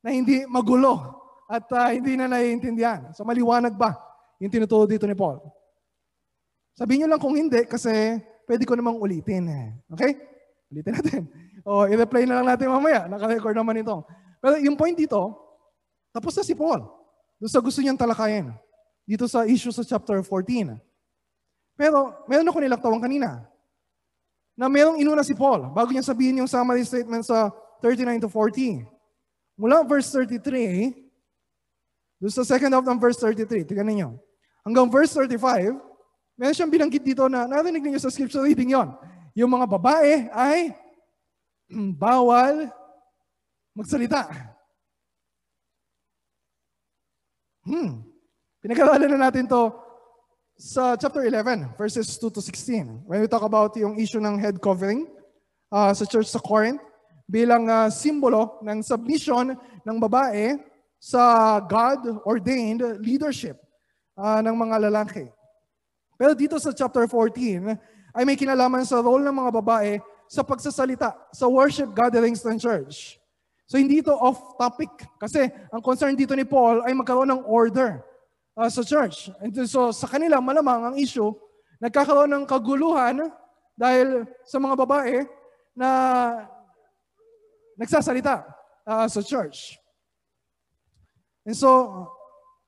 na 0.01 0.09
hindi 0.13 0.45
magulo 0.45 1.17
at 1.49 1.65
uh, 1.73 1.89
hindi 1.89 2.13
na 2.13 2.29
naiintindihan. 2.29 3.09
So 3.17 3.25
maliwanag 3.25 3.73
ba 3.73 3.97
yung 4.37 4.53
tinuturo 4.53 4.85
dito 4.85 5.09
ni 5.09 5.17
Paul? 5.17 5.41
Sabihin 6.77 7.05
nyo 7.05 7.17
lang 7.17 7.21
kung 7.21 7.35
hindi 7.35 7.65
kasi 7.65 8.21
pwede 8.45 8.63
ko 8.63 8.77
namang 8.77 9.01
ulitin. 9.01 9.49
Okay? 9.91 10.17
Ulitin 10.69 10.95
natin. 10.95 11.23
O, 11.61 11.85
i-replay 11.85 12.25
na 12.25 12.41
lang 12.41 12.49
natin 12.49 12.73
mamaya. 12.73 13.05
Naka-record 13.05 13.53
naman 13.53 13.85
ito. 13.85 14.01
Pero 14.41 14.57
yung 14.57 14.73
point 14.73 14.97
dito, 14.97 15.37
tapos 16.09 16.33
na 16.33 16.41
si 16.41 16.57
Paul. 16.57 16.81
Doon 17.37 17.51
sa 17.53 17.61
gusto 17.61 17.85
niyang 17.85 18.01
talakayin. 18.01 18.49
Dito 19.05 19.29
sa 19.29 19.45
issue 19.45 19.69
sa 19.69 19.85
chapter 19.85 20.17
14. 20.25 20.81
Pero, 21.81 22.13
meron 22.29 22.45
ako 22.45 22.61
nilaktawan 22.61 23.01
kanina. 23.01 23.41
Na 24.53 24.69
merong 24.69 25.01
inuna 25.01 25.25
si 25.25 25.33
Paul 25.33 25.73
bago 25.73 25.89
niya 25.89 26.05
sabihin 26.05 26.37
yung 26.37 26.45
summary 26.45 26.85
statement 26.85 27.25
sa 27.25 27.49
39 27.81 28.21
to 28.21 28.29
40. 28.29 28.85
Mula 29.57 29.81
verse 29.81 30.13
33, 30.13 30.93
doon 32.21 32.29
sa 32.29 32.45
second 32.45 32.69
half 32.69 32.85
ng 32.85 33.01
verse 33.01 33.17
33, 33.17 33.65
tignan 33.65 33.89
ninyo. 33.89 34.09
Hanggang 34.61 34.93
verse 34.93 35.09
35, 35.17 35.73
meron 36.37 36.53
siyang 36.53 36.69
binanggit 36.69 37.01
dito 37.01 37.25
na 37.25 37.49
narinig 37.49 37.81
ninyo 37.81 37.97
sa 37.97 38.13
scripture 38.13 38.45
reading 38.45 38.77
yon. 38.77 38.93
Yung 39.33 39.49
mga 39.49 39.65
babae 39.65 40.29
ay 40.29 40.77
bawal 41.97 42.69
magsalita. 43.73 44.29
Hmm. 47.65 48.05
Pinag-aralan 48.61 49.17
na 49.17 49.33
natin 49.33 49.49
to 49.49 49.73
sa 50.61 50.93
chapter 50.93 51.25
11, 51.25 51.73
verses 51.73 52.05
2 52.21 52.37
to 52.37 52.37
16. 52.37 53.09
When 53.09 53.17
we 53.17 53.25
talk 53.25 53.41
about 53.41 53.73
yung 53.81 53.97
issue 53.97 54.21
ng 54.21 54.37
head 54.37 54.61
covering 54.61 55.09
uh, 55.73 55.89
sa 55.89 56.05
church 56.05 56.29
sa 56.29 56.37
Corinth 56.37 56.77
bilang 57.25 57.65
uh, 57.65 57.89
simbolo 57.89 58.61
ng 58.61 58.85
submission 58.85 59.57
ng 59.57 59.97
babae 59.97 60.61
sa 61.01 61.57
God-ordained 61.65 63.01
leadership 63.01 63.57
uh, 64.13 64.37
ng 64.45 64.53
mga 64.53 64.85
lalaki. 64.85 65.25
Pero 66.13 66.37
dito 66.37 66.61
sa 66.61 66.69
chapter 66.69 67.09
14, 67.09 68.13
ay 68.13 68.21
may 68.21 68.37
kinalaman 68.37 68.85
sa 68.85 69.01
role 69.01 69.25
ng 69.25 69.33
mga 69.33 69.51
babae 69.65 69.97
sa 70.29 70.45
pagsasalita 70.45 71.09
sa 71.33 71.49
worship 71.49 71.89
gatherings 71.97 72.45
ng 72.45 72.61
church. 72.61 73.17
So 73.65 73.81
hindi 73.81 74.05
ito 74.05 74.13
off 74.13 74.37
topic 74.61 74.93
kasi 75.17 75.49
ang 75.73 75.81
concern 75.81 76.13
dito 76.13 76.37
ni 76.37 76.45
Paul 76.45 76.85
ay 76.85 76.93
magkaroon 76.93 77.33
ng 77.33 77.49
order 77.49 78.10
uh, 78.57 78.69
sa 78.69 78.81
church. 78.83 79.31
And 79.39 79.53
so 79.67 79.91
sa 79.91 80.07
kanila 80.07 80.39
malamang 80.43 80.91
ang 80.91 80.95
issue 80.97 81.31
nagkakaroon 81.81 82.29
ng 82.29 82.45
kaguluhan 82.45 83.33
dahil 83.73 84.29
sa 84.45 84.61
mga 84.61 84.75
babae 84.85 85.25
na 85.73 85.89
nagsasalita 87.79 88.45
uh, 88.85 89.07
sa 89.09 89.21
church. 89.25 89.79
And 91.41 91.57
so 91.57 91.89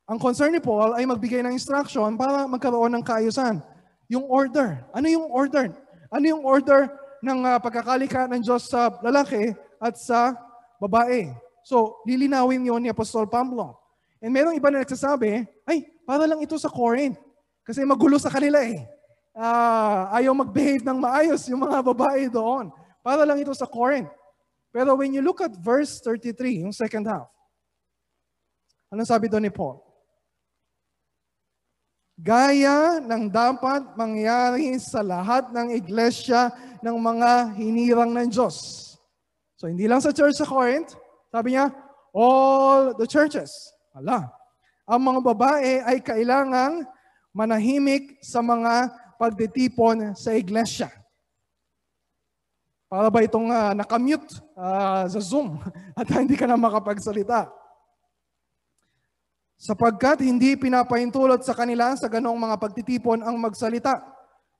ang 0.09 0.19
concern 0.19 0.51
ni 0.51 0.59
Paul 0.59 0.97
ay 0.97 1.07
magbigay 1.07 1.45
ng 1.45 1.55
instruction 1.55 2.17
para 2.19 2.43
magkaroon 2.49 2.91
ng 2.99 3.03
kaayusan. 3.05 3.61
Yung 4.11 4.27
order. 4.27 4.83
Ano 4.91 5.07
yung 5.07 5.31
order? 5.31 5.71
Ano 6.11 6.25
yung 6.27 6.43
order 6.43 6.91
ng 7.23 7.39
uh, 7.47 7.57
pagkakalika 7.63 8.27
ng 8.27 8.43
Diyos 8.43 8.67
sa 8.67 8.91
lalaki 8.99 9.55
at 9.79 9.95
sa 9.95 10.35
babae. 10.75 11.31
So, 11.63 12.03
lilinawin 12.03 12.67
yon 12.67 12.83
ni 12.83 12.91
Apostol 12.91 13.31
Pablo. 13.31 13.82
And 14.23 14.31
merong 14.31 14.55
iba 14.55 14.71
na 14.71 14.87
nagsasabi, 14.87 15.43
ay, 15.67 15.83
para 16.07 16.23
lang 16.23 16.39
ito 16.39 16.55
sa 16.55 16.71
Corinth. 16.71 17.19
Kasi 17.67 17.83
magulo 17.83 18.15
sa 18.15 18.31
kanila 18.31 18.63
eh. 18.63 18.87
Uh, 19.35 20.07
ayaw 20.15 20.31
mag-behave 20.31 20.79
ng 20.79 20.95
maayos 20.95 21.43
yung 21.51 21.59
mga 21.59 21.83
babae 21.83 22.31
doon. 22.31 22.71
Para 23.03 23.27
lang 23.27 23.43
ito 23.43 23.51
sa 23.51 23.67
Corinth. 23.67 24.07
Pero 24.71 24.95
when 24.95 25.11
you 25.11 25.19
look 25.19 25.43
at 25.43 25.51
verse 25.59 25.99
33, 25.99 26.63
yung 26.63 26.71
second 26.71 27.03
half, 27.03 27.27
anong 28.87 29.11
sabi 29.11 29.27
doon 29.27 29.43
ni 29.43 29.51
Paul? 29.51 29.83
Gaya 32.15 33.03
ng 33.03 33.27
dapat 33.27 33.91
mangyari 33.99 34.79
sa 34.79 35.03
lahat 35.03 35.51
ng 35.51 35.75
iglesia 35.75 36.47
ng 36.79 36.95
mga 36.95 37.59
hinirang 37.59 38.15
ng 38.15 38.31
Diyos. 38.31 38.55
So 39.59 39.67
hindi 39.67 39.83
lang 39.83 39.99
sa 39.99 40.15
church 40.15 40.39
sa 40.39 40.47
Corinth, 40.47 40.95
sabi 41.27 41.59
niya, 41.59 41.75
all 42.15 42.95
the 42.95 43.03
churches. 43.03 43.51
Ala, 43.93 44.25
ang 44.89 45.01
mga 45.05 45.19
babae 45.21 45.85
ay 45.85 46.01
kailangang 46.01 46.81
manahimik 47.29 48.17
sa 48.25 48.41
mga 48.41 48.89
pagtitipon 49.21 50.17
sa 50.17 50.33
iglesia. 50.33 50.89
Para 52.89 53.09
ba 53.13 53.21
itong 53.21 53.49
uh, 53.53 53.73
nakamute 53.77 54.41
uh, 54.57 55.05
sa 55.05 55.21
Zoom 55.21 55.61
at 55.99 56.09
hindi 56.09 56.33
ka 56.33 56.49
na 56.49 56.57
makapagsalita? 56.57 57.49
Sapagkat 59.61 60.25
hindi 60.25 60.57
pinapaintulot 60.57 61.45
sa 61.45 61.53
kanila 61.53 61.93
sa 61.93 62.09
ganong 62.09 62.37
mga 62.37 62.57
pagtitipon 62.57 63.21
ang 63.21 63.37
magsalita. 63.37 64.01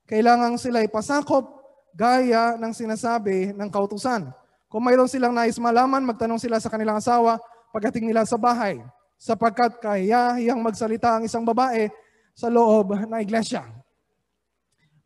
Kailangang 0.06 0.62
sila 0.62 0.86
ipasakop 0.86 1.50
gaya 1.98 2.54
ng 2.58 2.74
sinasabi 2.74 3.50
ng 3.54 3.70
kautusan. 3.74 4.30
Kung 4.70 4.82
mayroon 4.86 5.10
silang 5.10 5.34
nais 5.34 5.58
malaman, 5.58 6.06
magtanong 6.06 6.42
sila 6.42 6.58
sa 6.58 6.70
kanilang 6.70 6.98
asawa 6.98 7.38
pagdating 7.74 8.10
nila 8.10 8.26
sa 8.26 8.38
bahay. 8.38 8.78
Sapagkat 9.24 9.80
kaya 9.80 10.36
magsalita 10.60 11.16
ang 11.16 11.24
isang 11.24 11.48
babae 11.48 11.88
sa 12.36 12.52
loob 12.52 12.92
ng 13.08 13.24
iglesia. 13.24 13.64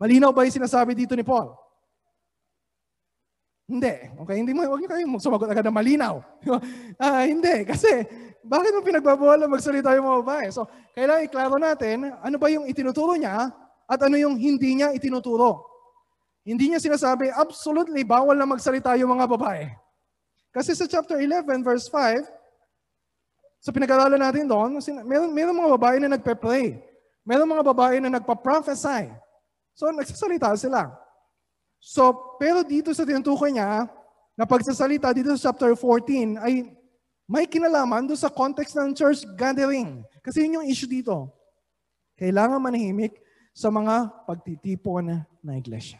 Malinaw 0.01 0.33
ba 0.33 0.41
yung 0.41 0.57
sinasabi 0.57 0.97
dito 0.97 1.13
ni 1.13 1.21
Paul? 1.21 1.53
Hindi. 3.69 3.93
Okay, 4.25 4.41
hindi 4.41 4.57
mo, 4.57 4.65
huwag 4.65 4.81
niyo 4.81 4.89
kayong 4.89 5.21
sumagot 5.21 5.51
agad 5.53 5.69
na 5.69 5.75
malinaw. 5.75 6.17
uh, 6.49 7.23
hindi, 7.29 7.61
kasi 7.67 8.09
bakit 8.41 8.73
mo 8.73 8.81
pinagbabawal 8.81 9.37
na 9.37 9.51
magsalita 9.51 9.93
yung 9.93 10.09
mga 10.09 10.19
babae? 10.25 10.45
So, 10.49 10.65
kailangan 10.97 11.27
iklaro 11.29 11.57
natin 11.61 12.09
ano 12.09 12.35
ba 12.41 12.47
yung 12.49 12.65
itinuturo 12.65 13.13
niya 13.19 13.53
at 13.85 13.99
ano 14.01 14.17
yung 14.17 14.33
hindi 14.33 14.81
niya 14.81 14.97
itinuturo. 14.97 15.61
Hindi 16.47 16.73
niya 16.73 16.81
sinasabi, 16.81 17.29
absolutely 17.29 18.01
bawal 18.07 18.33
na 18.33 18.49
magsalita 18.49 18.97
yung 18.97 19.13
mga 19.13 19.29
babae. 19.29 19.67
Kasi 20.49 20.73
sa 20.73 20.89
chapter 20.89 21.19
11, 21.19 21.61
verse 21.61 21.85
5, 21.91 22.36
sa 23.67 23.75
pinag-aralan 23.75 24.15
natin 24.15 24.47
doon, 24.47 24.79
meron, 25.03 25.27
meron 25.35 25.59
mga 25.59 25.75
babae 25.75 25.97
na 25.99 26.15
nagpe-pray. 26.15 26.79
Meron 27.27 27.51
mga 27.51 27.67
babae 27.67 27.99
na 27.99 28.15
nagpa-prophesy. 28.15 29.11
So, 29.75 29.91
nagsasalita 29.91 30.55
sila. 30.55 30.87
So, 31.83 32.15
pero 32.39 32.63
dito 32.63 32.95
sa 32.95 33.03
tinutukoy 33.03 33.51
niya, 33.51 33.91
na 34.39 34.47
pagsasalita 34.47 35.11
dito 35.11 35.35
sa 35.35 35.51
chapter 35.51 35.75
14, 35.75 36.39
ay 36.39 36.71
may 37.27 37.43
kinalaman 37.43 38.07
doon 38.07 38.15
sa 38.15 38.31
context 38.31 38.71
ng 38.79 38.95
church 38.95 39.27
gathering. 39.35 39.99
Kasi 40.23 40.47
yun 40.47 40.63
yung 40.63 40.67
issue 40.71 40.87
dito. 40.87 41.27
Kailangan 42.15 42.63
manahimik 42.63 43.19
sa 43.51 43.67
mga 43.67 44.23
pagtitipon 44.23 45.27
na 45.43 45.51
iglesia. 45.59 45.99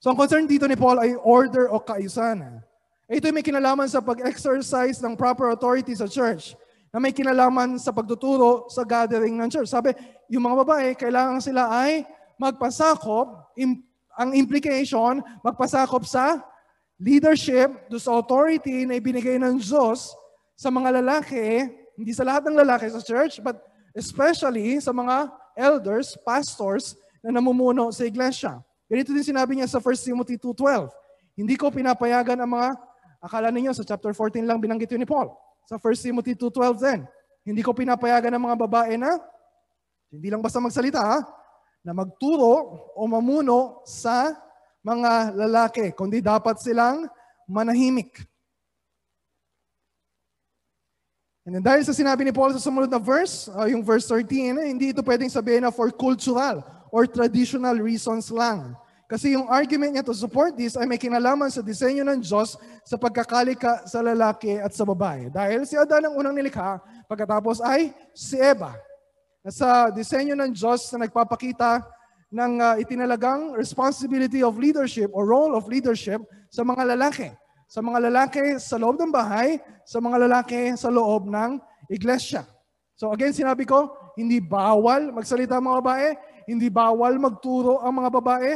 So 0.00 0.08
ang 0.08 0.16
concern 0.16 0.48
dito 0.48 0.64
ni 0.64 0.80
Paul 0.80 0.96
ay 0.96 1.12
order 1.12 1.68
o 1.68 1.76
kaayusan. 1.76 2.64
Ito 3.10 3.34
may 3.34 3.42
kinalaman 3.42 3.90
sa 3.90 3.98
pag-exercise 3.98 5.02
ng 5.02 5.18
proper 5.18 5.50
authority 5.50 5.98
sa 5.98 6.06
church 6.06 6.54
na 6.94 7.02
may 7.02 7.10
kinalaman 7.10 7.74
sa 7.74 7.90
pagtuturo 7.90 8.70
sa 8.70 8.86
gathering 8.86 9.34
ng 9.34 9.50
church. 9.50 9.66
Sabi, 9.66 9.90
yung 10.30 10.46
mga 10.46 10.62
babae, 10.62 10.86
kailangan 10.94 11.42
sila 11.42 11.66
ay 11.74 12.06
magpasakop, 12.38 13.50
im- 13.58 13.82
ang 14.14 14.30
implication, 14.30 15.18
magpasakop 15.42 16.06
sa 16.06 16.38
leadership, 17.02 17.90
do 17.90 17.98
sa 17.98 18.14
authority 18.14 18.86
na 18.86 19.02
ibinigay 19.02 19.42
ng 19.42 19.58
Diyos 19.58 20.14
sa 20.54 20.70
mga 20.70 21.02
lalaki, 21.02 21.66
hindi 21.98 22.14
sa 22.14 22.22
lahat 22.22 22.46
ng 22.46 22.62
lalaki 22.62 22.94
sa 22.94 23.02
church, 23.02 23.42
but 23.42 23.58
especially 23.90 24.78
sa 24.78 24.94
mga 24.94 25.26
elders, 25.58 26.14
pastors 26.22 26.94
na 27.26 27.34
namumuno 27.34 27.90
sa 27.90 28.06
iglesia. 28.06 28.62
Ganito 28.86 29.10
din 29.10 29.26
sinabi 29.26 29.58
niya 29.58 29.66
sa 29.66 29.82
1 29.82 29.98
Timothy 29.98 30.38
2.12. 30.38 30.94
Hindi 31.34 31.58
ko 31.58 31.74
pinapayagan 31.74 32.38
ang 32.38 32.54
mga 32.54 32.68
Akala 33.20 33.52
ninyo 33.52 33.76
sa 33.76 33.84
chapter 33.84 34.16
14 34.16 34.48
lang 34.48 34.56
binanggit 34.56 34.88
yun 34.96 35.04
ni 35.04 35.08
Paul. 35.08 35.28
Sa 35.68 35.76
1 35.76 36.08
Timothy 36.08 36.32
2.12 36.32 36.80
din. 36.80 37.00
Hindi 37.44 37.60
ko 37.60 37.76
pinapayagan 37.76 38.32
ng 38.32 38.44
mga 38.48 38.56
babae 38.64 38.96
na, 38.96 39.20
hindi 40.08 40.28
lang 40.32 40.40
basta 40.40 40.60
magsalita 40.60 41.00
ha, 41.00 41.18
na 41.84 41.92
magturo 41.92 42.80
o 42.96 43.00
mamuno 43.04 43.84
sa 43.84 44.32
mga 44.80 45.36
lalaki, 45.36 45.92
kundi 45.92 46.24
dapat 46.24 46.56
silang 46.60 47.04
manahimik. 47.44 48.24
And 51.44 51.56
then 51.56 51.64
dahil 51.64 51.84
sa 51.84 51.96
sinabi 51.96 52.24
ni 52.24 52.32
Paul 52.32 52.52
sa 52.52 52.60
sumunod 52.60 52.92
na 52.92 53.00
verse, 53.00 53.48
uh, 53.52 53.64
yung 53.68 53.80
verse 53.80 54.04
13, 54.08 54.60
eh, 54.60 54.68
hindi 54.68 54.92
ito 54.92 55.00
pwedeng 55.00 55.32
sabihin 55.32 55.64
na 55.64 55.72
for 55.72 55.88
cultural 55.92 56.60
or 56.92 57.08
traditional 57.08 57.76
reasons 57.80 58.28
lang. 58.28 58.76
Kasi 59.10 59.34
yung 59.34 59.50
argument 59.50 59.90
niya 59.90 60.06
to 60.06 60.14
support 60.14 60.54
this 60.54 60.78
ay 60.78 60.86
may 60.86 60.94
kinalaman 60.94 61.50
sa 61.50 61.66
disenyo 61.66 62.06
ng 62.06 62.22
Diyos 62.22 62.54
sa 62.86 62.94
pagkakalika 62.94 63.82
sa 63.82 63.98
lalaki 64.06 64.54
at 64.54 64.70
sa 64.70 64.86
babae. 64.86 65.26
Dahil 65.34 65.66
si 65.66 65.74
Adan 65.74 66.06
ang 66.06 66.14
unang 66.14 66.30
nilikha, 66.30 66.78
pagkatapos 67.10 67.58
ay 67.58 67.90
si 68.14 68.38
Eva. 68.38 68.78
Sa 69.50 69.90
disenyo 69.90 70.38
ng 70.38 70.54
Diyos 70.54 70.86
na 70.94 71.10
nagpapakita 71.10 71.82
ng 72.30 72.52
uh, 72.62 72.78
itinalagang 72.78 73.50
responsibility 73.58 74.46
of 74.46 74.54
leadership 74.54 75.10
or 75.10 75.26
role 75.26 75.58
of 75.58 75.66
leadership 75.66 76.22
sa 76.46 76.62
mga 76.62 76.94
lalaki. 76.94 77.34
Sa 77.66 77.82
mga 77.82 78.06
lalaki 78.06 78.62
sa 78.62 78.78
loob 78.78 78.94
ng 78.94 79.10
bahay, 79.10 79.58
sa 79.82 79.98
mga 79.98 80.30
lalaki 80.30 80.78
sa 80.78 80.86
loob 80.86 81.26
ng 81.26 81.58
iglesia. 81.90 82.46
So 82.94 83.10
again, 83.10 83.34
sinabi 83.34 83.66
ko, 83.66 83.90
hindi 84.14 84.38
bawal 84.38 85.10
magsalita 85.10 85.58
ang 85.58 85.66
mga 85.66 85.78
babae, 85.82 86.08
hindi 86.46 86.70
bawal 86.70 87.18
magturo 87.18 87.82
ang 87.82 87.98
mga 87.98 88.10
babae, 88.22 88.50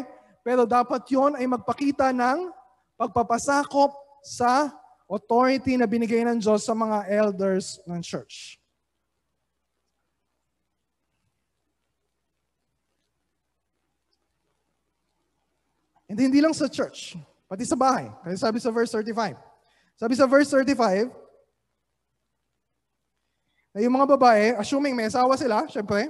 pero 0.44 0.68
dapat 0.68 1.08
yon 1.08 1.40
ay 1.40 1.48
magpakita 1.48 2.12
ng 2.12 2.52
pagpapasakop 3.00 3.96
sa 4.20 4.68
authority 5.08 5.80
na 5.80 5.88
binigay 5.88 6.20
ng 6.20 6.36
Diyos 6.36 6.68
sa 6.68 6.76
mga 6.76 7.08
elders 7.08 7.80
ng 7.88 8.04
church. 8.04 8.60
Hindi, 16.04 16.28
hindi 16.28 16.40
lang 16.44 16.52
sa 16.52 16.68
church, 16.68 17.16
pati 17.48 17.64
sa 17.64 17.80
bahay. 17.80 18.12
Kasi 18.22 18.36
sabi 18.36 18.60
sa 18.60 18.68
verse 18.68 18.92
35. 18.92 19.40
Sabi 19.96 20.12
sa 20.12 20.28
verse 20.28 20.52
35, 20.52 21.08
na 23.74 23.82
yung 23.82 23.96
mga 23.96 24.14
babae, 24.14 24.54
assuming 24.54 24.94
may 24.94 25.10
asawa 25.10 25.34
sila, 25.34 25.66
syempre, 25.66 26.06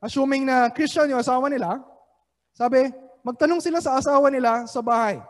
assuming 0.00 0.48
na 0.48 0.72
Christian 0.72 1.10
yung 1.12 1.20
asawa 1.20 1.50
nila, 1.52 1.76
sabi, 2.56 2.88
magtanong 3.22 3.62
sila 3.62 3.78
sa 3.78 3.98
asawa 3.98 4.28
nila 4.28 4.66
sa 4.66 4.82
bahay. 4.82 5.22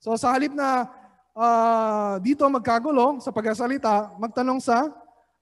So 0.00 0.16
sa 0.16 0.32
halip 0.32 0.52
na 0.52 0.88
uh, 1.36 2.16
dito 2.20 2.44
magkagulo 2.48 3.20
sa 3.20 3.32
pagkasalita, 3.32 4.16
magtanong 4.20 4.60
sa 4.60 4.88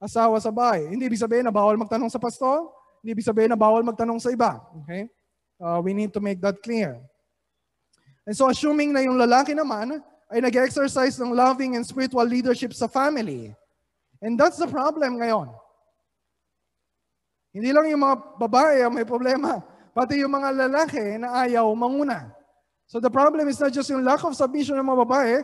asawa 0.02 0.38
sa 0.42 0.50
bahay. 0.50 0.90
Hindi 0.90 1.06
ibig 1.06 1.22
sabihin 1.22 1.46
na 1.46 1.54
bawal 1.54 1.78
magtanong 1.78 2.10
sa 2.10 2.18
pastor, 2.18 2.70
hindi 3.00 3.14
ibig 3.14 3.26
sabihin 3.26 3.54
na 3.54 3.58
bawal 3.58 3.86
magtanong 3.86 4.18
sa 4.18 4.34
iba. 4.34 4.58
Okay? 4.82 5.06
Uh, 5.62 5.78
we 5.78 5.94
need 5.94 6.10
to 6.10 6.18
make 6.18 6.42
that 6.42 6.58
clear. 6.58 6.98
And 8.26 8.34
so 8.34 8.50
assuming 8.50 8.90
na 8.90 9.02
yung 9.02 9.18
lalaki 9.18 9.54
naman 9.54 10.02
ay 10.32 10.38
nag-exercise 10.42 11.18
ng 11.22 11.34
loving 11.34 11.78
and 11.78 11.86
spiritual 11.86 12.26
leadership 12.26 12.74
sa 12.74 12.90
family. 12.90 13.54
And 14.22 14.38
that's 14.38 14.58
the 14.58 14.70
problem 14.70 15.18
ngayon. 15.18 15.50
Hindi 17.52 17.70
lang 17.74 17.84
yung 17.92 18.00
mga 18.00 18.16
babae 18.40 18.80
ang 18.80 18.94
may 18.96 19.04
problema. 19.04 19.60
Pati 19.92 20.24
yung 20.24 20.32
mga 20.32 20.56
lalaki 20.56 21.20
na 21.20 21.44
ayaw 21.44 21.68
manguna. 21.76 22.32
So 22.88 22.96
the 22.96 23.12
problem 23.12 23.44
is 23.48 23.60
not 23.60 23.72
just 23.72 23.92
yung 23.92 24.04
lack 24.04 24.24
of 24.24 24.32
submission 24.32 24.80
ng 24.80 24.88
mga 24.88 25.00
babae, 25.04 25.34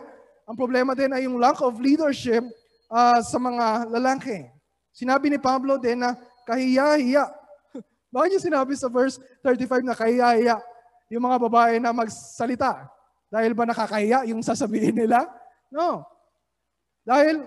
ang 0.49 0.57
problema 0.57 0.97
din 0.97 1.13
ay 1.13 1.29
yung 1.29 1.37
lack 1.37 1.61
of 1.61 1.77
leadership 1.77 2.41
uh, 2.89 3.21
sa 3.21 3.37
mga 3.37 3.93
lalaki. 3.93 4.49
Sinabi 4.89 5.29
ni 5.29 5.37
Pablo 5.37 5.77
din 5.77 6.01
na 6.01 6.17
kahiya-hiya. 6.49 7.29
Bakit 8.13 8.29
niya 8.33 8.41
sinabi 8.41 8.73
sa 8.73 8.89
verse 8.89 9.21
35 9.45 9.85
na 9.85 9.93
kahiya-hiya 9.93 10.57
yung 11.13 11.23
mga 11.29 11.37
babae 11.45 11.77
na 11.77 11.93
magsalita? 11.93 12.89
Dahil 13.29 13.53
ba 13.53 13.69
nakakahiya 13.69 14.25
yung 14.33 14.41
sasabihin 14.41 14.97
nila? 14.97 15.29
No. 15.69 16.01
Dahil 17.05 17.45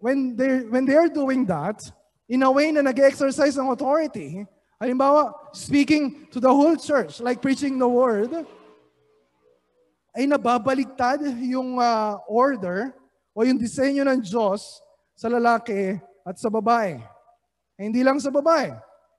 when 0.00 0.32
they 0.32 0.64
when 0.72 0.88
they 0.88 0.96
are 0.96 1.12
doing 1.12 1.44
that, 1.44 1.84
in 2.28 2.40
a 2.40 2.48
way 2.48 2.72
na 2.72 2.80
nag-exercise 2.80 3.56
ng 3.60 3.68
authority, 3.68 4.48
Halimbawa, 4.78 5.34
speaking 5.50 6.30
to 6.30 6.38
the 6.38 6.48
whole 6.48 6.78
church, 6.78 7.18
like 7.18 7.42
preaching 7.42 7.78
the 7.82 7.88
word, 7.88 8.30
ay 10.14 10.22
nababaligtad 10.22 11.18
yung 11.42 11.82
uh, 11.82 12.18
order 12.30 12.94
o 13.34 13.42
yung 13.42 13.58
disenyo 13.58 14.06
ng 14.06 14.22
Diyos 14.22 14.78
sa 15.18 15.26
lalaki 15.26 15.98
at 16.22 16.38
sa 16.38 16.46
babae. 16.46 16.98
Eh, 17.74 17.82
hindi 17.90 18.06
lang 18.06 18.22
sa 18.22 18.30
babae. 18.30 18.74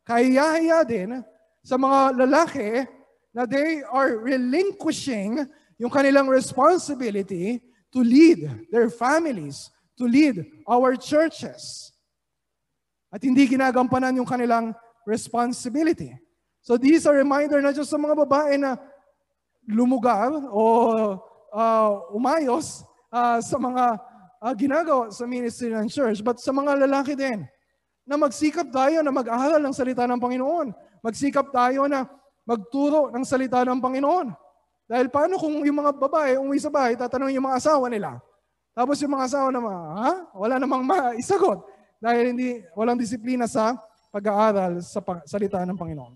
Kaya 0.07 0.83
din 0.87 1.19
sa 1.59 1.75
mga 1.75 2.23
lalaki 2.23 2.87
na 3.35 3.43
they 3.43 3.83
are 3.83 4.15
relinquishing 4.15 5.43
yung 5.75 5.91
kanilang 5.91 6.31
responsibility 6.31 7.59
to 7.91 7.99
lead 7.99 8.67
their 8.71 8.87
families, 8.87 9.71
to 9.99 10.07
lead 10.07 10.47
our 10.67 10.95
churches. 10.95 11.91
At 13.11 13.23
hindi 13.23 13.43
ginagampanan 13.47 14.19
yung 14.19 14.27
kanilang 14.27 14.71
responsibility. 15.07 16.15
So 16.63 16.75
these 16.75 17.07
are 17.07 17.15
reminder 17.15 17.61
na 17.63 17.71
just 17.71 17.89
sa 17.89 17.99
mga 17.99 18.15
babae 18.25 18.59
na 18.59 18.75
lumugar 19.69 20.33
o 20.49 20.63
uh, 21.53 21.91
umayos 22.13 22.83
uh, 23.13 23.39
sa 23.39 23.57
mga 23.57 23.97
uh, 24.41 24.53
ginagawa 24.55 25.11
sa 25.11 25.27
ministry 25.27 25.71
ng 25.71 25.87
church, 25.87 26.23
but 26.23 26.39
sa 26.39 26.49
mga 26.55 26.87
lalaki 26.87 27.13
din, 27.13 27.45
na 28.09 28.17
magsikap 28.17 28.73
tayo 28.73 29.05
na 29.05 29.13
mag-aaral 29.13 29.61
ng 29.61 29.75
salita 29.75 30.09
ng 30.09 30.17
Panginoon. 30.17 30.73
Magsikap 31.05 31.53
tayo 31.53 31.85
na 31.85 32.09
magturo 32.41 33.13
ng 33.13 33.21
salita 33.21 33.61
ng 33.61 33.77
Panginoon. 33.77 34.33
Dahil 34.89 35.13
paano 35.13 35.37
kung 35.37 35.61
yung 35.61 35.85
mga 35.85 35.93
babae 35.93 36.41
umuwi 36.41 36.57
sa 36.57 36.73
bahay, 36.73 36.97
tatanungin 36.97 37.37
yung 37.37 37.45
mga 37.45 37.61
asawa 37.61 37.85
nila. 37.85 38.17
Tapos 38.73 38.97
yung 39.05 39.13
mga 39.13 39.29
asawa 39.29 39.53
naman, 39.53 39.75
ha? 40.01 40.11
Wala 40.33 40.57
namang 40.57 40.81
maisagot. 40.81 41.61
Dahil 42.01 42.33
hindi, 42.33 42.57
walang 42.73 42.97
disiplina 42.97 43.45
sa 43.45 43.77
pag-aaral 44.09 44.81
sa 44.81 45.01
salita 45.25 45.61
ng 45.65 45.77
Panginoon. 45.77 46.15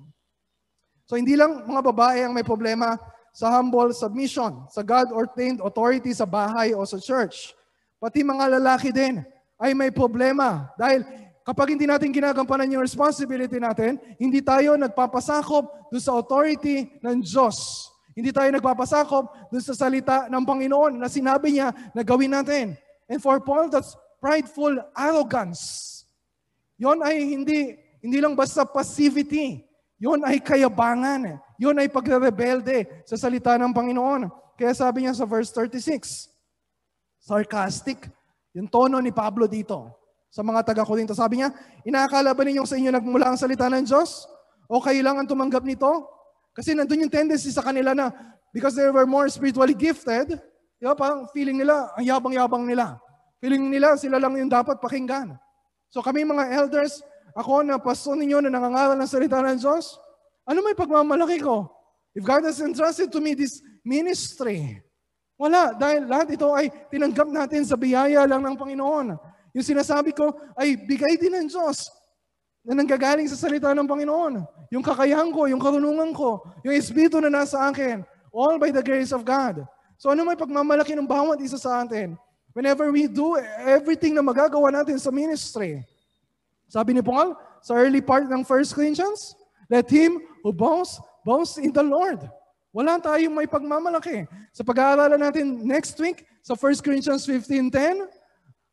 So 1.05 1.17
hindi 1.17 1.37
lang 1.37 1.65
mga 1.65 1.81
babae 1.93 2.25
ang 2.25 2.33
may 2.33 2.45
problema 2.45 2.97
sa 3.33 3.49
humble 3.49 3.89
submission, 3.97 4.69
sa 4.69 4.85
God-ordained 4.85 5.61
authority 5.61 6.13
sa 6.13 6.29
bahay 6.29 6.77
o 6.77 6.85
sa 6.85 7.01
church. 7.01 7.57
Pati 7.97 8.21
mga 8.21 8.61
lalaki 8.61 8.93
din 8.93 9.25
ay 9.57 9.73
may 9.73 9.89
problema 9.89 10.69
dahil 10.77 11.01
kapag 11.41 11.75
hindi 11.75 11.89
natin 11.89 12.13
ginagampanan 12.13 12.69
yung 12.71 12.85
responsibility 12.85 13.57
natin, 13.57 13.97
hindi 14.21 14.39
tayo 14.39 14.77
nagpapasakop 14.77 15.89
doon 15.89 16.03
sa 16.03 16.13
authority 16.15 16.87
ng 17.01 17.25
Diyos. 17.25 17.89
Hindi 18.13 18.29
tayo 18.29 18.53
nagpapasakop 18.53 19.49
doon 19.49 19.63
sa 19.65 19.73
salita 19.73 20.29
ng 20.29 20.43
Panginoon 20.45 21.01
na 21.01 21.09
sinabi 21.09 21.57
niya 21.57 21.73
na 21.97 22.05
gawin 22.05 22.31
natin. 22.31 22.77
And 23.09 23.17
for 23.17 23.41
Paul, 23.41 23.73
that's 23.73 23.97
prideful 24.21 24.77
arrogance. 24.93 25.91
Yon 26.77 27.01
ay 27.01 27.33
hindi 27.33 27.82
hindi 28.03 28.19
lang 28.19 28.35
basta 28.35 28.67
passivity. 28.67 29.63
Yun 29.95 30.19
ay 30.27 30.43
kayabangan. 30.43 31.39
Yun 31.55 31.79
ay 31.79 31.87
pagre-rebelde 31.87 33.07
sa 33.07 33.15
salita 33.15 33.55
ng 33.55 33.71
Panginoon. 33.71 34.27
Kaya 34.59 34.75
sabi 34.75 35.07
niya 35.07 35.15
sa 35.15 35.23
verse 35.23 35.55
36, 35.55 36.27
sarcastic, 37.23 38.11
yung 38.51 38.67
tono 38.67 38.99
ni 38.99 39.15
Pablo 39.15 39.47
dito 39.47 39.87
sa 40.27 40.43
mga 40.43 40.67
taga-Korinto. 40.67 41.15
Sabi 41.15 41.39
niya, 41.39 41.55
inaakala 41.87 42.35
ba 42.35 42.43
ninyong 42.43 42.67
sa 42.67 42.75
inyo 42.75 42.91
nagmula 42.91 43.31
ang 43.31 43.39
salita 43.39 43.71
ng 43.71 43.87
Diyos? 43.87 44.27
O 44.67 44.83
kailangan 44.83 45.23
tumanggap 45.23 45.63
nito? 45.63 45.87
Kasi 46.51 46.75
nandun 46.75 47.07
yung 47.07 47.13
tendency 47.13 47.55
sa 47.55 47.63
kanila 47.63 47.95
na 47.95 48.11
because 48.51 48.75
they 48.75 48.85
were 48.91 49.07
more 49.07 49.31
spiritually 49.31 49.73
gifted, 49.73 50.37
di 50.77 50.85
ba, 50.85 50.93
parang 50.93 51.25
feeling 51.31 51.57
nila, 51.63 51.89
ang 51.95 52.03
yabang-yabang 52.03 52.67
nila. 52.67 52.99
Feeling 53.39 53.71
nila, 53.71 53.95
sila 53.95 54.19
lang 54.19 54.35
yung 54.35 54.51
dapat 54.51 54.77
pakinggan. 54.83 55.33
So 55.89 56.03
kami 56.03 56.27
mga 56.27 56.51
elders, 56.51 57.01
ako 57.33 57.65
na 57.65 57.81
pastor 57.81 58.15
ninyo 58.17 58.45
na 58.45 58.53
nangangaral 58.53 58.97
ng 58.97 59.09
salita 59.09 59.41
ng 59.41 59.57
Diyos, 59.57 59.97
ano 60.45 60.59
may 60.61 60.77
pagmamalaki 60.77 61.41
ko? 61.41 61.69
If 62.13 62.21
God 62.21 62.45
has 62.45 62.61
entrusted 62.61 63.09
to 63.09 63.19
me 63.21 63.33
this 63.33 63.61
ministry, 63.81 64.83
Wala, 65.43 65.73
dahil 65.73 66.05
lahat 66.05 66.37
ito 66.37 66.47
ay 66.53 66.69
tinanggap 66.93 67.27
natin 67.27 67.65
sa 67.65 67.73
biyaya 67.73 68.23
lang 68.29 68.45
ng 68.45 68.55
Panginoon. 68.55 69.17
Yung 69.51 69.65
sinasabi 69.65 70.13
ko 70.13 70.31
ay 70.53 70.77
bigay 70.77 71.17
din 71.17 71.33
ng 71.33 71.47
Diyos 71.49 71.89
na 72.63 72.77
nanggagaling 72.77 73.27
sa 73.27 73.35
salita 73.35 73.73
ng 73.73 73.83
Panginoon. 73.83 74.45
Yung 74.71 74.85
kakayahan 74.85 75.33
ko, 75.33 75.49
yung 75.49 75.59
karunungan 75.59 76.13
ko, 76.13 76.47
yung 76.63 76.73
Espiritu 76.73 77.19
na 77.19 77.33
nasa 77.33 77.65
akin, 77.67 78.05
all 78.31 78.55
by 78.55 78.71
the 78.71 78.79
grace 78.81 79.11
of 79.11 79.25
God. 79.25 79.65
So 79.97 80.13
ano 80.13 80.23
may 80.23 80.37
pagmamalaki 80.37 80.95
ng 80.95 81.09
bawat 81.09 81.41
isa 81.41 81.57
sa 81.57 81.81
atin? 81.81 82.15
Whenever 82.53 82.93
we 82.93 83.09
do 83.09 83.35
everything 83.65 84.13
na 84.13 84.21
magagawa 84.21 84.69
natin 84.69 85.01
sa 85.01 85.09
ministry. 85.09 85.81
Sabi 86.73 86.97
ni 86.97 87.05
Paul 87.05 87.37
sa 87.61 87.77
early 87.77 88.01
part 88.01 88.25
ng 88.25 88.41
1 88.41 88.49
Corinthians, 88.73 89.37
let 89.69 89.85
him 89.93 90.17
who 90.41 90.49
boasts, 90.49 90.97
boast 91.21 91.61
in 91.61 91.69
the 91.69 91.85
Lord. 91.85 92.25
Wala 92.73 92.97
tayong 92.97 93.37
may 93.37 93.45
pagmamalaki. 93.45 94.25
Sa 94.49 94.65
pag-aaralan 94.65 95.21
natin 95.21 95.61
next 95.61 95.93
week 96.01 96.25
sa 96.41 96.57
1 96.57 96.81
Corinthians 96.81 97.29
15.10, 97.29 98.09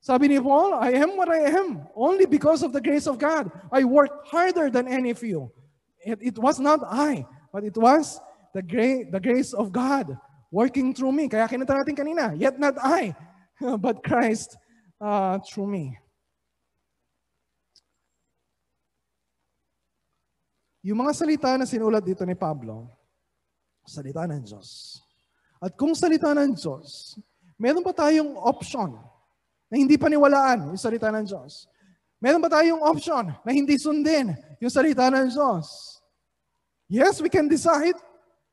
sabi 0.01 0.33
ni 0.33 0.41
Paul, 0.41 0.81
I 0.81 0.97
am 0.97 1.21
what 1.21 1.29
I 1.29 1.53
am 1.53 1.85
only 1.93 2.25
because 2.25 2.65
of 2.65 2.73
the 2.73 2.81
grace 2.81 3.05
of 3.05 3.21
God. 3.21 3.53
I 3.69 3.85
worked 3.85 4.33
harder 4.33 4.73
than 4.73 4.89
any 4.89 5.13
of 5.13 5.21
you. 5.21 5.53
It, 6.01 6.33
it 6.33 6.37
was 6.41 6.57
not 6.57 6.81
I, 6.89 7.29
but 7.53 7.69
it 7.69 7.77
was 7.77 8.17
the, 8.57 8.65
gra- 8.65 9.13
the 9.13 9.21
grace 9.21 9.53
of 9.53 9.77
God 9.77 10.17
working 10.49 10.97
through 10.97 11.13
me. 11.13 11.29
Kaya 11.29 11.45
kinanta 11.45 11.77
natin 11.77 11.93
kanina, 11.93 12.33
yet 12.33 12.57
not 12.57 12.81
I, 12.81 13.13
but 13.77 14.01
Christ 14.01 14.57
uh, 14.97 15.37
through 15.45 15.69
me. 15.69 16.01
Yung 20.81 20.97
mga 21.05 21.13
salita 21.13 21.51
na 21.61 21.69
sinulat 21.69 22.01
dito 22.01 22.25
ni 22.25 22.33
Pablo, 22.33 22.89
salita 23.85 24.25
ng 24.25 24.41
Diyos. 24.41 25.01
At 25.61 25.77
kung 25.77 25.93
salita 25.93 26.33
ng 26.33 26.57
Diyos, 26.57 27.21
meron 27.61 27.85
pa 27.85 27.93
tayong 27.93 28.33
option 28.41 28.97
na 29.69 29.77
hindi 29.77 30.01
paniwalaan 30.01 30.73
yung 30.73 30.81
salita 30.81 31.13
ng 31.13 31.29
Diyos. 31.29 31.69
Meron 32.17 32.41
ba 32.41 32.49
tayong 32.49 32.81
option 32.81 33.29
na 33.45 33.51
hindi 33.53 33.77
sundin 33.77 34.33
yung 34.57 34.73
salita 34.73 35.09
ng 35.13 35.29
Diyos? 35.29 36.01
Yes, 36.89 37.21
we 37.21 37.29
can 37.29 37.45
decide 37.45 37.97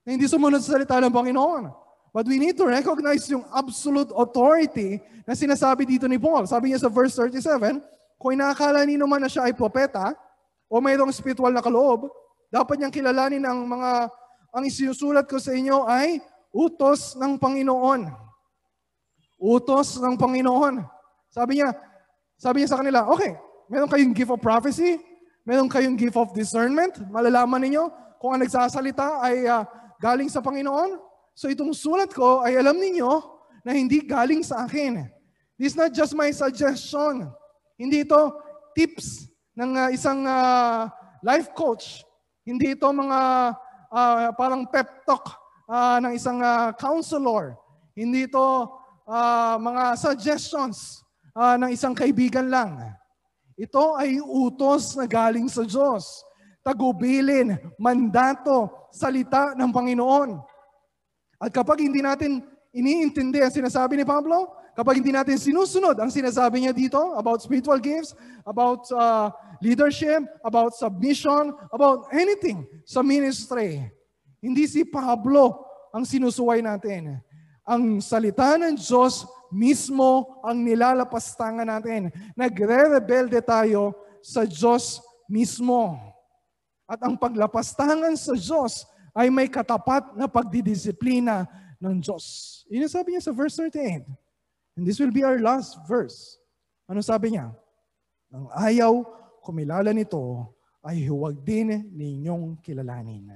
na 0.03 0.15
hindi 0.15 0.27
sumunod 0.27 0.59
sa 0.59 0.75
salita 0.75 0.99
ng 0.99 1.11
Panginoon. 1.11 1.71
But 2.11 2.27
we 2.27 2.39
need 2.39 2.59
to 2.59 2.67
recognize 2.67 3.23
yung 3.31 3.47
absolute 3.55 4.11
authority 4.15 4.99
na 5.23 5.35
sinasabi 5.35 5.87
dito 5.87 6.07
ni 6.11 6.19
Paul. 6.19 6.43
Sabi 6.47 6.71
niya 6.71 6.83
sa 6.83 6.91
verse 6.91 7.15
37, 7.15 7.79
kung 8.19 8.35
inakala 8.35 8.83
ni 8.83 8.99
naman 8.99 9.23
na 9.23 9.31
siya 9.31 9.47
ay 9.47 9.53
propeta 9.55 10.15
o 10.67 10.79
mayroong 10.83 11.11
spiritual 11.15 11.51
na 11.51 11.63
kaloob, 11.63 12.11
dapat 12.51 12.79
niyang 12.79 12.93
kilalanin 12.93 13.43
ang 13.43 13.63
mga 13.67 14.11
ang 14.55 14.63
isinusulat 14.63 15.27
ko 15.27 15.39
sa 15.39 15.51
inyo 15.51 15.83
ay 15.87 16.23
utos 16.55 17.15
ng 17.19 17.35
Panginoon. 17.35 18.07
Utos 19.37 19.99
ng 19.99 20.15
Panginoon. 20.15 20.81
Sabi 21.29 21.59
niya, 21.59 21.75
sabi 22.39 22.63
niya 22.63 22.71
sa 22.73 22.79
kanila, 22.79 23.05
okay, 23.11 23.35
meron 23.69 23.91
kayong 23.91 24.15
gift 24.15 24.33
of 24.33 24.41
prophecy, 24.41 24.97
meron 25.45 25.69
kayong 25.69 25.99
gift 25.99 26.17
of 26.17 26.31
discernment, 26.33 26.97
malalaman 27.11 27.61
ninyo 27.69 27.83
kung 28.17 28.33
ang 28.33 28.41
nagsasalita 28.41 29.21
ay 29.21 29.45
uh, 29.45 29.61
galing 30.01 30.31
sa 30.31 30.41
Panginoon. 30.41 30.97
So 31.37 31.51
itong 31.53 31.75
sulat 31.77 32.09
ko 32.09 32.41
ay 32.41 32.57
alam 32.57 32.81
ninyo 32.81 33.09
na 33.61 33.77
hindi 33.77 34.01
galing 34.01 34.41
sa 34.41 34.65
akin. 34.65 35.05
This 35.59 35.73
is 35.73 35.77
not 35.77 35.93
just 35.93 36.17
my 36.17 36.33
suggestion. 36.33 37.29
Hindi 37.77 38.05
ito 38.05 38.33
tips 38.73 39.29
ng 39.57 39.71
uh, 39.73 39.89
isang 39.89 40.21
uh, 40.21 40.85
life 41.25 41.49
coach. 41.57 42.05
Hindi 42.45 42.77
ito 42.77 42.85
mga 42.85 43.19
uh, 43.89 44.29
parang 44.37 44.69
pep 44.69 45.01
talk 45.03 45.33
uh, 45.65 45.97
ng 45.97 46.13
isang 46.13 46.37
uh, 46.45 46.69
counselor. 46.77 47.57
Hindi 47.97 48.29
ito 48.29 48.69
uh, 49.09 49.57
mga 49.57 49.97
suggestions 49.97 51.01
uh, 51.33 51.57
ng 51.57 51.73
isang 51.73 51.97
kaibigan 51.97 52.53
lang. 52.53 52.77
Ito 53.57 53.97
ay 53.97 54.21
utos 54.21 54.93
na 54.93 55.09
galing 55.09 55.49
sa 55.49 55.65
Diyos. 55.65 56.21
Tagubilin, 56.61 57.57
mandato, 57.81 58.69
salita 58.93 59.57
ng 59.57 59.73
Panginoon. 59.73 60.37
At 61.41 61.49
kapag 61.49 61.81
hindi 61.81 62.05
natin 62.05 62.45
iniintindi 62.69 63.41
ang 63.41 63.49
sinasabi 63.49 63.97
ni 63.97 64.05
Pablo, 64.05 64.53
kapag 64.77 65.01
hindi 65.01 65.09
natin 65.09 65.41
sinusunod 65.41 65.97
ang 65.97 66.13
sinasabi 66.13 66.61
niya 66.61 66.69
dito 66.69 67.01
about 67.17 67.41
spiritual 67.41 67.81
gifts, 67.81 68.13
about 68.45 68.85
uh, 68.93 69.33
leadership, 69.57 70.21
about 70.45 70.77
submission, 70.77 71.49
about 71.73 72.05
anything 72.13 72.61
sa 72.85 73.01
ministry. 73.01 73.89
Hindi 74.37 74.69
si 74.69 74.85
Pablo 74.85 75.65
ang 75.89 76.05
sinusuway 76.05 76.61
natin. 76.61 77.17
Ang 77.65 78.05
salita 78.05 78.53
ng 78.53 78.77
Diyos 78.77 79.25
mismo 79.49 80.37
ang 80.45 80.61
nilalapastangan 80.61 81.65
natin. 81.65 82.13
Nagre-rebelde 82.37 83.41
tayo 83.41 83.97
sa 84.21 84.45
Diyos 84.45 85.01
mismo. 85.25 85.97
At 86.85 87.01
ang 87.01 87.17
paglapastangan 87.17 88.13
sa 88.13 88.37
Diyos 88.37 88.85
ay 89.17 89.33
may 89.33 89.49
katapat 89.49 90.13
na 90.13 90.29
pagdidisiplina 90.29 91.49
ng 91.81 91.97
Diyos. 91.97 92.61
Yun 92.69 92.85
sabi 92.85 93.17
niya 93.17 93.25
sa 93.25 93.33
verse 93.33 93.57
38. 93.57 94.26
And 94.77 94.85
this 94.85 95.01
will 95.01 95.11
be 95.11 95.25
our 95.25 95.41
last 95.41 95.81
verse. 95.89 96.37
Ano 96.85 97.01
sabi 97.01 97.33
niya? 97.33 97.49
Ang 98.29 98.45
ayaw 98.53 98.93
kumilala 99.41 99.89
nito 99.89 100.53
ay 100.85 101.09
huwag 101.09 101.41
din 101.41 101.89
ninyong 101.91 102.61
kilalanin. 102.61 103.27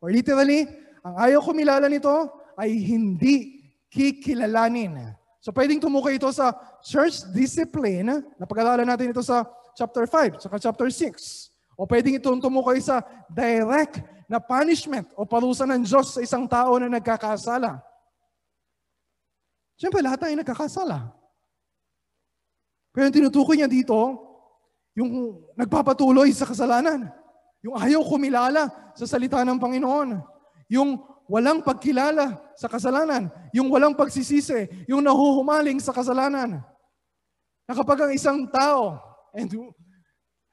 Or 0.00 0.08
literally, 0.08 0.64
ang 1.04 1.14
ayaw 1.20 1.44
kumilala 1.44 1.84
nito 1.86 2.32
ay 2.56 2.80
hindi 2.80 3.60
kikilalanin. 3.92 5.12
So 5.44 5.52
pwedeng 5.52 5.84
tumukoy 5.84 6.16
ito 6.16 6.32
sa 6.32 6.56
church 6.80 7.28
discipline, 7.36 8.24
napag-aralan 8.40 8.88
natin 8.88 9.12
ito 9.12 9.20
sa 9.20 9.44
chapter 9.76 10.08
5, 10.08 10.48
saka 10.48 10.56
chapter 10.56 10.88
6. 10.88 11.76
O 11.76 11.84
pwedeng 11.84 12.16
itong 12.16 12.40
tumukoy 12.40 12.80
sa 12.80 13.04
direct 13.28 14.00
na 14.28 14.40
punishment 14.40 15.08
o 15.16 15.24
parusa 15.28 15.64
ng 15.64 15.84
Diyos 15.84 16.16
sa 16.16 16.20
isang 16.20 16.44
tao 16.44 16.76
na 16.76 16.88
nagkakasala. 16.88 17.80
Siyempre, 19.80 20.04
lahat 20.04 20.20
tayo 20.20 20.36
nagkakasala. 20.36 21.08
Pero 22.92 23.08
yung 23.08 23.16
tinutukoy 23.16 23.56
niya 23.56 23.64
dito, 23.64 23.96
yung 24.92 25.40
nagpapatuloy 25.56 26.28
sa 26.36 26.44
kasalanan. 26.44 27.08
Yung 27.64 27.72
ayaw 27.80 28.04
kumilala 28.04 28.68
sa 28.92 29.08
salita 29.08 29.40
ng 29.40 29.56
Panginoon. 29.56 30.20
Yung 30.68 31.00
walang 31.24 31.64
pagkilala 31.64 32.36
sa 32.60 32.68
kasalanan. 32.68 33.32
Yung 33.56 33.72
walang 33.72 33.96
pagsisisi. 33.96 34.84
Yung 34.84 35.00
nahuhumaling 35.00 35.80
sa 35.80 35.96
kasalanan. 35.96 36.60
Na 37.64 37.72
kapag 37.72 38.04
ang 38.04 38.12
isang 38.12 38.44
tao, 38.52 39.00
and 39.32 39.48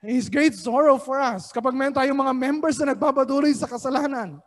His 0.08 0.32
great 0.32 0.56
sorrow 0.56 0.96
for 0.96 1.20
us, 1.20 1.52
kapag 1.52 1.76
meron 1.76 1.92
tayong 1.92 2.16
mga 2.16 2.32
members 2.32 2.80
na 2.80 2.96
nagpapatuloy 2.96 3.52
sa 3.52 3.68
kasalanan, 3.68 4.40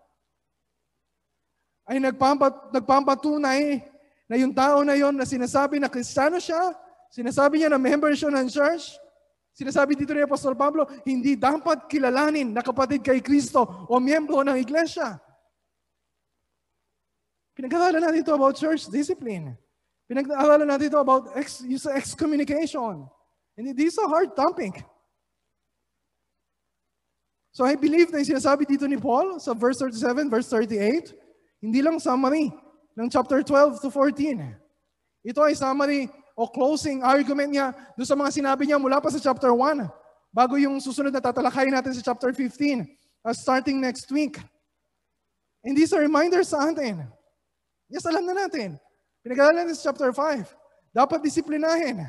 ay 1.84 2.00
nagpampat, 2.00 2.72
nagpapatunay 2.72 3.82
na 4.30 4.38
yung 4.38 4.54
tao 4.54 4.86
na 4.86 4.94
yon 4.94 5.18
na 5.18 5.26
sinasabi 5.26 5.82
na 5.82 5.90
kristiyano 5.90 6.38
siya, 6.38 6.70
sinasabi 7.10 7.58
niya 7.58 7.74
na 7.74 7.82
member 7.82 8.14
siya 8.14 8.30
ng 8.30 8.46
church, 8.46 8.94
sinasabi 9.50 9.98
dito 9.98 10.14
ni 10.14 10.22
Apostol 10.22 10.54
Pablo, 10.54 10.86
hindi 11.02 11.34
dapat 11.34 11.90
kilalanin 11.90 12.54
na 12.54 12.62
kapatid 12.62 13.02
kay 13.02 13.18
Kristo 13.18 13.66
o 13.90 13.98
miyembro 13.98 14.46
ng 14.46 14.54
iglesia. 14.54 15.18
Pinag-aralan 17.58 18.06
natin 18.06 18.22
ito 18.22 18.30
about 18.30 18.54
church 18.54 18.86
discipline. 18.86 19.58
Pinag-aralan 20.06 20.70
natin 20.70 20.94
ito 20.94 21.02
about 21.02 21.34
ex, 21.34 21.66
use 21.66 21.90
excommunication. 21.90 23.10
And 23.58 23.74
this 23.74 23.98
is 23.98 23.98
a 23.98 24.06
hard 24.06 24.38
topic. 24.38 24.78
So 27.50 27.66
I 27.66 27.74
believe 27.74 28.14
na 28.14 28.22
yung 28.22 28.38
sinasabi 28.38 28.62
dito 28.62 28.86
ni 28.86 28.94
Paul 28.94 29.42
sa 29.42 29.58
verse 29.58 29.82
37, 29.82 30.30
verse 30.30 30.46
38, 30.46 31.18
hindi 31.58 31.82
lang 31.82 31.98
summary 31.98 32.54
ng 32.96 33.08
chapter 33.10 33.42
12 33.42 33.82
to 33.82 33.88
14. 33.92 34.54
Ito 35.26 35.40
ay 35.44 35.54
summary 35.54 36.08
o 36.32 36.48
closing 36.48 37.04
argument 37.04 37.52
niya 37.52 37.76
doon 37.94 38.08
sa 38.08 38.16
mga 38.16 38.30
sinabi 38.32 38.64
niya 38.64 38.80
mula 38.80 38.98
pa 38.98 39.12
sa 39.12 39.20
chapter 39.20 39.52
1 39.52 39.84
bago 40.32 40.56
yung 40.56 40.80
susunod 40.80 41.12
na 41.12 41.20
tatalakayin 41.20 41.74
natin 41.74 41.92
sa 41.92 42.12
chapter 42.12 42.32
15 42.32 42.86
uh, 43.26 43.34
starting 43.34 43.80
next 43.80 44.08
week. 44.08 44.40
And 45.60 45.76
these 45.76 45.92
are 45.92 46.00
reminders 46.00 46.48
sa 46.56 46.64
atin. 46.72 47.04
Yes, 47.90 48.08
alam 48.08 48.24
na 48.24 48.46
natin. 48.46 48.80
Pinag-aralan 49.20 49.68
natin 49.68 49.76
sa 49.76 49.92
chapter 49.92 50.08
5. 50.14 50.48
Dapat 50.96 51.20
disiplinahin. 51.20 52.08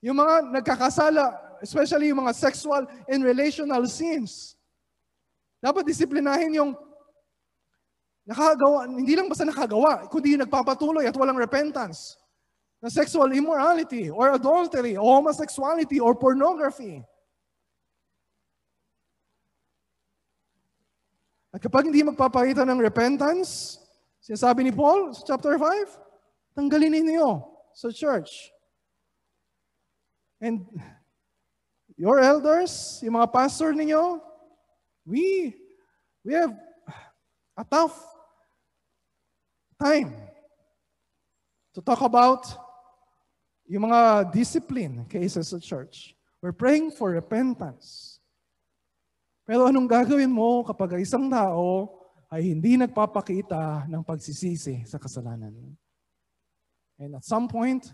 Yung 0.00 0.16
mga 0.16 0.48
nagkakasala, 0.48 1.36
especially 1.60 2.08
yung 2.08 2.24
mga 2.24 2.32
sexual 2.32 2.88
and 3.04 3.20
relational 3.20 3.84
sins. 3.84 4.56
Dapat 5.60 5.84
disiplinahin 5.84 6.56
yung 6.56 6.72
nakagawa, 8.26 8.90
hindi 8.90 9.14
lang 9.14 9.30
basta 9.30 9.46
nakagawa, 9.46 10.10
kundi 10.10 10.34
nagpapatuloy 10.34 11.06
at 11.06 11.14
walang 11.14 11.38
repentance 11.38 12.18
na 12.82 12.90
sexual 12.90 13.30
immorality 13.30 14.10
or 14.10 14.34
adultery 14.34 14.98
or 14.98 15.06
homosexuality 15.22 16.02
or 16.02 16.12
pornography. 16.18 17.06
At 21.54 21.62
kapag 21.62 21.88
hindi 21.88 22.04
magpapakita 22.04 22.68
ng 22.68 22.82
repentance, 22.82 23.80
sinasabi 24.20 24.66
ni 24.66 24.72
Paul 24.74 25.14
sa 25.16 25.24
chapter 25.24 25.56
5, 25.56 26.52
tanggalin 26.52 27.00
ninyo 27.00 27.40
sa 27.72 27.88
church. 27.88 28.52
And 30.36 30.68
your 31.96 32.20
elders, 32.20 33.00
yung 33.00 33.16
mga 33.16 33.32
pastor 33.32 33.72
ninyo, 33.72 34.20
we, 35.08 35.56
we 36.26 36.36
have 36.36 36.52
a 37.56 37.64
tough 37.64 38.15
time 39.76 40.12
to 41.76 41.84
talk 41.84 42.00
about 42.00 42.48
yung 43.68 43.84
mga 43.90 44.32
discipline 44.32 45.04
cases 45.06 45.52
sa 45.52 45.58
church. 45.60 46.16
We're 46.40 46.56
praying 46.56 46.94
for 46.96 47.12
repentance. 47.12 48.16
Pero 49.46 49.68
anong 49.68 49.86
gagawin 49.86 50.30
mo 50.30 50.64
kapag 50.66 51.02
isang 51.02 51.30
tao 51.30 51.92
ay 52.32 52.50
hindi 52.50 52.74
nagpapakita 52.74 53.86
ng 53.86 54.02
pagsisisi 54.02 54.82
sa 54.88 54.98
kasalanan? 54.98 55.54
And 56.98 57.14
at 57.14 57.24
some 57.28 57.46
point, 57.46 57.92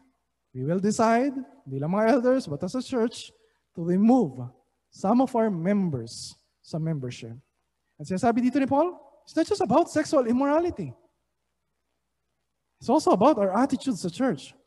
we 0.55 0.65
will 0.65 0.81
decide, 0.81 1.35
bilang 1.67 1.93
mga 1.93 2.21
elders, 2.21 2.47
but 2.47 2.63
as 2.63 2.77
a 2.77 2.85
church, 2.85 3.33
to 3.75 3.81
remove 3.83 4.41
some 4.93 5.25
of 5.25 5.33
our 5.33 5.49
members 5.49 6.37
sa 6.61 6.79
membership. 6.79 7.35
At 7.97 8.07
sinasabi 8.07 8.45
dito 8.45 8.61
ni 8.61 8.69
Paul, 8.69 8.95
it's 9.25 9.35
not 9.35 9.49
just 9.49 9.65
about 9.65 9.89
sexual 9.89 10.29
immorality. 10.29 10.93
It's 12.83 12.91
also 12.91 13.15
about 13.15 13.39
our 13.39 13.55
attitude 13.55 13.95
sa 13.95 14.11
church. 14.11 14.59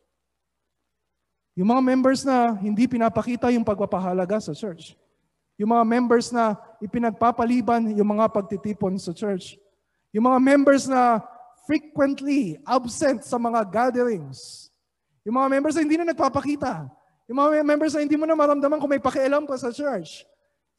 Yung 1.52 1.68
mga 1.68 1.84
members 1.84 2.24
na 2.24 2.56
hindi 2.56 2.88
pinapakita 2.88 3.52
yung 3.52 3.68
pagpapahalaga 3.68 4.40
sa 4.40 4.56
church. 4.56 4.96
Yung 5.60 5.76
mga 5.76 5.84
members 5.84 6.32
na 6.32 6.56
ipinagpapaliban 6.80 7.92
yung 7.92 8.16
mga 8.16 8.32
pagtitipon 8.32 8.96
sa 8.96 9.12
church. 9.12 9.60
Yung 10.16 10.32
mga 10.32 10.40
members 10.40 10.88
na 10.88 11.20
frequently 11.68 12.56
absent 12.64 13.28
sa 13.28 13.36
mga 13.36 13.68
gatherings. 13.68 14.72
Yung 15.28 15.36
mga 15.36 15.52
members 15.52 15.76
na 15.76 15.84
hindi 15.84 16.00
na 16.00 16.08
nagpapakita. 16.08 16.88
Yung 17.28 17.36
mga 17.36 17.68
members 17.68 18.00
na 18.00 18.08
hindi 18.08 18.16
mo 18.16 18.24
na 18.24 18.40
maramdaman 18.40 18.80
kung 18.80 18.96
may 18.96 19.04
pakialam 19.04 19.44
pa 19.44 19.60
sa 19.60 19.76
church. 19.76 20.24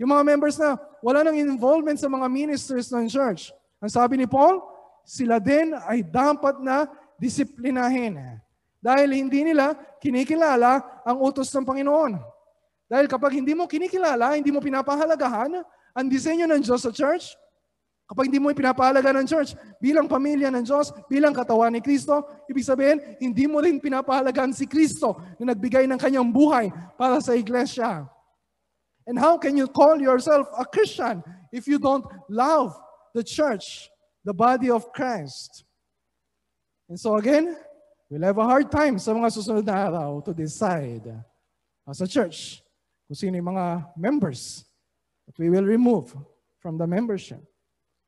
Yung 0.01 0.09
mga 0.09 0.25
members 0.25 0.57
na 0.57 0.81
wala 1.05 1.21
nang 1.21 1.37
involvement 1.37 2.01
sa 2.01 2.09
mga 2.09 2.33
ministers 2.33 2.89
ng 2.97 3.13
church. 3.13 3.53
Ang 3.85 3.93
sabi 3.93 4.17
ni 4.17 4.25
Paul, 4.25 4.65
sila 5.05 5.37
din 5.37 5.77
ay 5.85 6.01
dapat 6.01 6.65
na 6.65 6.89
disiplinahin. 7.21 8.41
Dahil 8.81 9.19
hindi 9.19 9.53
nila 9.53 9.75
kinikilala 9.99 11.03
ang 11.03 11.17
utos 11.19 11.51
ng 11.51 11.67
Panginoon. 11.67 12.17
Dahil 12.87 13.11
kapag 13.11 13.35
hindi 13.35 13.51
mo 13.51 13.67
kinikilala, 13.67 14.39
hindi 14.39 14.55
mo 14.55 14.63
pinapahalagahan 14.63 15.59
ang 15.97 16.07
disenyo 16.07 16.47
ng 16.47 16.63
Diyos 16.63 16.87
sa 16.87 16.95
church, 16.95 17.35
kapag 18.07 18.31
hindi 18.31 18.39
mo 18.39 18.55
ipinapahalaga 18.55 19.11
ng 19.19 19.27
church 19.27 19.59
bilang 19.83 20.07
pamilya 20.07 20.55
ng 20.55 20.63
Diyos, 20.63 20.95
bilang 21.11 21.35
katawan 21.35 21.75
ni 21.75 21.83
Kristo, 21.83 22.23
ibig 22.47 22.63
sabihin, 22.63 23.03
hindi 23.19 23.51
mo 23.51 23.59
rin 23.59 23.83
pinapahalagaan 23.83 24.55
si 24.55 24.71
Kristo 24.71 25.19
na 25.43 25.51
nagbigay 25.51 25.91
ng 25.91 25.99
kanyang 25.99 26.31
buhay 26.31 26.71
para 26.95 27.19
sa 27.19 27.35
iglesia. 27.35 28.07
And 29.07 29.19
how 29.19 29.39
can 29.39 29.59
you 29.59 29.67
call 29.67 29.99
yourself 29.99 30.47
a 30.55 30.63
Christian 30.63 31.23
if 31.51 31.67
you 31.67 31.83
don't 31.83 32.07
love 32.31 32.75
the 33.15 33.27
church, 33.27 33.91
the 34.23 34.35
body 34.35 34.71
of 34.71 34.87
Christ? 34.95 35.66
And 36.89 36.99
so 36.99 37.17
again, 37.17 37.57
We'll 38.09 38.23
have 38.23 38.39
a 38.39 38.47
hard 38.47 38.71
time 38.71 39.03
sa 39.03 39.11
mga 39.11 39.35
susunod 39.35 39.67
na 39.67 39.91
araw 39.91 40.23
to 40.23 40.31
decide 40.31 41.11
as 41.83 41.99
a 41.99 42.07
church 42.07 42.63
kung 43.11 43.19
sino 43.19 43.35
yung 43.35 43.51
mga 43.51 43.83
members 43.99 44.63
that 45.27 45.35
we 45.43 45.51
will 45.51 45.67
remove 45.67 46.15
from 46.63 46.79
the 46.79 46.87
membership. 46.87 47.43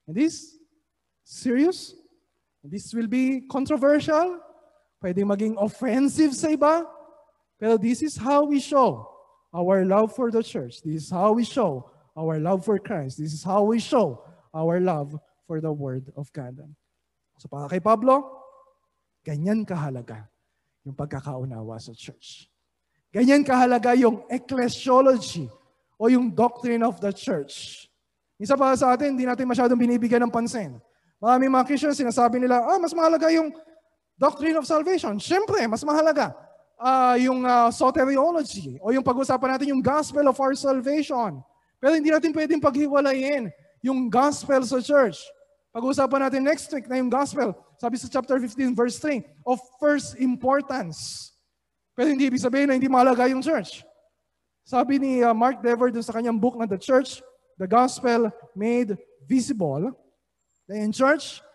And 0.07 0.14
this, 0.14 0.55
serious? 1.26 1.99
This 2.62 2.95
will 2.95 3.11
be 3.11 3.43
controversial. 3.51 4.39
Pwede 5.03 5.26
maging 5.26 5.59
offensive 5.59 6.31
sa 6.31 6.55
iba. 6.55 6.87
Pero 7.59 7.74
this 7.74 7.99
is 7.99 8.14
how 8.14 8.47
we 8.47 8.62
show 8.62 9.03
our 9.51 9.83
love 9.83 10.14
for 10.14 10.31
the 10.31 10.47
church. 10.47 10.79
This 10.87 11.07
is 11.07 11.11
how 11.11 11.35
we 11.35 11.43
show 11.43 11.91
our 12.14 12.39
love 12.39 12.62
for 12.62 12.79
Christ. 12.79 13.18
This 13.18 13.35
is 13.35 13.43
how 13.43 13.66
we 13.66 13.83
show 13.83 14.22
our 14.55 14.79
love 14.79 15.18
for 15.51 15.59
the 15.59 15.74
Word 15.74 16.14
of 16.14 16.31
God. 16.31 16.55
So 17.43 17.51
para 17.51 17.66
kay 17.66 17.83
Pablo, 17.83 18.38
Ganyan 19.29 19.61
kahalaga 19.68 20.24
yung 20.89 20.97
pagkakaunawa 20.97 21.76
sa 21.76 21.93
church. 21.93 22.49
Ganyan 23.12 23.45
kahalaga 23.45 23.93
yung 23.93 24.24
ecclesiology 24.33 25.53
o 26.01 26.09
yung 26.09 26.33
doctrine 26.33 26.81
of 26.81 26.97
the 26.97 27.12
church. 27.12 27.85
Isa 28.41 28.57
pa 28.57 28.72
sa 28.72 28.97
atin, 28.97 29.12
hindi 29.12 29.29
natin 29.29 29.45
masyadong 29.45 29.76
binibigyan 29.76 30.24
ng 30.24 30.33
pansin. 30.33 30.81
Maraming 31.20 31.53
mga 31.53 31.68
Christians, 31.68 32.01
sinasabi 32.01 32.41
nila, 32.41 32.64
ah, 32.64 32.81
mas 32.81 32.97
mahalaga 32.97 33.29
yung 33.29 33.53
doctrine 34.16 34.57
of 34.57 34.64
salvation. 34.64 35.20
Siyempre, 35.20 35.61
mas 35.68 35.85
mahalaga 35.85 36.33
uh, 36.81 37.18
yung 37.20 37.45
uh, 37.45 37.68
soteriology 37.68 38.81
o 38.81 38.97
yung 38.97 39.05
pag-usapan 39.05 39.59
natin 39.61 39.76
yung 39.76 39.83
gospel 39.85 40.24
of 40.24 40.39
our 40.41 40.57
salvation. 40.57 41.45
Pero 41.76 41.93
hindi 42.01 42.09
natin 42.09 42.33
pwedeng 42.33 42.64
paghiwalayin 42.64 43.53
yung 43.85 44.09
gospel 44.09 44.64
sa 44.64 44.81
church. 44.81 45.20
Pag-usapan 45.79 46.26
natin 46.26 46.43
next 46.43 46.66
week 46.74 46.91
na 46.91 46.99
yung 46.99 47.07
gospel 47.07 47.55
sabi 47.79 47.95
sa 47.95 48.11
chapter 48.11 48.35
15 48.35 48.74
verse 48.74 48.99
3, 48.99 49.22
of 49.47 49.62
first 49.79 50.18
importance. 50.18 51.31
Pero 51.95 52.11
hindi 52.11 52.26
ibig 52.26 52.43
sabihin 52.43 52.66
na 52.66 52.74
hindi 52.74 52.91
mahalaga 52.91 53.31
yung 53.31 53.39
church. 53.39 53.87
Sabi 54.66 54.99
ni 54.99 55.22
uh, 55.22 55.31
Mark 55.31 55.62
Dever 55.62 55.95
dun 55.95 56.03
sa 56.03 56.11
kanyang 56.11 56.35
book 56.35 56.59
na 56.59 56.66
The 56.66 56.83
Church, 56.83 57.22
The 57.62 57.70
Gospel 57.70 58.35
Made 58.59 58.99
Visible, 59.31 59.95
na 60.66 60.83
yung 60.83 60.91
church, 60.91 61.47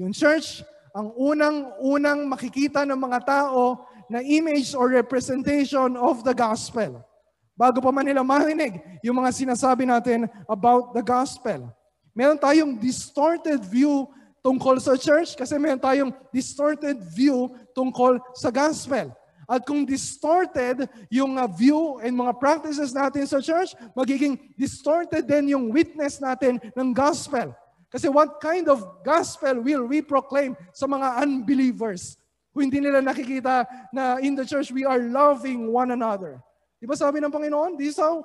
yung 0.00 0.16
church, 0.16 0.64
ang 0.96 1.12
unang-unang 1.12 2.32
makikita 2.32 2.88
ng 2.88 2.96
mga 2.96 3.28
tao 3.28 3.84
na 4.08 4.24
image 4.24 4.72
or 4.72 4.88
representation 4.88 6.00
of 6.00 6.24
the 6.24 6.32
gospel. 6.32 7.04
Bago 7.52 7.84
pa 7.84 7.92
man 7.92 8.08
nila 8.08 8.24
marinig 8.24 8.80
yung 9.04 9.20
mga 9.20 9.36
sinasabi 9.36 9.84
natin 9.84 10.24
about 10.48 10.96
the 10.96 11.04
gospel. 11.04 11.68
Meron 12.14 12.38
tayong 12.38 12.78
distorted 12.78 13.62
view 13.62 14.10
tungkol 14.40 14.80
sa 14.80 14.96
church 14.96 15.36
kasi 15.36 15.60
meron 15.60 15.80
tayong 15.80 16.12
distorted 16.32 16.96
view 17.12 17.52
tungkol 17.76 18.18
sa 18.34 18.48
gospel. 18.48 19.12
At 19.50 19.66
kung 19.66 19.82
distorted 19.82 20.86
yung 21.10 21.34
uh, 21.34 21.50
view 21.50 21.98
and 21.98 22.14
mga 22.14 22.38
practices 22.38 22.94
natin 22.94 23.26
sa 23.26 23.42
church, 23.42 23.74
magiging 23.98 24.38
distorted 24.54 25.26
din 25.26 25.50
yung 25.50 25.74
witness 25.74 26.22
natin 26.22 26.62
ng 26.78 26.94
gospel. 26.94 27.50
Kasi 27.90 28.06
what 28.06 28.38
kind 28.38 28.70
of 28.70 28.78
gospel 29.02 29.58
will 29.58 29.90
we 29.90 30.06
proclaim 30.06 30.54
sa 30.70 30.86
mga 30.86 31.26
unbelievers? 31.26 32.14
Kung 32.54 32.70
hindi 32.70 32.78
nila 32.78 33.02
nakikita 33.02 33.66
na 33.90 34.22
in 34.22 34.38
the 34.38 34.46
church 34.46 34.70
we 34.70 34.86
are 34.86 35.02
loving 35.02 35.66
one 35.74 35.90
another. 35.90 36.38
Di 36.78 36.86
ba 36.86 36.94
sabi 36.94 37.18
ng 37.18 37.34
Panginoon, 37.34 37.74
this 37.74 37.98
is 37.98 37.98
how 37.98 38.22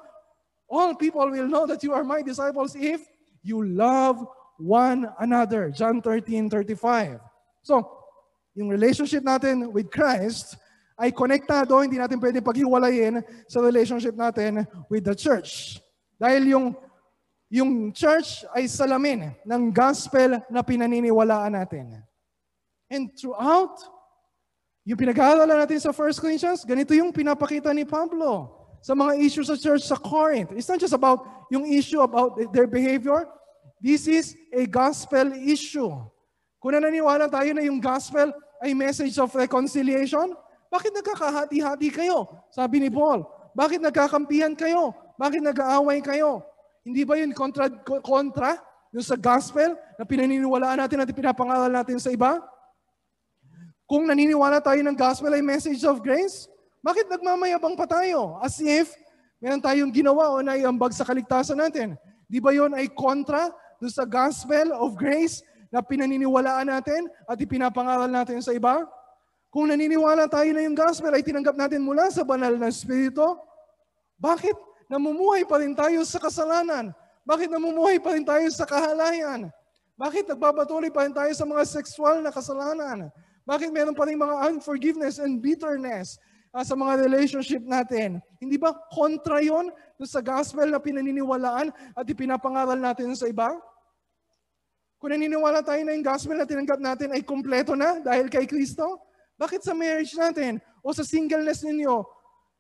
all 0.70 0.94
people 0.94 1.26
will 1.26 1.50
know 1.50 1.66
that 1.66 1.82
you 1.82 1.90
are 1.90 2.06
my 2.06 2.22
disciples 2.22 2.78
if 2.78 3.02
you 3.46 3.62
love 3.62 4.26
one 4.58 5.06
another. 5.22 5.70
John 5.70 6.02
13, 6.02 6.50
35. 6.50 7.22
So, 7.62 7.86
yung 8.58 8.74
relationship 8.74 9.22
natin 9.22 9.70
with 9.70 9.94
Christ 9.94 10.58
ay 10.98 11.14
konektado, 11.14 11.78
hindi 11.86 12.02
natin 12.02 12.18
pwede 12.18 12.42
paghiwalayin 12.42 13.22
sa 13.46 13.62
relationship 13.62 14.18
natin 14.18 14.66
with 14.90 15.06
the 15.06 15.14
church. 15.14 15.78
Dahil 16.18 16.58
yung, 16.58 16.66
yung 17.54 17.94
church 17.94 18.48
ay 18.56 18.66
salamin 18.66 19.30
ng 19.46 19.62
gospel 19.70 20.42
na 20.50 20.66
pinaniniwalaan 20.66 21.54
natin. 21.54 22.02
And 22.90 23.14
throughout, 23.14 23.78
yung 24.88 24.98
pinag-aaralan 24.98 25.68
natin 25.68 25.82
sa 25.84 25.92
1 25.94 26.18
Corinthians, 26.18 26.66
ganito 26.66 26.96
yung 26.98 27.14
pinapakita 27.14 27.70
ni 27.76 27.86
Pablo 27.86 28.65
sa 28.86 28.94
mga 28.94 29.18
issues 29.18 29.50
sa 29.50 29.58
church 29.58 29.82
sa 29.82 29.98
Corinth. 29.98 30.54
It's 30.54 30.70
not 30.70 30.78
just 30.78 30.94
about 30.94 31.26
yung 31.50 31.66
issue 31.66 32.06
about 32.06 32.38
their 32.54 32.70
behavior, 32.70 33.26
This 33.86 34.08
is 34.08 34.34
a 34.50 34.66
gospel 34.66 35.36
issue. 35.36 35.94
Kung 36.58 36.74
nananiwala 36.74 37.30
tayo 37.30 37.54
na 37.54 37.62
yung 37.62 37.78
gospel 37.78 38.34
ay 38.58 38.74
message 38.74 39.14
of 39.22 39.30
reconciliation, 39.38 40.34
bakit 40.74 40.90
nagkakahati-hati 40.90 41.94
kayo? 41.94 42.26
Sabi 42.50 42.82
ni 42.82 42.90
Paul, 42.90 43.22
bakit 43.54 43.84
nagkakampihan 43.86 44.58
kayo? 44.58 44.90
Bakit 45.22 45.38
nag-aaway 45.38 46.02
kayo? 46.02 46.42
Hindi 46.82 47.06
ba 47.06 47.14
yun 47.20 47.30
kontra, 47.38 47.70
kontra 48.02 48.58
yung 48.90 49.06
sa 49.06 49.14
gospel 49.14 49.78
na 50.02 50.04
pinaniniwalaan 50.08 50.82
natin 50.82 51.06
at 51.06 51.12
pinapangaral 51.14 51.70
natin 51.70 52.02
sa 52.02 52.10
iba? 52.10 52.42
Kung 53.86 54.10
naniniwala 54.10 54.66
tayo 54.66 54.82
ng 54.82 54.98
gospel 54.98 55.30
ay 55.30 55.46
message 55.46 55.86
of 55.86 56.02
grace, 56.02 56.50
bakit 56.86 57.10
nagmamayabang 57.10 57.74
pa 57.74 57.90
tayo? 57.90 58.38
As 58.46 58.62
if 58.62 58.94
meron 59.42 59.58
tayong 59.58 59.90
ginawa 59.90 60.30
o 60.30 60.46
naiambag 60.46 60.94
sa 60.94 61.02
kaligtasan 61.02 61.58
natin. 61.58 61.98
Di 62.30 62.38
ba 62.38 62.54
yon 62.54 62.78
ay 62.78 62.94
kontra 62.94 63.50
do 63.82 63.90
sa 63.90 64.06
gospel 64.06 64.70
of 64.78 64.94
grace 64.94 65.42
na 65.74 65.82
pinaniniwalaan 65.82 66.70
natin 66.70 67.10
at 67.26 67.42
ipinapangaral 67.42 68.06
natin 68.06 68.38
sa 68.38 68.54
iba? 68.54 68.86
Kung 69.50 69.66
naniniwala 69.66 70.30
tayo 70.30 70.54
na 70.54 70.62
yung 70.62 70.78
gospel 70.78 71.10
ay 71.10 71.26
tinanggap 71.26 71.58
natin 71.58 71.82
mula 71.82 72.06
sa 72.14 72.22
banal 72.22 72.54
na 72.54 72.70
Espiritu, 72.70 73.34
bakit 74.22 74.54
namumuhay 74.86 75.42
pa 75.42 75.58
rin 75.58 75.74
tayo 75.74 76.06
sa 76.06 76.22
kasalanan? 76.22 76.94
Bakit 77.26 77.50
namumuhay 77.50 77.98
pa 77.98 78.14
rin 78.14 78.22
tayo 78.22 78.46
sa 78.54 78.70
kahalayan? 78.70 79.50
Bakit 79.98 80.30
nagbabatuloy 80.30 80.94
pa 80.94 81.10
rin 81.10 81.18
tayo 81.18 81.34
sa 81.34 81.50
mga 81.50 81.66
sexual 81.66 82.22
na 82.22 82.30
kasalanan? 82.30 83.10
Bakit 83.42 83.74
meron 83.74 83.98
pa 83.98 84.06
rin 84.06 84.22
mga 84.22 84.54
unforgiveness 84.54 85.18
and 85.18 85.42
bitterness 85.42 86.22
uh, 86.56 86.64
sa 86.64 86.80
mga 86.80 87.04
relationship 87.04 87.60
natin? 87.68 88.24
Hindi 88.40 88.56
ba 88.56 88.72
kontra 88.88 89.44
yon 89.44 89.76
sa 90.08 90.24
gospel 90.24 90.72
na 90.72 90.80
pinaniniwalaan 90.80 91.76
at 91.92 92.06
ipinapangaral 92.08 92.80
natin 92.80 93.12
sa 93.12 93.28
iba? 93.28 93.52
Kung 94.96 95.12
naniniwala 95.12 95.60
tayo 95.60 95.84
na 95.84 95.92
yung 95.92 96.08
gospel 96.08 96.40
na 96.40 96.48
tinanggap 96.48 96.80
natin 96.80 97.12
ay 97.12 97.22
kompleto 97.28 97.76
na 97.76 98.00
dahil 98.00 98.32
kay 98.32 98.48
Kristo, 98.48 99.04
bakit 99.36 99.60
sa 99.68 99.76
marriage 99.76 100.16
natin 100.16 100.64
o 100.80 100.96
sa 100.96 101.04
singleness 101.04 101.60
ninyo, 101.68 102.08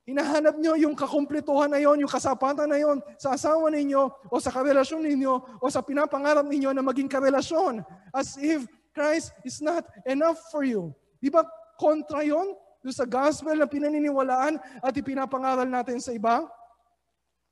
hinahanap 0.05 0.59
nyo 0.59 0.75
yung 0.77 0.93
kakumpletuhan 0.93 1.71
na 1.71 1.79
yon, 1.79 2.03
yung 2.03 2.11
kasapatan 2.11 2.67
na 2.69 2.77
yon 2.77 2.99
sa 3.17 3.33
asawa 3.33 3.71
ninyo 3.71 4.11
o 4.29 4.35
sa 4.37 4.51
karelasyon 4.51 5.01
ninyo 5.01 5.33
o 5.63 5.65
sa 5.71 5.81
pinapangarap 5.81 6.45
ninyo 6.45 6.75
na 6.75 6.83
maging 6.83 7.09
karelasyon 7.09 7.81
as 8.13 8.35
if 8.37 8.67
Christ 8.93 9.33
is 9.47 9.63
not 9.63 9.87
enough 10.05 10.37
for 10.53 10.61
you. 10.61 10.93
Di 11.17 11.31
ba 11.31 11.41
kontra 11.79 12.21
yon 12.21 12.53
sa 12.93 13.05
gospel 13.07 13.57
na 13.57 13.69
pinaniniwalaan 13.69 14.61
at 14.81 14.93
ipinapangaral 14.93 15.65
natin 15.65 15.97
sa 15.97 16.13
iba? 16.13 16.45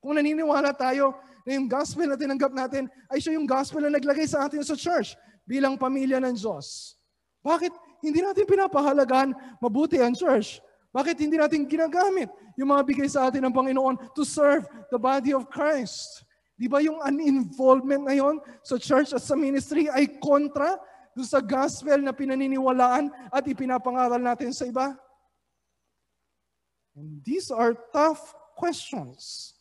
Kung 0.04 0.20
naniniwala 0.20 0.76
tayo 0.76 1.16
na 1.48 1.56
yung 1.56 1.68
gospel 1.68 2.12
na 2.12 2.20
tinanggap 2.20 2.52
natin 2.52 2.92
ay 3.08 3.24
siya 3.24 3.40
yung 3.40 3.48
gospel 3.48 3.84
na 3.88 3.96
naglagay 3.96 4.28
sa 4.28 4.48
atin 4.48 4.64
sa 4.64 4.76
church 4.76 5.16
bilang 5.48 5.80
pamilya 5.80 6.20
ng 6.24 6.36
Diyos. 6.36 6.96
Bakit 7.44 7.72
hindi 8.04 8.20
natin 8.24 8.48
pinapahalagahan 8.48 9.32
mabuti 9.60 10.00
ang 10.00 10.16
church? 10.16 10.60
Bakit 10.94 11.20
hindi 11.20 11.42
natin 11.42 11.68
ginagamit 11.68 12.32
yung 12.56 12.72
mga 12.72 12.84
bigay 12.86 13.10
sa 13.10 13.28
atin 13.28 13.44
ng 13.48 13.54
Panginoon 13.56 14.14
to 14.16 14.24
serve 14.24 14.64
the 14.94 15.00
body 15.00 15.36
of 15.36 15.50
Christ? 15.52 16.24
Di 16.54 16.70
ba 16.70 16.80
yung 16.80 17.02
uninvolvement 17.02 18.08
na 18.08 18.16
yon 18.16 18.40
sa 18.62 18.78
church 18.78 19.12
at 19.12 19.24
sa 19.26 19.34
ministry 19.34 19.90
ay 19.90 20.06
kontra 20.22 20.78
doon 21.18 21.28
sa 21.28 21.42
gospel 21.42 22.00
na 22.00 22.14
pinaniniwalaan 22.14 23.10
at 23.34 23.44
ipinapangaral 23.44 24.22
natin 24.22 24.54
sa 24.56 24.70
iba? 24.70 24.94
And 26.94 27.26
these 27.26 27.50
are 27.50 27.74
tough 27.90 28.34
questions 28.54 29.54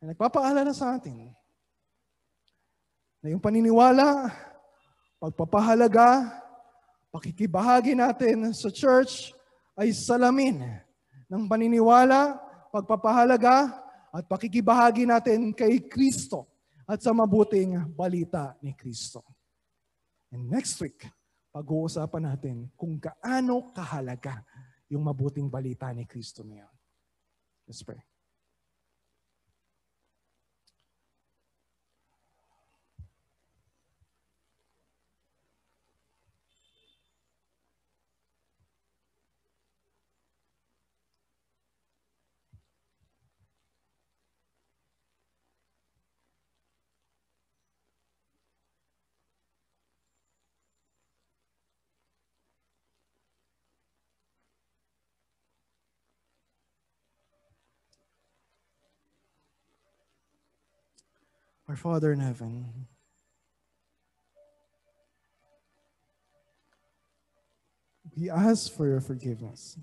na 0.00 0.12
nagpapaalala 0.12 0.72
sa 0.76 1.00
atin 1.00 1.32
na 3.24 3.32
yung 3.32 3.40
paniniwala, 3.40 4.28
pagpapahalaga, 5.16 6.28
pakikibahagi 7.08 7.96
natin 7.96 8.52
sa 8.52 8.68
church 8.68 9.32
ay 9.74 9.90
salamin 9.96 10.60
ng 11.26 11.42
paniniwala, 11.48 12.36
pagpapahalaga, 12.68 13.72
at 14.12 14.24
pakikibahagi 14.28 15.04
natin 15.04 15.52
kay 15.52 15.80
Kristo 15.88 16.48
at 16.88 17.02
sa 17.02 17.12
mabuting 17.12 17.76
balita 17.92 18.56
ni 18.64 18.72
Kristo. 18.72 19.20
And 20.32 20.48
next 20.48 20.80
week, 20.80 21.04
pag-uusapan 21.52 22.22
natin 22.32 22.56
kung 22.76 22.96
gaano 23.00 23.72
kahalaga 23.72 24.44
yung 24.90 25.02
mabuting 25.02 25.50
balita 25.50 25.90
ni 25.90 26.06
Kristo 26.06 26.46
niya. 26.46 26.66
Let's 27.66 27.82
pray. 27.82 27.98
Our 61.76 61.92
Father 61.92 62.16
in 62.16 62.24
heaven, 62.24 62.72
we 68.16 68.32
ask 68.32 68.72
for 68.72 68.88
your 68.88 69.04
forgiveness. 69.04 69.76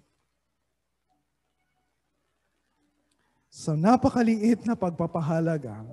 Sa 3.54 3.78
napakaliit 3.78 4.66
na 4.66 4.74
pagpapahalaga 4.74 5.86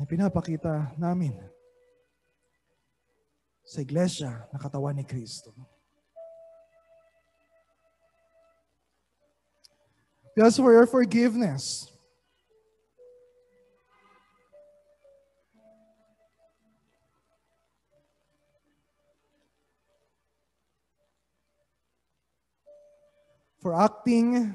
na 0.00 0.02
pinapakita 0.08 0.96
namin 0.96 1.36
sa 3.68 3.84
iglesia 3.84 4.48
na 4.48 4.56
katawan 4.56 4.96
ni 4.96 5.04
Kristo. 5.04 5.52
We 10.32 10.40
ask 10.40 10.56
for 10.56 10.72
your 10.72 10.88
forgiveness 10.88 11.92
for 23.66 23.74
acting, 23.74 24.54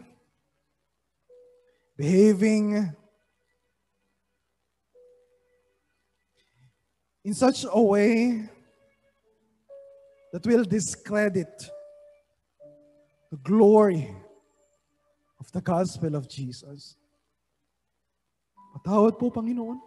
behaving 1.98 2.96
in 7.26 7.34
such 7.34 7.66
a 7.70 7.82
way 7.82 8.48
that 10.32 10.48
will 10.48 10.64
discredit 10.64 11.70
the 13.32 13.38
glory 13.44 14.16
of 15.42 15.52
the 15.52 15.60
gospel 15.60 16.16
of 16.16 16.30
Jesus. 16.30 16.96
Patawad 18.74 19.20
po, 19.20 19.30
Panginoon. 19.30 19.78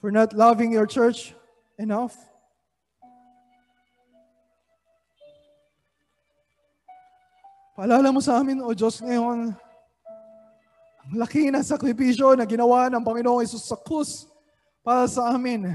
For 0.00 0.12
not 0.12 0.32
loving 0.32 0.70
your 0.70 0.86
church 0.86 1.34
enough. 1.80 2.14
Paalala 7.74 8.14
mo 8.14 8.22
sa 8.22 8.38
amin, 8.38 8.62
O 8.62 8.70
Diyos, 8.70 9.02
ngayon, 9.02 9.50
ang 11.04 11.14
laki 11.18 11.50
ng 11.50 11.58
sakripisyo 11.58 12.38
na 12.38 12.46
ginawa 12.46 12.86
ng 12.86 13.02
Panginoong 13.02 13.42
Isus 13.42 13.66
sa 13.66 13.74
krus 13.74 14.30
para 14.86 15.10
sa 15.10 15.34
amin. 15.34 15.74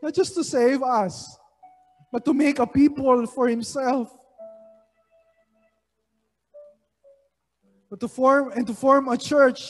Not 0.00 0.16
just 0.16 0.32
to 0.32 0.42
save 0.42 0.80
us, 0.80 1.36
but 2.08 2.24
to 2.24 2.32
make 2.32 2.56
a 2.56 2.64
people 2.64 3.28
for 3.28 3.44
Himself. 3.44 4.08
But 7.92 8.00
to 8.00 8.08
form 8.08 8.56
and 8.56 8.64
to 8.64 8.72
form 8.72 9.12
a 9.12 9.20
church 9.20 9.68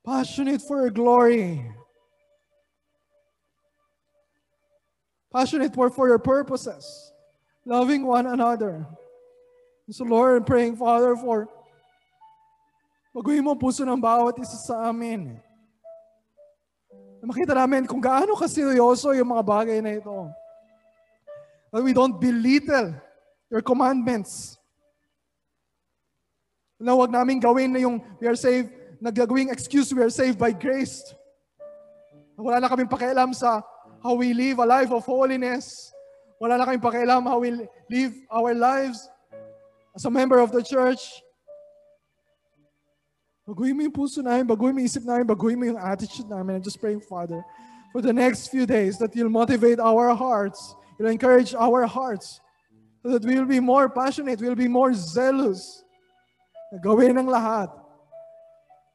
passionate 0.00 0.64
for 0.64 0.80
your 0.80 0.94
glory. 0.96 1.60
Passionate 5.28 5.76
for, 5.76 5.92
for 5.92 6.08
your 6.08 6.20
purposes. 6.20 7.12
Loving 7.68 8.08
one 8.08 8.24
another. 8.24 8.88
So 9.92 10.08
Lord, 10.08 10.40
I'm 10.40 10.48
praying, 10.48 10.80
Father, 10.80 11.12
for 11.20 11.52
baguhin 13.12 13.44
mo 13.44 13.52
puso 13.52 13.84
ng 13.84 14.00
bawat 14.00 14.40
isa 14.40 14.56
sa 14.56 14.88
amin. 14.88 15.36
Na 17.20 17.28
makita 17.28 17.52
namin 17.52 17.84
kung 17.84 18.00
gaano 18.00 18.32
kaseryoso 18.32 19.12
yung 19.12 19.36
mga 19.36 19.44
bagay 19.44 19.78
na 19.84 20.00
ito. 20.00 20.32
That 21.68 21.84
we 21.84 21.92
don't 21.92 22.16
belittle 22.16 22.96
your 23.52 23.60
commandments. 23.60 24.56
Na 26.80 26.96
huwag 26.96 27.12
namin 27.12 27.36
gawin 27.36 27.76
na 27.76 27.84
yung 27.84 28.00
we 28.16 28.24
are 28.24 28.36
saved, 28.36 28.72
nagagawing 28.96 29.52
excuse 29.52 29.92
we 29.92 30.00
are 30.00 30.08
saved 30.08 30.40
by 30.40 30.56
grace. 30.56 31.04
Wala 32.40 32.64
na 32.64 32.72
kaming 32.72 32.88
pakialam 32.88 33.36
sa 33.36 33.60
how 34.00 34.16
we 34.16 34.32
live 34.32 34.56
a 34.56 34.64
life 34.64 34.88
of 34.88 35.04
holiness. 35.04 35.92
Wala 36.40 36.56
na 36.56 36.64
kaming 36.64 36.80
pakialam 36.80 37.28
how 37.28 37.44
we 37.44 37.60
live 37.92 38.16
our 38.32 38.56
lives 38.56 39.12
as 39.94 40.04
a 40.04 40.10
member 40.10 40.38
of 40.38 40.52
the 40.52 40.62
church, 40.62 41.00
baguhin 43.46 43.76
mo 43.76 43.82
yung 43.82 43.92
puso 43.92 44.22
namin, 44.22 44.46
baguhin 44.46 44.72
mo 44.72 44.80
yung 44.80 44.88
isip 44.88 45.04
namin, 45.04 45.26
baguhin 45.26 45.58
mo 45.58 45.64
yung 45.68 45.80
attitude 45.80 46.28
namin. 46.28 46.56
I'm 46.56 46.62
just 46.62 46.80
praying, 46.80 47.02
Father, 47.04 47.44
for 47.92 48.00
the 48.00 48.12
next 48.12 48.48
few 48.48 48.64
days 48.64 48.96
that 48.98 49.14
you'll 49.14 49.28
motivate 49.28 49.78
our 49.78 50.14
hearts, 50.14 50.74
you'll 50.98 51.12
encourage 51.12 51.54
our 51.54 51.84
hearts, 51.86 52.40
so 53.02 53.10
that 53.10 53.24
we 53.24 53.36
will 53.36 53.50
be 53.50 53.60
more 53.60 53.90
passionate, 53.90 54.40
we'll 54.40 54.54
be 54.54 54.68
more 54.68 54.94
zealous 54.94 55.82
na 56.72 56.78
gawin 56.80 57.18
ang 57.18 57.26
lahat, 57.28 57.68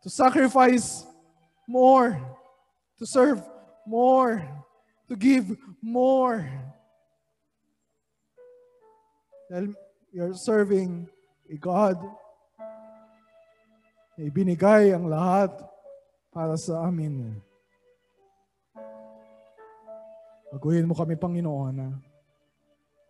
to 0.02 0.10
sacrifice 0.10 1.06
more, 1.68 2.18
to 2.98 3.06
serve 3.06 3.44
more, 3.86 4.42
to 5.06 5.16
give 5.16 5.54
more. 5.84 6.48
Dahil 9.52 9.76
You're 10.18 10.34
serving 10.34 11.06
a 11.46 11.58
God 11.62 12.02
na 14.18 14.26
ibinigay 14.26 14.90
ang 14.90 15.06
lahat 15.14 15.54
para 16.34 16.58
sa 16.58 16.90
amin. 16.90 17.38
Baguhin 20.50 20.90
mo 20.90 20.98
kami, 20.98 21.22
Panginoon. 21.22 22.02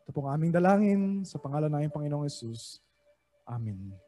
Ito 0.03 0.11
pong 0.11 0.35
aming 0.35 0.51
dalangin 0.51 1.23
sa 1.23 1.39
pangalan 1.39 1.71
ng 1.71 1.95
Panginoong 1.95 2.27
Yesus. 2.27 2.83
Amen. 3.47 4.06